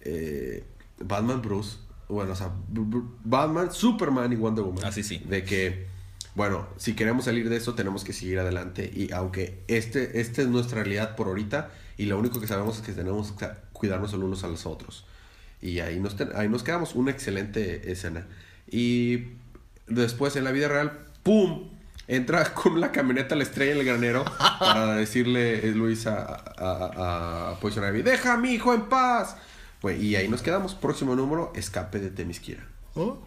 Eh, 0.00 0.64
Batman, 0.98 1.42
Bruce. 1.42 1.78
Bueno, 2.08 2.32
o 2.32 2.36
sea, 2.36 2.52
Batman, 3.24 3.72
Superman 3.72 4.32
y 4.32 4.36
Wonder 4.36 4.64
Woman. 4.64 4.84
Así 4.84 5.00
ah, 5.00 5.04
sí. 5.04 5.22
De 5.28 5.44
que 5.44 5.86
bueno, 6.36 6.66
si 6.76 6.94
queremos 6.94 7.24
salir 7.24 7.48
de 7.48 7.56
eso, 7.56 7.74
tenemos 7.74 8.04
que 8.04 8.12
seguir 8.12 8.38
adelante. 8.38 8.90
Y 8.94 9.10
aunque 9.12 9.62
este, 9.68 10.20
este 10.20 10.42
es 10.42 10.48
nuestra 10.48 10.82
realidad 10.82 11.16
por 11.16 11.28
ahorita, 11.28 11.70
y 11.96 12.04
lo 12.04 12.18
único 12.18 12.40
que 12.40 12.46
sabemos 12.46 12.76
es 12.76 12.82
que 12.82 12.92
tenemos 12.92 13.32
que 13.32 13.48
cuidarnos 13.72 14.12
los 14.12 14.22
unos 14.22 14.44
a 14.44 14.48
los 14.48 14.66
otros. 14.66 15.06
Y 15.62 15.80
ahí 15.80 15.98
nos, 15.98 16.14
ahí 16.34 16.50
nos 16.50 16.62
quedamos. 16.62 16.94
Una 16.94 17.10
excelente 17.10 17.90
escena. 17.90 18.26
Y 18.70 19.28
después 19.86 20.36
en 20.36 20.44
la 20.44 20.52
vida 20.52 20.68
real, 20.68 21.06
¡pum! 21.22 21.70
Entra 22.08 22.44
con 22.54 22.80
la 22.80 22.92
camioneta 22.92 23.34
la 23.34 23.42
estrella 23.42 23.72
en 23.72 23.78
el 23.78 23.84
granero 23.84 24.24
para 24.58 24.94
decirle 24.96 25.70
Luis 25.72 26.06
a, 26.06 26.24
a, 26.56 27.50
a, 27.50 27.60
Poison 27.60 27.86
Ivy, 27.86 28.02
deja 28.02 28.34
a 28.34 28.36
mi 28.36 28.50
hijo 28.50 28.74
en 28.74 28.82
paz. 28.82 29.36
y 29.82 30.14
ahí 30.14 30.28
nos 30.28 30.42
quedamos. 30.42 30.74
Próximo 30.74 31.14
número, 31.14 31.52
escape 31.54 31.98
de 31.98 32.10
Temisquira. 32.10 32.66
¿Oh? 32.94 33.18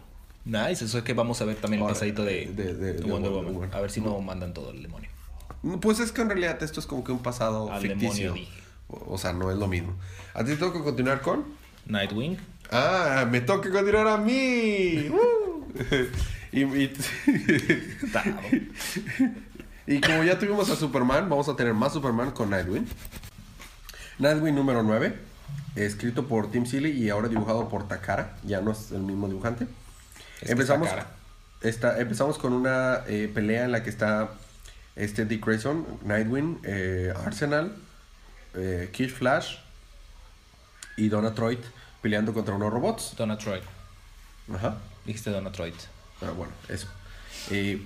Nice, 0.44 0.84
eso 0.84 0.98
es 0.98 1.04
que 1.04 1.12
vamos 1.12 1.40
a 1.42 1.44
ver 1.44 1.56
también 1.56 1.82
el 1.82 1.88
pasadito 1.88 2.24
de, 2.24 3.00
Wonder, 3.06 3.30
Woman. 3.30 3.70
A 3.74 3.80
ver 3.80 3.90
si 3.90 4.00
no 4.00 4.18
mandan 4.20 4.54
todo 4.54 4.70
el 4.70 4.82
demonio. 4.82 5.10
Pues 5.80 6.00
es 6.00 6.12
que 6.12 6.22
en 6.22 6.28
realidad 6.28 6.62
esto 6.62 6.80
es 6.80 6.86
como 6.86 7.04
que 7.04 7.12
un 7.12 7.22
pasado 7.22 7.70
ficticio. 7.80 8.34
O, 8.88 9.18
sea, 9.18 9.32
no 9.32 9.50
es 9.52 9.58
lo 9.58 9.68
mismo. 9.68 9.92
¿A 10.34 10.42
ti 10.42 10.52
te 10.52 10.56
toca 10.56 10.82
continuar 10.82 11.20
con? 11.20 11.44
Nightwing. 11.86 12.38
Ah, 12.72 13.26
me 13.30 13.40
toca 13.40 13.70
continuar 13.70 14.08
a 14.08 14.16
mí. 14.16 15.10
y, 16.52 16.62
y, 19.86 20.00
como 20.00 20.24
ya 20.24 20.38
tuvimos 20.38 20.70
a 20.70 20.76
Superman, 20.76 21.28
vamos 21.28 21.48
a 21.48 21.56
tener 21.56 21.74
más 21.74 21.92
Superman 21.92 22.30
con 22.32 22.50
Nightwing. 22.50 22.86
Nightwing 24.18 24.54
número 24.54 24.82
9, 24.82 25.14
escrito 25.76 26.26
por 26.26 26.50
Tim 26.50 26.66
Seeley 26.66 26.92
y 26.92 27.10
ahora 27.10 27.28
dibujado 27.28 27.68
por 27.68 27.88
Takara. 27.88 28.36
Ya 28.44 28.60
no 28.60 28.72
es 28.72 28.92
el 28.92 29.00
mismo 29.00 29.28
dibujante 29.28 29.66
empezamos, 30.42 30.88
empezamos 31.62 32.38
con 32.38 32.52
una 32.52 33.02
eh, 33.06 33.30
pelea 33.32 33.64
en 33.64 33.72
la 33.72 33.82
que 33.82 33.90
está 33.90 34.30
este 34.96 35.24
Dick 35.24 35.44
Grayson, 35.44 35.86
Nightwing, 36.04 36.60
eh, 36.64 37.12
Arsenal, 37.24 37.76
eh, 38.54 38.90
Kid 38.92 39.10
Flash 39.10 39.56
y 40.96 41.08
Donna 41.08 41.34
Troit 41.34 41.60
peleando 42.02 42.32
contra 42.32 42.54
unos 42.54 42.72
robots. 42.72 43.14
Donna 43.16 43.38
Troit. 43.38 43.62
Ajá. 44.52 44.78
Dijiste 45.04 45.30
Donna 45.30 45.52
Troit. 45.52 45.74
Ah, 46.22 46.32
bueno, 46.36 46.52
eso. 46.68 46.88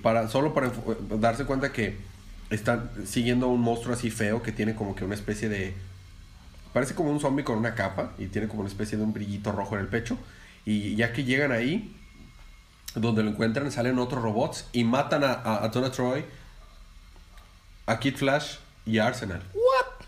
para, 0.01 0.27
solo 0.27 0.53
para 0.53 0.71
darse 1.19 1.45
cuenta 1.45 1.71
que 1.71 1.97
están 2.49 2.91
siguiendo 3.05 3.47
a 3.47 3.49
un 3.49 3.61
monstruo 3.61 3.93
así 3.93 4.11
feo 4.11 4.43
que 4.43 4.51
tiene 4.51 4.75
como 4.75 4.95
que 4.95 5.05
una 5.05 5.15
especie 5.15 5.49
de... 5.49 5.73
Parece 6.73 6.93
como 6.93 7.09
un 7.09 7.19
zombie 7.19 7.43
con 7.43 7.57
una 7.57 7.73
capa 7.73 8.11
y 8.17 8.27
tiene 8.27 8.47
como 8.47 8.61
una 8.61 8.69
especie 8.69 8.97
de 8.97 9.03
un 9.03 9.13
brillito 9.13 9.51
rojo 9.51 9.75
en 9.75 9.81
el 9.81 9.87
pecho. 9.87 10.17
Y 10.65 10.95
ya 10.95 11.13
que 11.13 11.23
llegan 11.23 11.51
ahí, 11.51 11.95
donde 12.95 13.23
lo 13.23 13.29
encuentran, 13.29 13.71
salen 13.71 13.97
otros 13.99 14.21
robots 14.21 14.67
y 14.73 14.83
matan 14.83 15.23
a, 15.23 15.63
a, 15.63 15.71
Troy, 15.71 16.25
a 17.85 17.99
Kid 17.99 18.15
Flash 18.15 18.57
y 18.85 18.97
a 18.97 19.07
Arsenal. 19.07 19.41
¿What? 19.53 20.05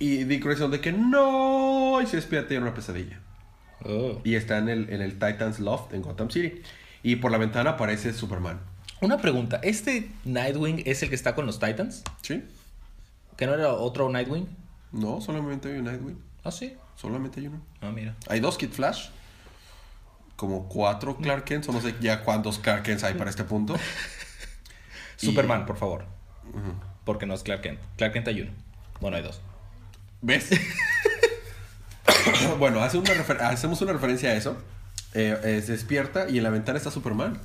Y 0.00 0.24
Dick 0.24 0.44
Grayson 0.44 0.70
de 0.70 0.80
que 0.80 0.92
no, 0.92 2.00
y 2.02 2.06
se 2.06 2.16
despierta 2.16 2.54
en 2.54 2.62
una 2.62 2.74
pesadilla. 2.74 3.20
Oh. 3.84 4.20
Y 4.24 4.34
está 4.34 4.58
en 4.58 4.68
el, 4.68 4.90
en 4.90 5.02
el 5.02 5.12
Titans 5.12 5.60
Loft 5.60 5.92
en 5.94 6.02
Gotham 6.02 6.30
City. 6.30 6.62
Y 7.02 7.16
por 7.16 7.30
la 7.30 7.38
ventana 7.38 7.70
aparece 7.70 8.12
Superman. 8.12 8.60
Una 9.00 9.18
pregunta, 9.18 9.60
¿este 9.62 10.10
Nightwing 10.24 10.82
es 10.84 11.02
el 11.02 11.08
que 11.08 11.14
está 11.14 11.34
con 11.34 11.46
los 11.46 11.60
Titans? 11.60 12.02
Sí. 12.22 12.44
¿Que 13.36 13.46
no 13.46 13.54
era 13.54 13.72
otro 13.72 14.08
Nightwing? 14.08 14.48
No, 14.92 15.20
solamente 15.20 15.68
hay 15.68 15.78
un 15.78 15.84
Nightwing. 15.84 16.18
¿Ah, 16.44 16.50
sí? 16.50 16.76
Solamente 16.96 17.40
hay 17.40 17.46
uno. 17.46 17.60
Ah, 17.80 17.90
mira. 17.94 18.16
Hay 18.28 18.40
dos 18.40 18.58
Kid 18.58 18.70
Flash 18.70 19.10
como 20.38 20.68
cuatro 20.68 21.16
Clark 21.16 21.44
Kent, 21.44 21.68
o 21.68 21.72
no 21.72 21.80
sé 21.80 21.96
ya 22.00 22.22
cuántos 22.22 22.60
Clark 22.60 22.84
Kent 22.84 23.02
hay 23.02 23.14
para 23.14 23.28
este 23.28 23.42
punto. 23.42 23.76
Superman, 25.16 25.66
por 25.66 25.76
favor. 25.76 26.04
Porque 27.04 27.26
no 27.26 27.34
es 27.34 27.42
Clark 27.42 27.62
Kent. 27.62 27.80
Clark 27.96 28.12
Kent 28.12 28.28
hay 28.28 28.42
uno. 28.42 28.52
Bueno, 29.00 29.16
hay 29.16 29.24
dos. 29.24 29.40
¿Ves? 30.22 30.50
bueno, 32.58 32.80
hace 32.80 32.98
una 32.98 33.10
hacemos 33.48 33.80
una 33.82 33.92
referencia 33.92 34.30
a 34.30 34.34
eso. 34.34 34.56
Eh, 35.14 35.36
eh, 35.42 35.62
se 35.64 35.72
despierta 35.72 36.28
y 36.28 36.38
en 36.38 36.44
la 36.44 36.50
ventana 36.50 36.78
está 36.78 36.90
Superman. 36.90 37.40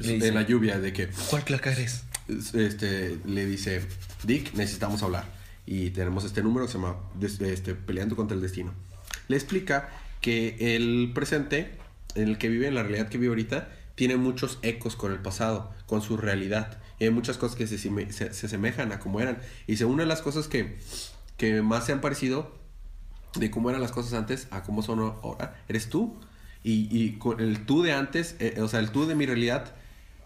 en 0.00 0.34
la 0.34 0.42
lluvia, 0.42 0.78
de 0.78 0.92
que... 0.92 1.08
¿Cuál 1.30 1.44
Clark 1.44 1.66
eres? 1.66 2.04
Este, 2.28 3.18
le 3.24 3.46
dice, 3.46 3.82
Dick, 4.22 4.54
necesitamos 4.54 5.02
hablar. 5.02 5.24
Y 5.66 5.90
tenemos 5.90 6.24
este 6.24 6.42
número 6.42 6.66
que 6.66 6.72
se 6.72 6.78
llama 6.78 6.96
este, 7.20 7.74
Peleando 7.74 8.16
contra 8.16 8.34
el 8.34 8.40
Destino. 8.40 8.72
Le 9.28 9.36
explica 9.36 9.90
que 10.20 10.76
el 10.76 11.12
presente, 11.14 11.76
en 12.14 12.28
el 12.28 12.38
que 12.38 12.48
vive, 12.48 12.68
en 12.68 12.74
la 12.74 12.82
realidad 12.82 13.08
que 13.08 13.18
vive 13.18 13.30
ahorita, 13.30 13.68
tiene 13.94 14.16
muchos 14.16 14.58
ecos 14.62 14.94
con 14.96 15.12
el 15.12 15.18
pasado, 15.18 15.74
con 15.86 16.00
su 16.00 16.16
realidad. 16.16 16.78
Y 16.98 17.04
hay 17.04 17.10
muchas 17.10 17.36
cosas 17.36 17.56
que 17.56 17.66
se, 17.66 17.78
se, 17.78 18.32
se 18.32 18.46
asemejan 18.46 18.92
a 18.92 18.98
como 18.98 19.20
eran. 19.20 19.38
Y 19.66 19.76
según 19.76 19.94
una 19.94 20.04
de 20.04 20.08
las 20.08 20.22
cosas 20.22 20.48
que, 20.48 20.78
que 21.36 21.62
más 21.62 21.86
se 21.86 21.92
han 21.92 22.00
parecido 22.00 22.56
de 23.34 23.50
cómo 23.50 23.70
eran 23.70 23.82
las 23.82 23.92
cosas 23.92 24.14
antes 24.14 24.48
a 24.50 24.62
cómo 24.62 24.82
son 24.82 25.00
ahora, 25.00 25.62
eres 25.68 25.88
tú. 25.88 26.18
Y, 26.64 26.88
y 26.90 27.12
con 27.18 27.40
el 27.40 27.64
tú 27.64 27.82
de 27.82 27.92
antes, 27.92 28.36
eh, 28.40 28.60
o 28.60 28.68
sea, 28.68 28.80
el 28.80 28.90
tú 28.90 29.06
de 29.06 29.14
mi 29.14 29.26
realidad 29.26 29.74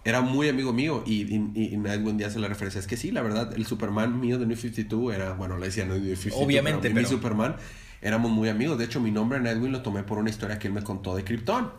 era 0.04 0.20
muy 0.20 0.48
amigo 0.48 0.72
mío 0.72 1.04
y, 1.06 1.22
y, 1.22 1.52
y 1.54 1.88
algún 1.88 2.18
día 2.18 2.26
hace 2.26 2.38
la 2.38 2.48
referencia. 2.48 2.80
Es 2.80 2.86
que 2.86 2.96
sí, 2.96 3.10
la 3.10 3.22
verdad, 3.22 3.52
el 3.54 3.66
Superman 3.66 4.20
mío 4.20 4.38
de 4.38 4.46
New 4.46 4.56
52 4.56 5.14
era, 5.14 5.34
bueno, 5.34 5.58
le 5.58 5.66
decía 5.66 5.84
New 5.84 5.98
52. 6.00 6.32
Obviamente, 6.42 6.90
pero, 6.90 7.00
mi 7.00 7.06
Superman 7.06 7.56
éramos 8.00 8.30
muy 8.30 8.48
amigos. 8.48 8.78
De 8.78 8.84
hecho, 8.84 9.00
mi 9.00 9.10
nombre 9.10 9.38
en 9.38 9.46
Edwin 9.46 9.72
lo 9.72 9.82
tomé 9.82 10.02
por 10.02 10.18
una 10.18 10.30
historia 10.30 10.58
que 10.58 10.68
él 10.68 10.74
me 10.74 10.82
contó 10.82 11.14
de 11.14 11.22
Krypton. 11.22 11.70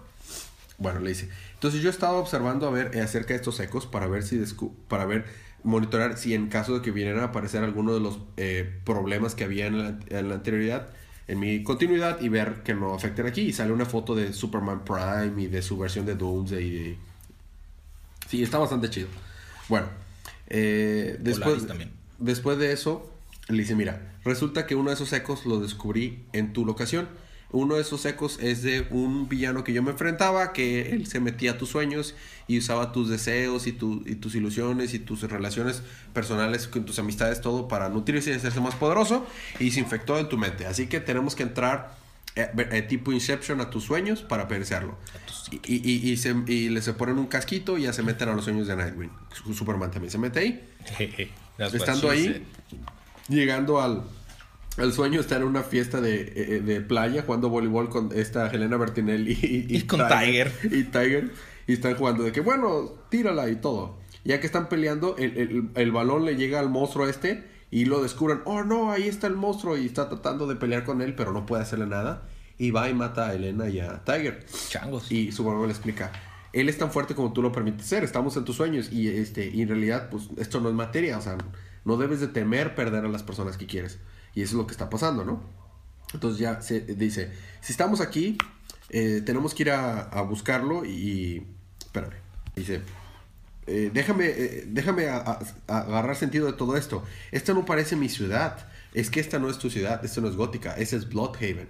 Bueno, 0.78 1.00
le 1.00 1.10
dice. 1.10 1.30
Entonces 1.54 1.82
yo 1.82 1.90
estaba 1.90 2.14
observando 2.14 2.68
a 2.68 2.72
ver 2.72 2.92
eh, 2.94 3.02
acerca 3.02 3.30
de 3.30 3.36
estos 3.36 3.60
ecos 3.60 3.86
para 3.86 4.08
ver 4.08 4.24
si 4.24 4.42
para 4.88 5.06
ver 5.06 5.26
monitorar 5.64 6.18
si 6.18 6.34
en 6.34 6.50
caso 6.50 6.76
de 6.76 6.82
que 6.82 6.92
vinieran 6.92 7.22
a 7.22 7.26
aparecer 7.26 7.64
alguno 7.64 7.94
de 7.94 8.00
los 8.00 8.20
eh, 8.38 8.80
problemas 8.84 9.36
que 9.36 9.46
había 9.46 9.68
en 9.68 9.78
la, 9.78 10.34
anterioridad 10.34 10.90
en 11.28 11.40
mi 11.40 11.64
continuidad 11.64 12.22
y 12.22 12.30
ver 12.30 12.64
que 12.64 12.74
no 12.74 12.94
afecten 12.94 13.26
aquí. 13.26 13.42
Y 13.42 13.54
sale 13.54 13.72
una 13.72 13.86
foto 13.86 14.16
de 14.16 14.34
Superman 14.34 14.84
Prime 14.84 15.42
y 15.42 15.48
de 15.48 15.62
su 15.62 15.78
versión 15.78 16.06
de 16.06 16.16
Doomsday 16.16 16.64
y 16.64 16.98
sí 18.28 18.44
está 18.44 18.58
bastante 18.58 18.90
chido. 18.90 19.08
Bueno 19.70 19.88
eh, 20.48 21.18
después 21.20 21.66
después 22.20 22.58
de 22.58 22.72
eso 22.74 23.10
le 23.50 23.58
dice, 23.58 23.76
mira, 23.76 24.14
resulta 24.24 24.66
que 24.66 24.76
uno 24.76 24.90
de 24.90 24.96
esos 24.96 25.12
ecos 25.14 25.46
lo 25.46 25.60
descubrí 25.60 26.24
en 26.32 26.54
tu 26.54 26.66
locación. 26.66 27.10
Uno 27.54 27.76
de 27.76 27.82
esos 27.82 28.06
ecos 28.06 28.38
es 28.42 28.64
de 28.64 28.86
un 28.90 29.30
villano 29.30 29.64
que 29.64 29.72
yo 29.72 29.82
me 29.82 29.92
enfrentaba, 29.92 30.52
que 30.52 30.92
él 30.92 31.08
se 31.08 31.20
metía 31.20 31.52
a 31.52 31.58
tus 31.58 31.70
sueños 31.70 32.16
y 32.48 32.58
usaba 32.58 32.92
tus 32.92 33.10
deseos 33.10 33.68
y, 33.68 33.78
y 34.06 34.16
tus 34.16 34.36
ilusiones 34.36 34.94
y 34.94 35.00
tus 35.00 35.22
relaciones 35.22 35.84
personales 36.14 36.68
con 36.68 36.84
tus 36.86 37.00
amistades, 37.00 37.40
todo 37.40 37.68
para 37.68 37.90
nutrirse 37.90 38.32
y 38.32 38.34
hacerse 38.34 38.60
más 38.60 38.76
poderoso 38.76 39.26
y 39.60 39.72
se 39.72 39.80
infectó 39.80 40.20
en 40.20 40.28
tu 40.28 40.38
mente. 40.38 40.66
Así 40.66 40.88
que 40.88 41.00
tenemos 41.00 41.36
que 41.36 41.44
entrar 41.44 41.96
eh, 42.36 42.50
eh, 42.72 42.82
tipo 42.82 43.12
Inception 43.12 43.62
a 43.62 43.70
tus 43.70 43.84
sueños 43.84 44.24
para 44.24 44.48
persearlo. 44.48 44.98
Y, 45.52 45.76
y, 45.76 46.12
y, 46.12 46.18
se, 46.18 46.36
y 46.48 46.70
le 46.70 46.82
se 46.82 46.94
ponen 46.94 47.20
un 47.20 47.28
casquito 47.28 47.78
y 47.78 47.84
ya 47.84 47.94
se 47.94 48.02
meten 48.02 48.30
a 48.30 48.34
los 48.34 48.46
sueños 48.46 48.68
de 48.68 48.76
Nightwing. 48.76 49.12
Superman 49.54 49.92
también 49.92 50.10
se 50.10 50.18
mete 50.18 50.40
ahí. 50.40 50.64
Estando 51.60 52.10
ahí, 52.10 52.44
llegando 53.30 53.80
al, 53.80 54.04
al 54.78 54.94
sueño, 54.94 55.20
está 55.20 55.38
en 55.38 55.44
una 55.44 55.64
fiesta 55.64 56.02
de, 56.02 56.34
eh, 56.36 56.62
de, 56.62 56.82
playa 56.82 57.24
jugando 57.24 57.50
voleibol 57.50 57.90
con 57.90 58.12
esta 58.14 58.50
Helena 58.50 58.78
Bertinelli 58.78 59.38
y, 59.70 59.82
con 59.84 60.02
Tiger, 60.08 60.52
Y 60.64 60.84
Tiger. 60.84 61.32
Y 61.68 61.74
están 61.74 61.96
jugando 61.96 62.24
de 62.24 62.32
que, 62.32 62.42
bueno, 62.42 62.94
tírala 63.10 63.50
y 63.50 63.56
todo. 63.56 64.00
Ya 64.24 64.40
que 64.40 64.46
están 64.48 64.70
peleando, 64.70 65.16
el, 65.18 65.38
el, 65.38 65.70
el 65.76 65.92
balón 65.92 66.26
le 66.26 66.36
llega 66.36 66.60
al 66.60 66.70
monstruo 66.70 67.08
este 67.08 67.44
y 67.72 67.86
lo 67.86 68.02
descubren. 68.02 68.42
Oh, 68.46 68.64
no, 68.64 68.92
ahí 68.92 69.08
está 69.08 69.28
el 69.28 69.36
monstruo 69.36 69.78
y 69.78 69.86
está 69.86 70.10
tratando 70.10 70.48
de 70.48 70.56
pelear 70.56 70.84
con 70.84 71.02
él, 71.02 71.14
pero 71.16 71.34
no 71.34 71.46
puede 71.46 71.64
hacerle 71.64 71.88
nada. 71.88 72.24
Y 72.58 72.72
va 72.72 72.90
y 72.90 72.94
mata 72.94 73.28
a 73.28 73.34
Elena 73.34 73.70
y 73.70 73.80
a 73.80 74.04
Tiger. 74.04 74.46
Changos. 74.70 75.12
Y 75.12 75.32
su 75.32 75.44
mamá 75.44 75.66
le 75.66 75.72
explica, 75.72 76.12
él 76.54 76.70
es 76.70 76.78
tan 76.78 76.92
fuerte 76.92 77.16
como 77.16 77.34
tú 77.34 77.42
lo 77.42 77.52
permites 77.52 77.86
ser, 77.86 78.04
estamos 78.04 78.38
en 78.38 78.46
tus 78.46 78.56
sueños 78.56 78.92
y 78.92 79.10
este 79.10 79.50
y 79.50 79.64
en 79.64 79.70
realidad 79.70 80.10
pues 80.10 80.30
esto 80.38 80.60
no 80.62 80.70
es 80.70 80.76
materia, 80.76 81.18
o 81.18 81.22
sea, 81.22 81.36
no 81.84 81.98
debes 81.98 82.20
de 82.20 82.28
temer 82.28 82.76
perder 82.76 83.06
a 83.06 83.10
las 83.10 83.24
personas 83.24 83.58
que 83.58 83.66
quieres. 83.66 84.00
Y 84.36 84.42
eso 84.42 84.52
es 84.52 84.58
lo 84.58 84.66
que 84.68 84.72
está 84.72 84.90
pasando, 84.90 85.24
¿no? 85.24 85.42
Entonces 86.14 86.40
ya 86.40 86.62
se 86.62 86.82
dice, 86.82 87.32
si 87.62 87.72
estamos 87.72 88.02
aquí, 88.02 88.38
eh, 88.90 89.22
tenemos 89.26 89.54
que 89.54 89.64
ir 89.64 89.72
a, 89.72 90.22
buscarlo 90.24 90.86
y... 90.86 91.46
Espérame. 91.80 92.14
Dice, 92.56 92.82
eh, 93.66 93.90
déjame, 93.94 94.26
eh, 94.28 94.64
déjame 94.68 95.08
a- 95.08 95.18
a- 95.18 95.40
a 95.68 95.78
agarrar 95.80 96.16
sentido 96.16 96.46
de 96.48 96.54
todo 96.54 96.78
esto. 96.78 97.04
Esta 97.32 97.54
no 97.54 97.66
parece 97.66 97.96
mi 97.96 98.10
ciudad. 98.10 98.68
Es 98.94 99.10
que 99.10 99.20
esta 99.20 99.40
no 99.40 99.50
es 99.50 99.58
tu 99.58 99.70
ciudad, 99.72 100.06
esta 100.06 100.22
no 100.22 100.28
es 100.28 100.36
gótica, 100.36 100.74
esa 100.74 100.96
es 100.96 101.10
Bloodhaven. 101.10 101.68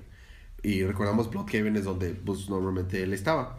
Y 0.62 0.84
recordamos 0.84 1.30
Bloodhaven 1.30 1.76
es 1.78 1.86
donde 1.86 2.10
pues, 2.12 2.50
normalmente 2.50 3.02
él 3.04 3.14
estaba. 3.14 3.58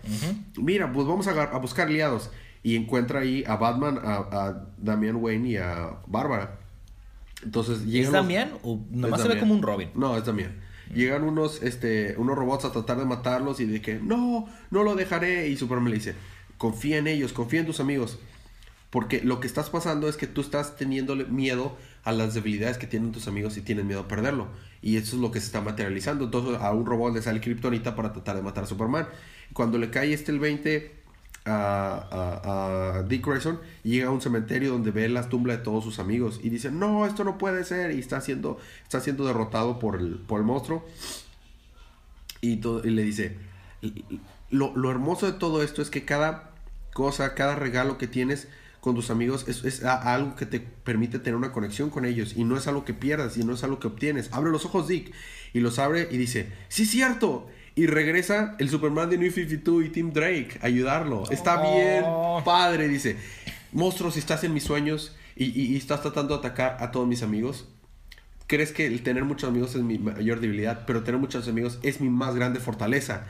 Mira, 0.57 0.93
pues 0.93 1.07
vamos 1.07 1.27
a, 1.29 1.59
buscar 1.59 1.89
liados. 1.91 2.31
Y 2.63 2.77
encuentra 2.77 3.21
ahí 3.21 3.45
a 3.47 3.57
Batman, 3.57 4.01
a, 4.03 4.15
a 4.31 4.67
Damian 4.79 5.17
Wayne 5.17 5.49
y 5.51 5.57
a 5.59 5.99
Bárbara. 6.07 6.59
Entonces 7.45 7.81
¿Es 7.87 8.05
los- 8.05 8.13
Damián 8.13 8.53
o 8.63 8.81
nomás 8.91 9.23
se 9.23 9.29
ve 9.29 9.39
como 9.39 9.55
un 9.55 9.63
Robin? 9.63 9.91
No, 9.95 10.17
es 10.17 10.25
Damián. 10.25 10.61
Llegan 10.95 11.25
unos, 11.25 11.63
este, 11.63 12.15
unos 12.19 12.37
robots 12.37 12.65
a 12.67 12.73
tratar 12.73 12.99
de 12.99 13.05
matarlos 13.05 13.59
y 13.61 13.65
de 13.67 13.81
que 13.81 13.95
no, 13.97 14.49
no 14.71 14.83
lo 14.83 14.95
dejaré. 14.95 15.49
Y 15.49 15.57
Superman 15.57 15.89
le 15.91 15.97
dice, 15.97 16.15
confía 16.59 16.99
en 16.99 17.07
ellos, 17.07 17.33
confía 17.33 17.61
en 17.61 17.67
tus 17.67 17.81
amigos. 17.81 18.19
Porque 18.91 19.23
lo 19.23 19.41
que 19.41 19.47
estás 19.49 19.71
pasando 19.71 20.09
es 20.09 20.17
que 20.17 20.27
tú 20.29 20.41
estás 20.41 20.77
teniendo 20.77 21.17
miedo 21.17 21.77
a 22.05 22.13
las 22.13 22.35
debilidades 22.35 22.79
que 22.79 22.87
tienen 22.87 23.11
tus 23.13 23.27
amigos 23.27 23.57
y 23.57 23.63
tienes 23.63 23.85
miedo 23.85 24.01
a 24.01 24.09
perderlo. 24.09 24.49
Y 24.83 24.97
eso 24.99 25.17
es 25.17 25.23
lo 25.23 25.31
que 25.33 25.41
se 25.41 25.47
está 25.47 25.61
materializando. 25.63 26.27
Entonces 26.27 26.61
a 26.61 26.71
un 26.73 26.87
robot 26.87 27.15
le 27.15 27.23
sale 27.23 27.41
Kryptonita 27.41 27.97
para 27.97 28.13
tratar 28.13 28.37
de 28.37 28.43
matar 28.43 28.65
a 28.65 28.67
Superman. 28.67 29.09
Cuando 29.53 29.79
le 29.79 29.91
cae 29.91 30.13
este 30.13 30.31
el 30.31 30.39
20 30.39 31.04
a, 31.45 32.09
a, 32.11 32.99
a 32.99 33.03
Dick 33.05 33.27
Grayson, 33.27 33.61
llega 33.83 34.09
a 34.09 34.11
un 34.11 34.21
cementerio 34.21 34.73
donde 34.73 34.91
ve 34.91 35.09
las 35.09 35.29
tumbas 35.29 35.59
de 35.59 35.63
todos 35.65 35.85
sus 35.85 35.99
amigos 35.99 36.41
y 36.43 36.51
dice, 36.51 36.71
no, 36.71 37.07
esto 37.07 37.25
no 37.25 37.39
puede 37.39 37.65
ser. 37.65 37.93
Y 37.95 37.99
está 38.01 38.21
siendo, 38.21 38.59
está 38.83 39.01
siendo 39.01 39.27
derrotado 39.27 39.79
por 39.79 39.97
el, 39.97 40.17
por 40.17 40.41
el 40.41 40.47
monstruo. 40.47 40.85
Y, 42.41 42.57
todo- 42.57 42.85
y 42.85 42.91
le 42.91 43.03
dice, 43.03 43.37
lo, 44.51 44.77
lo 44.77 44.91
hermoso 44.91 45.27
de 45.27 45.33
todo 45.39 45.63
esto 45.63 45.83
es 45.83 45.91
que 45.91 46.05
cada 46.05 46.51
cosa, 46.93 47.35
cada 47.35 47.57
regalo 47.57 47.99
que 47.99 48.07
tienes 48.07 48.49
con 48.81 48.95
tus 48.95 49.11
amigos 49.11 49.47
es, 49.49 49.65
es 49.65 49.83
algo 49.85 50.37
que 50.37 50.45
te 50.47 50.61
permite 50.61 51.19
tener 51.19 51.37
una 51.37 51.53
conexión 51.53 51.89
con 51.91 52.05
ellos 52.05 52.35
y 52.37 52.45
no 52.45 52.57
es 52.57 52.67
algo 52.67 52.85
que 52.85 52.93
pierdas 52.93 53.37
y 53.39 53.45
no 53.45 53.55
es 53.55 53.65
algo 53.65 53.81
que 53.81 53.87
obtienes. 53.89 54.29
Abre 54.33 54.51
los 54.51 54.67
ojos 54.67 54.89
Dick 54.89 55.13
y 55.55 55.61
los 55.61 55.79
abre 55.79 56.09
y 56.11 56.17
dice, 56.19 56.53
sí, 56.69 56.85
cierto. 56.87 57.49
Y 57.77 57.87
regresa 57.87 58.55
el 58.59 58.69
Superman 58.71 59.11
de 59.11 59.19
New 59.19 59.31
52 59.33 59.85
y 59.85 59.89
Tim 59.89 60.13
Drake 60.13 60.59
a 60.63 60.67
ayudarlo. 60.67 61.25
Está 61.31 61.61
bien 61.61 62.05
Oh. 62.07 62.41
padre, 62.45 62.87
dice. 62.89 63.17
Monstruo, 63.73 64.13
si 64.13 64.21
estás 64.21 64.45
en 64.45 64.55
mis 64.55 64.63
sueños 64.63 65.17
y, 65.35 65.47
y- 65.47 65.73
y 65.73 65.77
estás 65.77 66.01
tratando 66.03 66.35
de 66.35 66.39
atacar 66.47 66.77
a 66.81 66.93
todos 66.93 67.09
mis 67.09 67.25
amigos, 67.25 67.67
crees 68.47 68.71
que 68.71 68.87
el 68.87 69.03
tener 69.03 69.25
muchos 69.25 69.49
amigos 69.49 69.75
es 69.75 69.83
mi 69.83 69.99
mayor 69.99 70.39
debilidad, 70.39 70.85
pero 70.87 71.03
tener 71.03 71.21
muchos 71.21 71.49
amigos 71.49 71.81
es 71.83 72.01
mi 72.01 72.09
más 72.09 72.37
grande 72.37 72.61
fortaleza. 72.61 73.25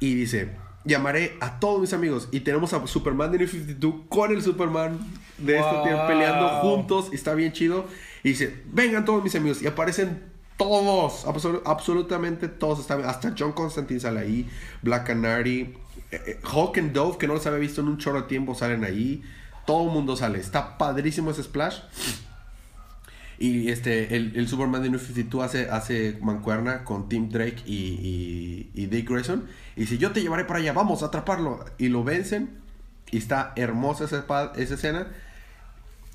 Y 0.00 0.14
dice, 0.16 0.50
llamaré 0.84 1.36
a 1.40 1.58
todos 1.58 1.80
mis 1.80 1.94
amigos 1.94 2.28
y 2.32 2.40
tenemos 2.40 2.74
a 2.74 2.86
Superman 2.86 3.32
de 3.32 3.38
New 3.38 3.48
52 3.48 3.94
con 4.10 4.32
el 4.32 4.42
Superman 4.42 4.98
de 5.38 5.56
este 5.56 5.72
Wow. 5.72 5.84
tiempo 5.84 6.06
peleando 6.08 6.48
juntos, 6.60 7.08
está 7.14 7.32
bien 7.34 7.52
chido. 7.52 7.86
Y 8.22 8.30
dice, 8.30 8.54
vengan 8.66 9.06
todos 9.06 9.24
mis 9.24 9.34
amigos 9.34 9.62
y 9.62 9.66
aparecen 9.66 10.30
todos, 10.62 11.26
absolu- 11.26 11.62
absolutamente 11.64 12.48
todos, 12.48 12.80
están, 12.80 13.04
hasta 13.04 13.34
John 13.38 13.52
Constantine 13.52 14.00
sale 14.00 14.20
ahí, 14.20 14.48
Black 14.82 15.06
Canary, 15.06 15.74
eh, 16.10 16.20
eh, 16.26 16.40
Hawk 16.44 16.78
and 16.78 16.92
Dove, 16.92 17.18
que 17.18 17.26
no 17.26 17.34
los 17.34 17.46
había 17.46 17.58
visto 17.58 17.80
en 17.80 17.88
un 17.88 17.98
chorro 17.98 18.22
de 18.22 18.28
tiempo, 18.28 18.54
salen 18.54 18.84
ahí. 18.84 19.22
Todo 19.66 19.86
el 19.86 19.92
mundo 19.92 20.16
sale. 20.16 20.38
Está 20.40 20.76
padrísimo 20.76 21.30
ese 21.30 21.42
splash. 21.42 21.78
Y 23.38 23.70
este, 23.70 24.14
el, 24.16 24.36
el 24.36 24.46
Superman 24.46 24.82
de 24.82 24.90
New 24.90 25.00
52 25.00 25.44
hace, 25.44 25.70
hace 25.70 26.18
mancuerna 26.20 26.84
con 26.84 27.08
Tim 27.08 27.28
Drake 27.28 27.62
y, 27.66 28.68
y, 28.74 28.86
Dick 28.86 29.08
Grayson. 29.08 29.46
Y 29.74 29.80
dice, 29.80 29.98
yo 29.98 30.12
te 30.12 30.20
llevaré 30.20 30.44
para 30.44 30.60
allá, 30.60 30.72
vamos 30.72 31.02
a 31.02 31.06
atraparlo. 31.06 31.64
Y 31.78 31.88
lo 31.88 32.04
vencen. 32.04 32.50
Y 33.10 33.18
está 33.18 33.52
hermosa 33.56 34.04
esa, 34.04 34.52
esa 34.56 34.74
escena. 34.74 35.08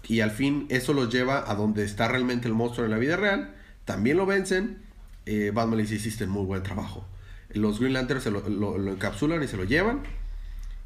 Y 0.07 0.21
al 0.21 0.31
fin 0.31 0.67
eso 0.69 0.93
los 0.93 1.11
lleva 1.11 1.49
a 1.49 1.55
donde 1.55 1.83
está 1.83 2.07
realmente 2.07 2.47
el 2.47 2.53
monstruo 2.53 2.85
en 2.85 2.91
la 2.91 2.97
vida 2.97 3.17
real. 3.17 3.55
También 3.87 4.17
lo 4.17 4.27
vencen. 4.27 4.77
Eh, 5.25 5.51
Batman 5.53 5.77
le 5.77 5.83
dice, 5.83 5.95
hiciste 5.95 6.27
muy 6.27 6.45
buen 6.45 6.61
trabajo. 6.61 7.07
Los 7.49 7.79
Green 7.79 7.93
Lanterns 7.93 8.23
se 8.23 8.29
lo, 8.31 8.47
lo- 8.47 8.77
lo 8.77 8.91
encapsulan 8.91 9.41
y 9.41 9.47
se 9.47 9.57
lo 9.57 9.63
llevan. 9.63 10.01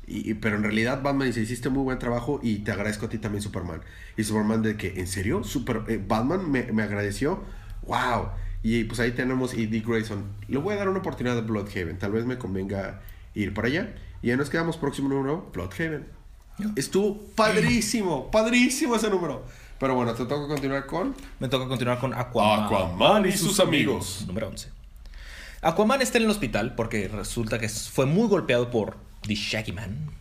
Y, 0.08 0.32
y- 0.32 0.34
pero 0.36 0.56
en 0.56 0.64
realidad 0.64 1.02
Batman 1.04 1.28
dice, 1.28 1.41
hiciste 1.41 1.70
muy 1.70 1.84
buen 1.84 1.99
trabajo 1.99 2.39
y 2.41 2.60
te 2.60 2.72
agradezco 2.72 3.08
a 3.08 3.10
ti 3.10 3.18
también 3.18 3.41
Superman. 3.41 3.82
Y 4.18 4.24
Superman 4.24 4.62
de 4.62 4.78
que, 4.78 4.99
¿en 4.99 5.08
serio? 5.08 5.43
Super, 5.43 5.82
eh, 5.89 6.02
Batman 6.08 6.49
me, 6.49 6.72
me 6.72 6.84
agradeció. 6.84 7.43
¡Wow! 7.84 8.30
Y 8.64 8.84
pues 8.86 8.99
ahí 8.99 9.12
tenemos 9.12 9.52
Dick 9.52 9.86
Grayson. 9.88 10.24
Le 10.47 10.60
voy 10.60 10.76
a 10.76 10.78
dar 10.78 10.88
una 10.89 10.99
oportunidad 10.99 11.36
de 11.36 11.41
Bloodhaven. 11.41 11.97
Tal 11.97 12.12
vez 12.12 12.26
me 12.26 12.38
convenga 12.38 13.02
ir 13.34 13.54
para 13.54 13.68
allá. 13.68 13.95
Y 14.22 14.28
ya 14.28 14.38
nos 14.38 14.49
quedamos 14.52 14.78
próximo 14.78 15.10
número, 15.10 15.49
Bloodhaven. 15.54 16.06
Estuvo 16.76 17.20
padrísimo, 17.36 18.30
padrísimo 18.30 18.95
ese 18.95 19.10
número. 19.10 19.43
Pero 19.82 19.96
bueno, 19.96 20.14
te 20.14 20.26
toca 20.26 20.48
continuar 20.48 20.86
con... 20.86 21.16
Me 21.40 21.50
toca 21.50 21.68
continuar 21.68 21.98
con 21.98 22.14
Aquaman. 22.14 22.66
Aquaman 22.66 23.26
y 23.26 23.32
sus 23.32 23.60
amigos. 23.60 24.26
Número 24.28 24.48
11. 24.50 24.70
Aquaman 25.64 26.04
está 26.04 26.20
en 26.20 26.26
el 26.26 26.30
hospital 26.30 26.76
porque 26.76 27.08
resulta 27.08 27.58
que 27.58 27.68
fue 27.68 28.06
muy 28.06 28.28
golpeado 28.28 28.70
por 28.70 28.98
The 29.24 29.34
Shaggy 29.34 29.72
Man. 29.72 30.12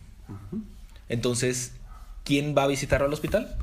Entonces, 1.10 1.74
¿quién 2.24 2.54
va 2.56 2.62
a 2.62 2.68
visitarlo 2.68 3.06
al 3.06 3.12
hospital? 3.12 3.54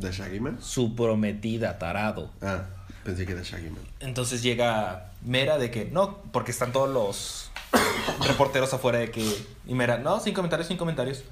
The 0.00 0.10
Shaggy 0.10 0.40
Man. 0.40 0.58
Su 0.60 0.96
prometida, 0.96 1.78
tarado. 1.78 2.32
Ah, 2.42 2.64
pensé 3.04 3.24
que 3.24 3.30
era 3.30 3.42
Shaggy 3.42 3.70
Man. 3.70 3.84
Entonces 4.00 4.42
llega 4.42 5.12
Mera 5.24 5.56
de 5.56 5.70
que 5.70 5.84
no, 5.84 6.16
porque 6.32 6.50
están 6.50 6.72
todos 6.72 6.90
los 6.90 7.52
reporteros 8.26 8.74
afuera 8.74 8.98
de 8.98 9.12
que. 9.12 9.24
Y 9.68 9.74
Mera, 9.74 9.98
no, 9.98 10.18
sin 10.18 10.34
comentarios, 10.34 10.66
sin 10.66 10.78
comentarios. 10.78 11.22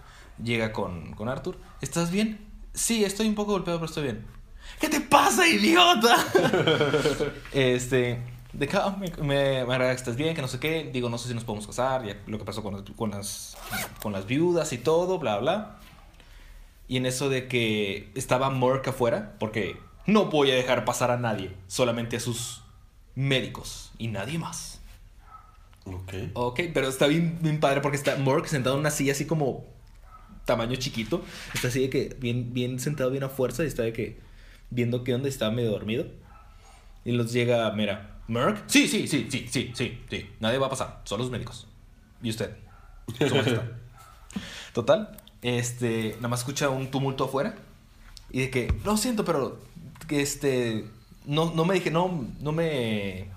Llega 0.41 0.73
con, 0.73 1.13
con 1.15 1.29
Arthur. 1.29 1.59
¿Estás 1.81 2.13
bien? 2.13 2.50
Sí, 2.75 3.05
estoy 3.05 3.29
un 3.29 3.35
poco 3.35 3.53
golpeado, 3.53 3.79
pero 3.79 3.89
estoy 3.89 4.05
bien. 4.05 4.27
¿Qué 4.81 4.89
te 4.89 5.01
pasa, 5.01 5.47
idiota? 5.49 6.17
este. 7.53 8.23
De 8.53 8.67
que 8.67 8.77
"Ah, 8.77 8.97
me, 8.99 9.11
me, 9.23 9.65
me 9.65 9.93
estés 9.93 10.17
bien, 10.17 10.35
que 10.35 10.43
no 10.43 10.49
sé 10.49 10.59
qué. 10.59 10.91
Digo, 10.93 11.09
no 11.09 11.19
sé 11.19 11.29
si 11.29 11.35
nos 11.35 11.45
podemos 11.45 11.67
casar. 11.67 12.05
Ya 12.05 12.17
lo 12.27 12.39
que 12.39 12.45
pasó 12.45 12.63
con, 12.63 12.83
con, 12.95 13.11
las, 13.11 13.57
con 14.03 14.13
las 14.13 14.27
viudas 14.27 14.73
y 14.73 14.79
todo, 14.79 15.19
bla, 15.19 15.39
bla. 15.39 15.79
Y 16.89 16.97
en 16.97 17.07
eso 17.07 17.29
de 17.29 17.47
que 17.47 18.11
estaba 18.15 18.51
Mork 18.51 18.87
afuera, 18.89 19.37
porque 19.39 19.77
no 20.07 20.27
voy 20.27 20.51
a 20.51 20.55
dejar 20.55 20.85
pasar 20.85 21.13
a 21.13 21.17
nadie, 21.17 21.55
solamente 21.69 22.17
a 22.17 22.21
sus 22.21 22.63
médicos 23.15 23.93
y 23.99 24.09
nadie 24.09 24.39
más. 24.39 24.81
Ok. 25.85 26.15
Ok, 26.35 26.61
pero 26.75 26.89
está 26.89 27.07
bien, 27.07 27.39
bien 27.41 27.61
padre 27.61 27.81
porque 27.81 27.97
está 27.97 28.17
Mork 28.17 28.47
sentado 28.47 28.75
en 28.75 28.81
una 28.81 28.91
silla 28.91 29.13
así 29.13 29.27
como 29.27 29.65
tamaño 30.51 30.75
chiquito. 30.77 31.23
Está 31.55 31.69
así 31.69 31.81
de 31.81 31.91
que 31.91 32.17
bien, 32.19 32.53
bien 32.53 32.81
sentado, 32.81 33.11
bien 33.11 33.23
a 33.23 33.29
fuerza 33.29 33.63
y 33.63 33.69
está 33.69 33.85
de 33.85 33.93
que 33.93 34.19
viendo 34.71 35.05
qué 35.05 35.15
onda 35.15 35.29
estaba 35.29 35.53
medio 35.53 35.71
dormido. 35.71 36.07
Y 37.05 37.13
los 37.13 37.33
llega, 37.33 37.71
mira, 37.73 38.19
Merck. 38.27 38.65
Sí, 38.67 38.89
sí, 38.89 39.07
sí, 39.07 39.29
sí, 39.31 39.47
sí, 39.49 39.71
sí, 39.73 40.01
sí. 40.11 40.29
Nadie 40.41 40.59
va 40.59 40.67
a 40.67 40.71
pasar, 40.71 41.01
solo 41.05 41.23
los 41.23 41.31
médicos. 41.31 41.69
Y 42.21 42.31
usted. 42.31 42.57
Su 43.17 43.35
majestad. 43.35 43.63
Total, 44.73 45.17
este, 45.43 46.15
nada 46.17 46.29
más 46.29 46.41
escucha 46.41 46.69
un 46.69 46.91
tumulto 46.91 47.25
afuera. 47.25 47.55
Y 48.31 48.41
de 48.41 48.51
que, 48.51 48.75
lo 48.85 48.97
siento, 48.97 49.25
pero 49.25 49.61
que 50.09 50.21
este, 50.21 50.85
no, 51.27 51.53
no 51.55 51.65
me 51.65 51.75
dije, 51.75 51.91
no, 51.91 52.27
no 52.41 52.53
me, 52.53 53.29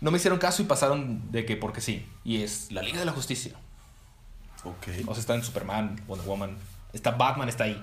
no 0.00 0.10
me 0.10 0.18
hicieron 0.18 0.38
caso 0.38 0.62
y 0.62 0.66
pasaron 0.66 1.32
de 1.32 1.44
que 1.44 1.56
porque 1.56 1.80
sí. 1.80 2.06
Y 2.24 2.42
es 2.42 2.70
la 2.70 2.82
Liga 2.82 3.00
de 3.00 3.06
la 3.06 3.12
Justicia. 3.12 3.52
Ok. 4.66 4.88
O 5.06 5.14
sea, 5.14 5.20
está 5.20 5.34
en 5.34 5.44
Superman, 5.44 6.02
Wonder 6.08 6.26
Woman. 6.26 6.56
Está 6.92 7.12
Batman, 7.12 7.48
está 7.48 7.64
ahí. 7.64 7.82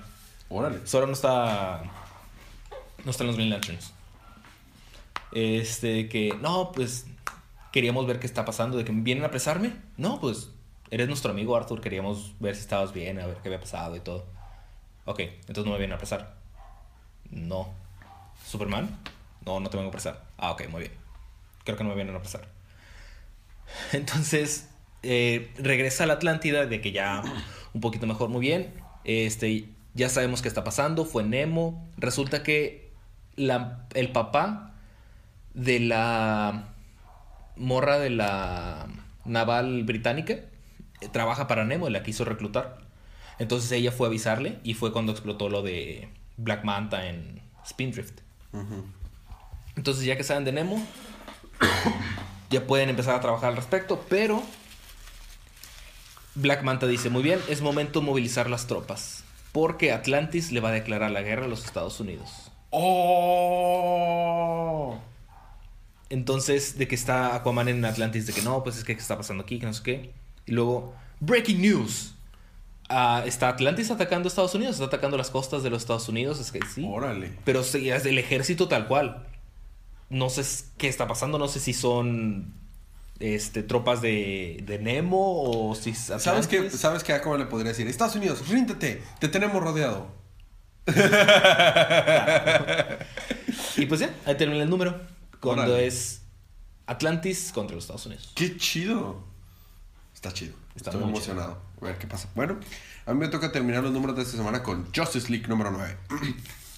Órale. 0.50 0.86
Solo 0.86 1.06
no 1.06 1.12
está. 1.12 1.82
No 3.04 3.10
están 3.10 3.26
los 3.26 3.36
Green 3.36 3.50
Lanterns. 3.50 3.92
Este, 5.32 6.08
que. 6.08 6.36
No, 6.40 6.72
pues. 6.72 7.06
Queríamos 7.72 8.06
ver 8.06 8.20
qué 8.20 8.26
está 8.26 8.44
pasando. 8.44 8.76
De 8.76 8.84
que 8.84 8.92
vienen 8.92 9.24
a 9.24 9.28
apresarme. 9.28 9.74
No, 9.96 10.20
pues. 10.20 10.50
Eres 10.90 11.08
nuestro 11.08 11.30
amigo 11.30 11.56
Arthur. 11.56 11.80
Queríamos 11.80 12.34
ver 12.38 12.54
si 12.54 12.60
estabas 12.60 12.92
bien, 12.92 13.18
a 13.18 13.26
ver 13.26 13.38
qué 13.38 13.48
había 13.48 13.60
pasado 13.60 13.96
y 13.96 14.00
todo. 14.00 14.26
Ok, 15.06 15.20
entonces 15.20 15.64
no 15.64 15.72
me 15.72 15.78
vienen 15.78 15.92
a 15.92 15.96
apresar. 15.96 16.36
No. 17.30 17.72
¿Superman? 18.46 18.98
No, 19.44 19.60
no 19.60 19.70
te 19.70 19.76
vengo 19.76 19.88
a 19.88 19.90
apresar. 19.90 20.24
Ah, 20.36 20.52
ok, 20.52 20.68
muy 20.68 20.82
bien. 20.82 20.92
Creo 21.64 21.76
que 21.76 21.84
no 21.84 21.90
me 21.90 21.96
vienen 21.96 22.14
a 22.14 22.18
apresar. 22.18 22.46
Entonces, 23.92 24.68
eh, 25.04 25.50
regresa 25.58 26.04
a 26.04 26.06
la 26.06 26.14
Atlántida 26.14 26.66
de 26.66 26.80
que 26.80 26.92
ya 26.92 27.22
un 27.72 27.80
poquito 27.80 28.06
mejor, 28.06 28.28
muy 28.30 28.40
bien. 28.40 28.72
Este, 29.04 29.66
ya 29.94 30.08
sabemos 30.08 30.42
qué 30.42 30.48
está 30.48 30.64
pasando, 30.64 31.04
fue 31.04 31.22
Nemo. 31.24 31.86
Resulta 31.96 32.42
que 32.42 32.90
la- 33.36 33.86
el 33.94 34.10
papá 34.12 34.72
de 35.54 35.78
la 35.80 36.68
morra 37.56 37.98
de 37.98 38.10
la 38.10 38.86
naval 39.24 39.84
británica 39.84 40.34
eh, 40.34 41.08
trabaja 41.12 41.46
para 41.46 41.64
Nemo 41.64 41.88
y 41.88 41.92
la 41.92 42.02
quiso 42.02 42.24
reclutar. 42.24 42.78
Entonces 43.38 43.70
ella 43.72 43.92
fue 43.92 44.06
a 44.06 44.10
avisarle 44.10 44.58
y 44.64 44.74
fue 44.74 44.92
cuando 44.92 45.12
explotó 45.12 45.48
lo 45.48 45.62
de 45.62 46.08
Black 46.36 46.64
Manta 46.64 47.06
en 47.08 47.40
Spindrift. 47.66 48.20
Entonces 49.76 50.04
ya 50.04 50.16
que 50.16 50.22
saben 50.24 50.44
de 50.44 50.52
Nemo, 50.52 50.80
ya 52.50 52.66
pueden 52.66 52.90
empezar 52.90 53.14
a 53.16 53.20
trabajar 53.20 53.50
al 53.50 53.56
respecto, 53.56 54.04
pero 54.08 54.42
Black 56.34 56.62
Manta 56.64 56.86
dice, 56.86 57.10
muy 57.10 57.22
bien, 57.22 57.38
es 57.48 57.60
momento 57.62 58.00
de 58.00 58.06
movilizar 58.06 58.50
las 58.50 58.66
tropas. 58.66 59.22
Porque 59.52 59.92
Atlantis 59.92 60.50
le 60.50 60.58
va 60.60 60.70
a 60.70 60.72
declarar 60.72 61.12
la 61.12 61.22
guerra 61.22 61.44
a 61.44 61.48
los 61.48 61.64
Estados 61.64 62.00
Unidos. 62.00 62.50
¡Oh! 62.70 63.84
Entonces, 66.10 66.76
de 66.76 66.88
que 66.88 66.96
está 66.96 67.36
Aquaman 67.36 67.68
en 67.68 67.84
Atlantis, 67.84 68.26
de 68.26 68.32
que 68.32 68.42
no, 68.42 68.64
pues 68.64 68.78
es 68.78 68.84
que 68.84 68.96
¿qué 68.96 69.00
está 69.00 69.16
pasando 69.16 69.44
aquí, 69.44 69.60
que 69.60 69.66
no 69.66 69.72
sé 69.72 69.82
qué. 69.84 70.10
Y 70.46 70.52
luego, 70.52 70.92
Breaking 71.20 71.60
News. 71.60 72.14
Ah, 72.88 73.22
está 73.24 73.48
Atlantis 73.48 73.92
atacando 73.92 74.26
a 74.26 74.28
Estados 74.28 74.54
Unidos, 74.56 74.74
está 74.74 74.86
atacando 74.86 75.16
las 75.16 75.30
costas 75.30 75.62
de 75.62 75.70
los 75.70 75.82
Estados 75.82 76.08
Unidos, 76.08 76.40
es 76.40 76.50
que 76.52 76.60
sí. 76.66 76.84
Órale. 76.86 77.32
Pero 77.44 77.60
es 77.60 77.72
del 77.72 78.18
ejército 78.18 78.66
tal 78.68 78.88
cual. 78.88 79.24
No 80.10 80.28
sé 80.30 80.42
qué 80.76 80.88
está 80.88 81.06
pasando, 81.08 81.38
no 81.38 81.46
sé 81.48 81.60
si 81.60 81.72
son 81.72 82.52
este, 83.20 83.62
tropas 83.62 84.02
de, 84.02 84.62
de 84.64 84.78
Nemo 84.78 85.42
o 85.42 85.74
si 85.74 85.90
es 85.90 86.12
¿Sabes 86.18 86.46
qué? 86.46 86.70
¿Sabes 86.70 87.04
qué? 87.04 87.20
¿Cómo 87.20 87.36
le 87.36 87.46
podría 87.46 87.70
decir? 87.70 87.86
Estados 87.86 88.16
Unidos, 88.16 88.48
ríndete, 88.48 89.02
te 89.18 89.28
tenemos 89.28 89.62
rodeado. 89.62 90.08
Y 93.76 93.86
pues 93.86 94.00
ya, 94.00 94.14
ahí 94.24 94.36
termina 94.36 94.62
el 94.62 94.70
número. 94.70 95.00
Cuando 95.40 95.62
Órale. 95.62 95.86
es 95.86 96.22
Atlantis 96.86 97.50
contra 97.52 97.74
los 97.74 97.84
Estados 97.84 98.06
Unidos. 98.06 98.32
¡Qué 98.34 98.56
chido! 98.56 99.24
Está 100.14 100.32
chido. 100.32 100.54
Está 100.76 100.90
Estoy 100.90 101.04
muy 101.04 101.12
emocionado. 101.12 101.60
A 101.80 101.84
ver 101.84 101.98
qué 101.98 102.06
pasa. 102.06 102.28
Bueno, 102.34 102.58
a 103.06 103.12
mí 103.12 103.18
me 103.18 103.28
toca 103.28 103.52
terminar 103.52 103.82
los 103.82 103.92
números 103.92 104.16
de 104.16 104.22
esta 104.22 104.36
semana 104.36 104.62
con 104.62 104.86
Justice 104.94 105.30
League 105.30 105.46
número 105.48 105.70
9. 105.70 105.96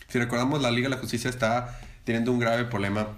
si 0.09 0.19
recordamos, 0.19 0.63
la 0.63 0.71
Liga 0.71 0.89
de 0.89 0.95
la 0.95 1.01
Justicia 1.01 1.31
está 1.31 1.81
teniendo 2.05 2.33
un 2.33 2.39
grave 2.39 2.65
problema 2.65 3.09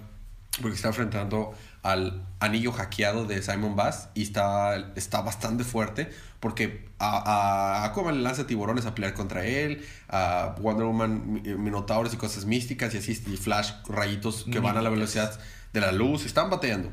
porque 0.61 0.75
está 0.75 0.89
enfrentando 0.89 1.53
al 1.83 2.25
anillo 2.39 2.71
hackeado 2.71 3.25
de 3.25 3.41
Simon 3.41 3.75
Bass 3.75 4.09
y 4.13 4.23
está, 4.23 4.75
está 4.95 5.21
bastante 5.21 5.63
fuerte 5.63 6.09
porque 6.39 6.87
a, 6.99 7.81
a 7.81 7.85
Aquaman 7.85 8.15
le 8.17 8.21
lanza 8.23 8.47
tiburones 8.47 8.85
a 8.85 8.95
pelear 8.95 9.13
contra 9.13 9.45
él, 9.45 9.85
a 10.07 10.55
Wonder 10.59 10.85
Woman 10.85 11.33
mi- 11.33 11.41
minotauros 11.41 12.13
y 12.13 12.17
cosas 12.17 12.45
místicas 12.45 12.93
y 12.93 12.97
así, 12.99 13.11
y 13.27 13.37
Flash 13.37 13.71
rayitos 13.87 14.45
que 14.51 14.59
van 14.59 14.77
a 14.77 14.81
la 14.81 14.89
velocidad 14.89 15.37
de 15.73 15.81
la 15.81 15.91
luz, 15.91 16.25
están 16.25 16.49
bateando. 16.49 16.89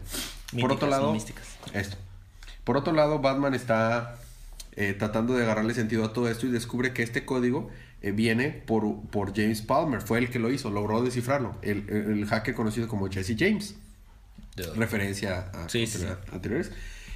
Por 0.61 0.73
otro 0.73 0.89
lado, 0.89 1.13
místicas. 1.13 1.45
esto. 1.73 1.97
Por 2.65 2.77
otro 2.77 2.93
lado, 2.93 3.21
Batman 3.21 3.55
está 3.55 4.17
eh, 4.75 4.95
tratando 4.95 5.35
de 5.35 5.45
agarrarle 5.45 5.75
sentido 5.75 6.05
a 6.05 6.13
todo 6.13 6.29
esto 6.29 6.47
y 6.47 6.51
descubre 6.51 6.93
que 6.93 7.03
este 7.05 7.25
código 7.25 7.71
eh, 8.03 8.11
viene 8.11 8.51
por, 8.51 9.01
por 9.11 9.35
James 9.35 9.63
Palmer. 9.63 10.01
Fue 10.03 10.19
el 10.19 10.29
que 10.31 10.39
lo 10.41 10.51
hizo, 10.51 10.71
logró 10.71 11.03
descifrarlo. 11.03 11.55
El- 11.63 11.89
el 11.89 12.27
hacker 12.27 12.55
conocido 12.55 12.89
como 12.89 13.09
Jesse 13.09 13.37
James. 13.39 13.77
Referencia 14.77 15.51
a 15.53 15.69
Sí, 15.69 15.87
sí, 15.87 15.99
anterior- 15.99 16.21
anteriores. 16.33 16.73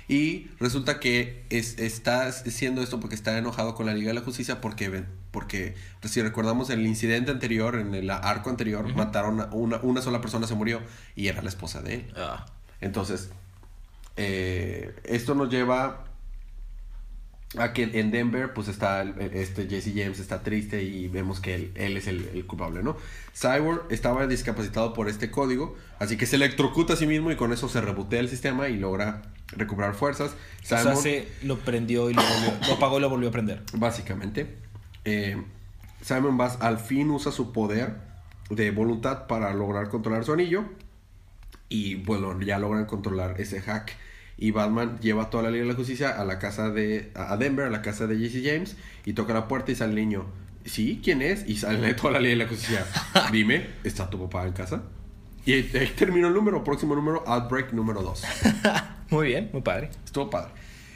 Y 0.09 0.49
resulta 0.59 0.99
que 0.99 1.45
es, 1.51 1.78
está 1.78 2.26
haciendo 2.26 2.82
esto 2.82 2.99
porque 2.99 3.14
está 3.14 3.38
enojado 3.38 3.74
con 3.76 3.86
la 3.86 3.95
Liga 3.95 4.09
de 4.09 4.14
la 4.14 4.22
Justicia 4.22 4.61
porque, 4.61 5.05
porque 5.30 5.74
si 6.03 6.20
recordamos 6.20 6.68
el 6.70 6.84
incidente 6.84 7.30
anterior, 7.30 7.76
en 7.76 7.95
el 7.95 8.11
arco 8.11 8.51
anterior, 8.51 8.93
mataron 8.95 9.41
a 9.41 9.45
una, 9.53 9.76
una 9.82 10.03
sola 10.03 10.20
persona 10.20 10.49
se 10.49 10.55
murió 10.57 10.80
y 11.14 11.28
era 11.28 11.43
la 11.43 11.49
esposa 11.49 11.80
de 11.80 11.95
él. 11.95 12.12
Ah, 12.16 12.45
Entonces, 12.80 13.30
eh, 14.16 14.95
esto 15.05 15.34
nos 15.36 15.49
lleva 15.49 16.05
a 17.59 17.72
que 17.72 17.82
en 17.98 18.11
Denver, 18.12 18.53
pues 18.55 18.68
está 18.68 19.03
el- 19.03 19.18
este 19.34 19.66
Jesse 19.68 19.92
James 19.94 20.20
está 20.20 20.42
triste 20.42 20.82
y 20.84 21.09
vemos 21.09 21.40
que 21.40 21.55
él, 21.57 21.72
él 21.74 21.96
es 21.96 22.07
el, 22.07 22.28
el 22.32 22.46
culpable, 22.46 22.82
¿no? 22.82 22.96
Cyborg 23.34 23.86
estaba 23.90 24.26
discapacitado 24.28 24.92
por 24.92 25.09
este 25.09 25.30
código, 25.32 25.76
así 25.98 26.16
que 26.16 26.26
se 26.26 26.36
electrocuta 26.36 26.92
a 26.92 26.96
sí 26.96 27.07
mismo 27.09 27.32
y 27.32 27.36
con 27.36 27.53
eso 27.53 27.68
se 27.68 27.80
rebotea 27.80 28.20
el 28.20 28.28
sistema 28.28 28.68
y 28.68 28.76
logra 28.76 29.22
recuperar 29.48 29.94
fuerzas. 29.94 30.30
o 30.62 30.66
sea, 30.66 30.78
Simon- 30.82 31.03
se 31.03 31.28
lo 31.42 31.59
prendió 31.59 32.09
y 32.09 32.14
lo, 32.14 32.22
volvió, 32.22 32.68
lo 32.68 32.74
apagó 32.74 32.98
y 32.98 33.01
lo 33.01 33.11
volvió 33.11 33.28
a 33.30 33.32
prender. 33.32 33.62
Básicamente, 33.72 34.55
eh, 35.05 35.42
Simon 36.03 36.36
Bass 36.36 36.57
al 36.61 36.78
fin 36.78 37.11
usa 37.11 37.32
su 37.32 37.53
poder 37.53 37.96
de 38.48 38.70
voluntad 38.70 39.26
para 39.26 39.53
lograr 39.55 39.88
controlar 39.88 40.24
su 40.24 40.32
anillo. 40.32 40.64
Y 41.68 41.96
bueno, 41.96 42.40
ya 42.40 42.59
logran 42.59 42.86
controlar 42.86 43.40
ese 43.40 43.61
hack. 43.61 43.92
Y 44.41 44.51
Batman 44.51 44.99
lleva 45.01 45.30
toda 45.30 45.45
la 45.45 45.51
Liga 45.51 45.64
de 45.64 45.70
la 45.70 45.76
Justicia 45.76 46.18
a 46.18 46.24
la 46.24 46.41
casa 46.41 46.70
de. 46.70 47.12
a 47.14 47.36
Denver, 47.36 47.66
a 47.66 47.70
la 47.70 47.82
casa 47.82 48.09
de 48.09 48.18
Jesse 48.18 48.43
James. 48.45 48.76
Y 49.05 49.12
toca 49.12 49.32
la 49.34 49.47
puerta 49.47 49.70
y 49.70 49.76
sale 49.76 49.91
el 49.91 49.97
niño. 49.97 50.26
¿Sí? 50.64 51.01
¿Quién 51.05 51.22
es? 51.22 51.49
Y 51.49 51.59
sale 51.59 51.95
toda 51.95 52.14
la 52.14 52.20
Liga 52.20 52.30
de 52.30 52.45
la 52.45 52.49
Justicia. 52.49 52.86
Dime, 53.30 53.66
¿está 53.84 54.11
tu 54.11 54.18
papá 54.18 54.47
en 54.47 54.55
casa? 54.55 54.82
Y 55.45 55.53
ahí, 55.53 55.93
terminó 55.97 56.28
el 56.28 56.34
número, 56.34 56.64
próximo 56.64 56.95
número, 56.95 57.22
Outbreak 57.26 57.72
número 57.72 58.03
2. 58.03 58.22
Muy 59.11 59.28
bien, 59.28 59.51
muy 59.53 59.62
padre. 59.62 59.91
Estuvo 60.05 60.30
padre. 60.30 60.53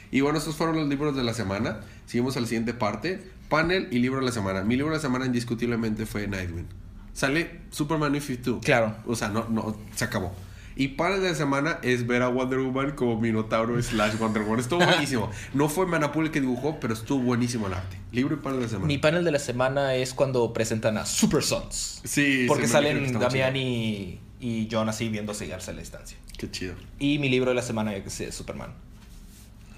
Y 0.09 0.21
bueno, 0.21 0.37
estos 0.37 0.55
fueron 0.55 0.77
los 0.77 0.87
libros 0.87 1.15
de 1.17 1.23
la 1.23 1.33
semana. 1.33 1.81
Seguimos 2.05 2.37
a 2.37 2.39
la 2.39 2.47
siguiente 2.47 2.73
parte. 2.73 3.21
Panel 3.49 3.89
y 3.91 3.99
libro 3.99 4.19
de 4.19 4.25
la 4.25 4.31
semana. 4.31 4.61
Mi 4.61 4.77
libro 4.77 4.91
de 4.91 4.97
la 4.97 5.01
semana 5.01 5.25
indiscutiblemente 5.25 6.05
fue 6.05 6.25
Nightwing. 6.25 6.67
Sale 7.11 7.61
Superman 7.71 8.13
New 8.13 8.21
52. 8.21 8.63
Claro. 8.63 8.95
O 9.05 9.15
sea, 9.15 9.27
no, 9.27 9.49
no, 9.49 9.75
se 9.93 10.05
acabó. 10.05 10.33
Y 10.75 10.89
panel 10.89 11.21
de 11.21 11.29
la 11.29 11.35
semana 11.35 11.79
es 11.83 12.05
ver 12.05 12.21
a 12.21 12.27
Wonder 12.27 12.59
Woman 12.59 12.91
como 12.91 13.19
Minotauro 13.19 13.81
slash 13.81 14.17
Wonder 14.17 14.43
Woman. 14.43 14.59
Estuvo 14.59 14.85
buenísimo. 14.85 15.29
No 15.53 15.69
fue 15.69 15.85
Manapul 15.85 16.25
el 16.25 16.31
que 16.31 16.41
dibujó, 16.41 16.79
pero 16.79 16.93
estuvo 16.93 17.21
buenísimo 17.23 17.67
el 17.67 17.73
arte. 17.73 17.97
Libro 18.11 18.35
y 18.35 18.39
panel 18.39 18.59
de 18.59 18.65
la 18.65 18.69
semana. 18.69 18.87
Mi 18.87 18.97
panel 18.97 19.23
de 19.23 19.31
la 19.31 19.39
semana 19.39 19.95
es 19.95 20.13
cuando 20.13 20.51
presentan 20.51 20.97
a 20.97 21.05
Super 21.05 21.43
Sons. 21.43 22.01
Sí, 22.03 22.45
Porque 22.47 22.67
salen 22.67 23.17
Damián 23.17 23.55
y, 23.55 24.19
y 24.39 24.67
John 24.69 24.89
así 24.89 25.07
viendo 25.09 25.33
llegarse 25.33 25.71
a 25.71 25.73
la 25.73 25.79
distancia. 25.79 26.17
Qué 26.37 26.51
chido. 26.51 26.75
Y 26.99 27.19
mi 27.19 27.29
libro 27.29 27.51
de 27.51 27.55
la 27.55 27.61
semana 27.61 27.95
es 27.95 28.35
Superman. 28.35 28.73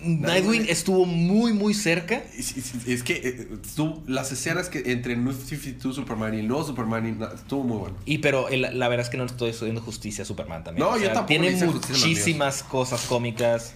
Nightwing 0.01 0.65
estuvo 0.69 1.05
muy, 1.05 1.53
muy 1.53 1.73
cerca. 1.73 2.21
Es, 2.37 3.03
que 3.03 3.13
eh, 3.15 3.47
tú- 3.75 4.03
las 4.07 4.31
escenas 4.31 4.69
que 4.69 4.91
entre 4.91 5.15
New 5.15 5.33
52 5.33 5.95
Superman 5.95 6.33
y 6.35 6.39
el 6.39 6.47
nuevo 6.47 6.63
Superman 6.63 7.07
y 7.19 7.23
estuvo 7.35 7.63
muy 7.63 7.77
bueno. 7.77 7.95
Y 8.05 8.19
pero 8.19 8.47
el- 8.49 8.77
la 8.77 8.87
verdad 8.89 9.05
es 9.05 9.09
que 9.09 9.17
no 9.17 9.25
estoy 9.25 9.51
haciendo 9.51 9.81
justicia 9.81 10.23
a 10.23 10.25
Superman 10.25 10.63
también. 10.63 10.87
No, 10.87 10.97
yo 10.97 11.11
tampoco 11.11 11.27
Tiene 11.27 11.51
muchísimas 11.55 12.63
cosas 12.63 13.01
cómicas. 13.05 13.73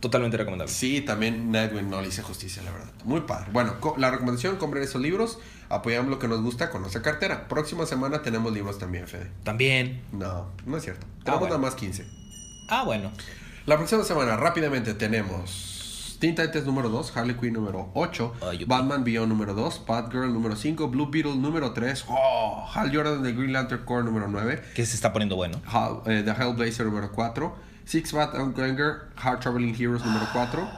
Totalmente 0.00 0.36
recomendable. 0.36 0.70
Sí, 0.70 1.00
también 1.00 1.50
Nightwing 1.50 1.88
no 1.88 2.02
le 2.02 2.08
hice 2.08 2.20
justicia, 2.22 2.62
la 2.62 2.72
verdad. 2.72 2.92
Muy 3.04 3.22
padre. 3.22 3.46
Bueno, 3.52 3.76
la 3.96 4.10
recomendación, 4.10 4.56
compren 4.56 4.82
esos 4.84 5.00
libros, 5.00 5.38
apoyamos 5.70 6.10
lo 6.10 6.18
que 6.18 6.28
nos 6.28 6.42
gusta 6.42 6.68
con 6.70 6.82
nuestra 6.82 7.00
cartera. 7.00 7.48
Próxima 7.48 7.86
semana 7.86 8.20
tenemos 8.20 8.52
libros 8.52 8.78
también, 8.78 9.08
Fede. 9.08 9.30
También. 9.44 10.02
No, 10.12 10.50
no 10.66 10.76
es 10.76 10.82
cierto. 10.84 11.06
Tenemos 11.24 11.40
bueno. 11.40 11.54
nada 11.56 11.66
más 11.70 11.74
15. 11.74 12.04
Ah, 12.68 12.84
bueno. 12.84 13.12
La 13.66 13.76
próxima 13.76 14.04
semana, 14.04 14.36
rápidamente, 14.36 14.92
tenemos 14.94 16.16
Teen 16.20 16.34
Titans 16.34 16.66
número 16.66 16.90
2, 16.90 17.16
Harley 17.16 17.34
Quinn 17.34 17.54
número 17.54 17.90
8, 17.94 18.34
Ay, 18.42 18.58
yupi. 18.58 18.64
Batman 18.66 19.04
Beyond 19.04 19.28
número 19.30 19.54
2, 19.54 19.84
Batgirl 19.86 20.32
número 20.32 20.54
5, 20.54 20.88
Blue 20.88 21.06
Beetle 21.10 21.36
número 21.36 21.72
3, 21.72 22.04
oh, 22.08 22.66
Hal 22.74 22.94
Jordan 22.94 23.22
de 23.22 23.32
Green 23.32 23.52
Lantern 23.52 23.84
Corps 23.84 24.04
número 24.04 24.28
9, 24.28 24.62
Que 24.74 24.84
se 24.84 24.94
está 24.94 25.12
poniendo 25.12 25.36
bueno. 25.36 25.60
Hal- 25.66 26.02
eh, 26.06 26.22
The 26.24 26.32
Hellblazer 26.32 26.84
número 26.86 27.10
4, 27.12 27.54
Six 27.86 28.12
Bat 28.12 28.34
and 28.34 28.54
Ganger, 28.56 29.08
Hard 29.16 29.40
Traveling 29.40 29.74
Heroes 29.74 30.04
número 30.04 30.26
4, 30.32 30.68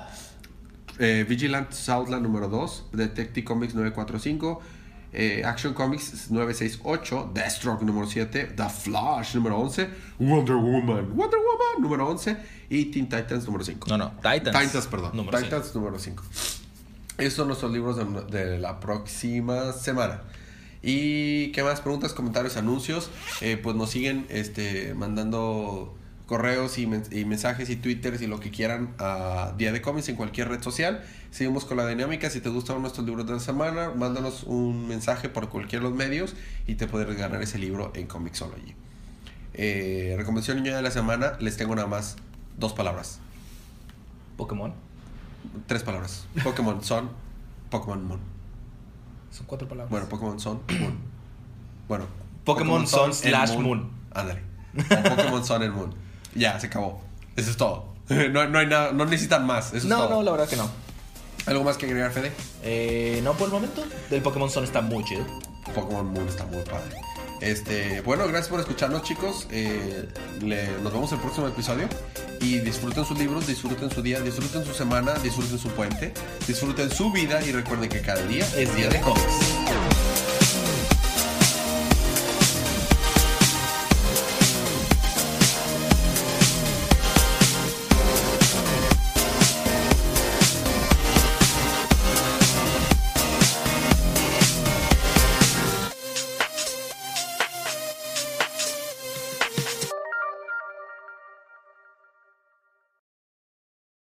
eh, 1.00 1.24
Vigilant 1.28 1.72
Southland 1.72 2.22
número 2.22 2.48
2, 2.48 2.84
Detective 2.92 3.44
Comics 3.44 3.74
945, 3.74 4.62
eh, 5.16 5.42
Action 5.44 5.72
Comics 5.74 6.30
968, 6.30 7.30
Deathstroke 7.32 7.82
número 7.82 8.06
7, 8.06 8.52
The 8.54 8.68
Flash 8.68 9.34
número 9.34 9.58
11, 9.58 9.88
Wonder 10.18 10.56
Woman, 10.56 11.16
Wonder 11.16 11.40
Woman 11.40 11.80
número 11.80 12.08
11 12.08 12.36
y 12.68 12.84
Teen 12.86 13.08
Titans 13.08 13.46
número 13.46 13.64
5. 13.64 13.88
No, 13.88 13.98
no. 13.98 14.12
Titans. 14.16 14.58
Titans, 14.58 14.86
perdón. 14.86 15.10
Número 15.14 15.38
Titans 15.38 15.74
número 15.74 15.98
5. 15.98 16.22
Esos 17.18 17.32
son 17.32 17.48
nuestros 17.48 17.72
libros 17.72 17.96
de, 17.96 18.38
de 18.38 18.58
la 18.58 18.78
próxima 18.78 19.72
semana. 19.72 20.20
Y 20.82 21.50
qué 21.52 21.62
más 21.62 21.80
preguntas, 21.80 22.12
comentarios, 22.12 22.56
anuncios. 22.56 23.10
Eh, 23.40 23.56
pues 23.56 23.74
nos 23.74 23.90
siguen 23.90 24.26
este, 24.28 24.94
mandando 24.94 25.96
correos 26.26 26.76
y, 26.78 26.86
men- 26.86 27.04
y 27.10 27.24
mensajes 27.24 27.70
y 27.70 27.76
twitters 27.76 28.20
y 28.20 28.26
lo 28.26 28.40
que 28.40 28.50
quieran 28.50 28.94
a 28.98 29.52
Día 29.56 29.72
de 29.72 29.80
Comics 29.80 30.08
en 30.08 30.16
cualquier 30.16 30.48
red 30.48 30.62
social. 30.62 31.04
Seguimos 31.30 31.64
con 31.64 31.76
la 31.76 31.86
dinámica. 31.86 32.30
Si 32.30 32.40
te 32.40 32.48
gustan 32.48 32.80
nuestros 32.82 33.06
libros 33.06 33.26
de 33.26 33.34
la 33.34 33.40
semana, 33.40 33.90
mándanos 33.94 34.42
un 34.44 34.88
mensaje 34.88 35.28
por 35.28 35.48
cualquiera 35.48 35.84
de 35.84 35.90
los 35.90 35.98
medios 35.98 36.34
y 36.66 36.74
te 36.74 36.86
podrás 36.86 37.16
ganar 37.16 37.40
ese 37.42 37.58
libro 37.58 37.92
en 37.94 38.06
Comixology. 38.06 38.74
Eh, 39.54 40.14
recomendación 40.18 40.62
niña 40.62 40.76
de 40.76 40.82
la 40.82 40.90
semana, 40.90 41.34
les 41.40 41.56
tengo 41.56 41.74
nada 41.74 41.88
más 41.88 42.16
dos 42.58 42.72
palabras. 42.72 43.20
Pokémon. 44.36 44.74
Tres 45.66 45.82
palabras. 45.82 46.26
Pokémon 46.42 46.82
Sun, 46.82 47.08
Pokémon 47.70 48.04
Moon. 48.04 48.20
Son 49.30 49.46
cuatro 49.46 49.68
palabras. 49.68 49.90
Bueno, 49.90 50.08
Pokémon 50.08 50.40
Sun, 50.40 50.60
Moon. 50.80 50.98
Bueno. 51.88 52.04
Pokémon 52.44 52.86
Sun 52.86 53.04
and 53.04 53.12
slash 53.14 53.56
Moon. 53.56 53.90
Ándale. 54.12 54.42
O 54.76 55.16
Pokémon 55.16 55.44
Sun 55.44 55.62
and 55.62 55.74
Moon 55.74 55.94
ya, 56.36 56.58
se 56.60 56.66
acabó. 56.66 57.00
Eso 57.36 57.50
es 57.50 57.56
todo. 57.56 57.96
No, 58.30 58.46
no 58.48 58.58
hay 58.60 58.66
nada, 58.66 58.92
no 58.92 59.04
necesitan 59.04 59.44
más. 59.46 59.72
No, 59.84 60.08
no, 60.08 60.22
la 60.22 60.30
verdad 60.30 60.48
que 60.48 60.56
no. 60.56 60.70
¿Algo 61.46 61.64
más 61.64 61.76
que 61.76 61.86
agregar, 61.86 62.12
Fede? 62.12 62.32
Eh, 62.62 63.20
no, 63.22 63.34
por 63.34 63.48
el 63.48 63.52
momento. 63.52 63.84
El 64.10 64.22
Pokémon 64.22 64.50
Sun 64.50 64.64
está 64.64 64.80
muy 64.80 65.04
chido. 65.04 65.24
Pokémon 65.74 66.06
Moon 66.12 66.28
está 66.28 66.44
muy 66.44 66.62
padre. 66.62 66.96
Este, 67.40 68.00
bueno, 68.00 68.24
gracias 68.26 68.48
por 68.48 68.60
escucharnos, 68.60 69.02
chicos. 69.02 69.46
Eh, 69.50 70.08
nos 70.82 70.92
vemos 70.92 71.10
en 71.12 71.18
el 71.18 71.22
próximo 71.22 71.48
episodio. 71.48 71.88
Y 72.40 72.58
disfruten 72.58 73.04
sus 73.04 73.18
libros, 73.18 73.46
disfruten 73.46 73.90
su 73.90 74.02
día, 74.02 74.20
disfruten 74.20 74.64
su 74.64 74.74
semana, 74.74 75.14
disfruten 75.14 75.58
su 75.58 75.68
puente, 75.70 76.12
disfruten 76.46 76.90
su 76.90 77.12
vida. 77.12 77.40
Y 77.44 77.52
recuerden 77.52 77.88
que 77.88 78.00
cada 78.00 78.22
día 78.22 78.46
es 78.56 78.74
día 78.74 78.88
de 78.88 79.00
cómics. 79.00 80.05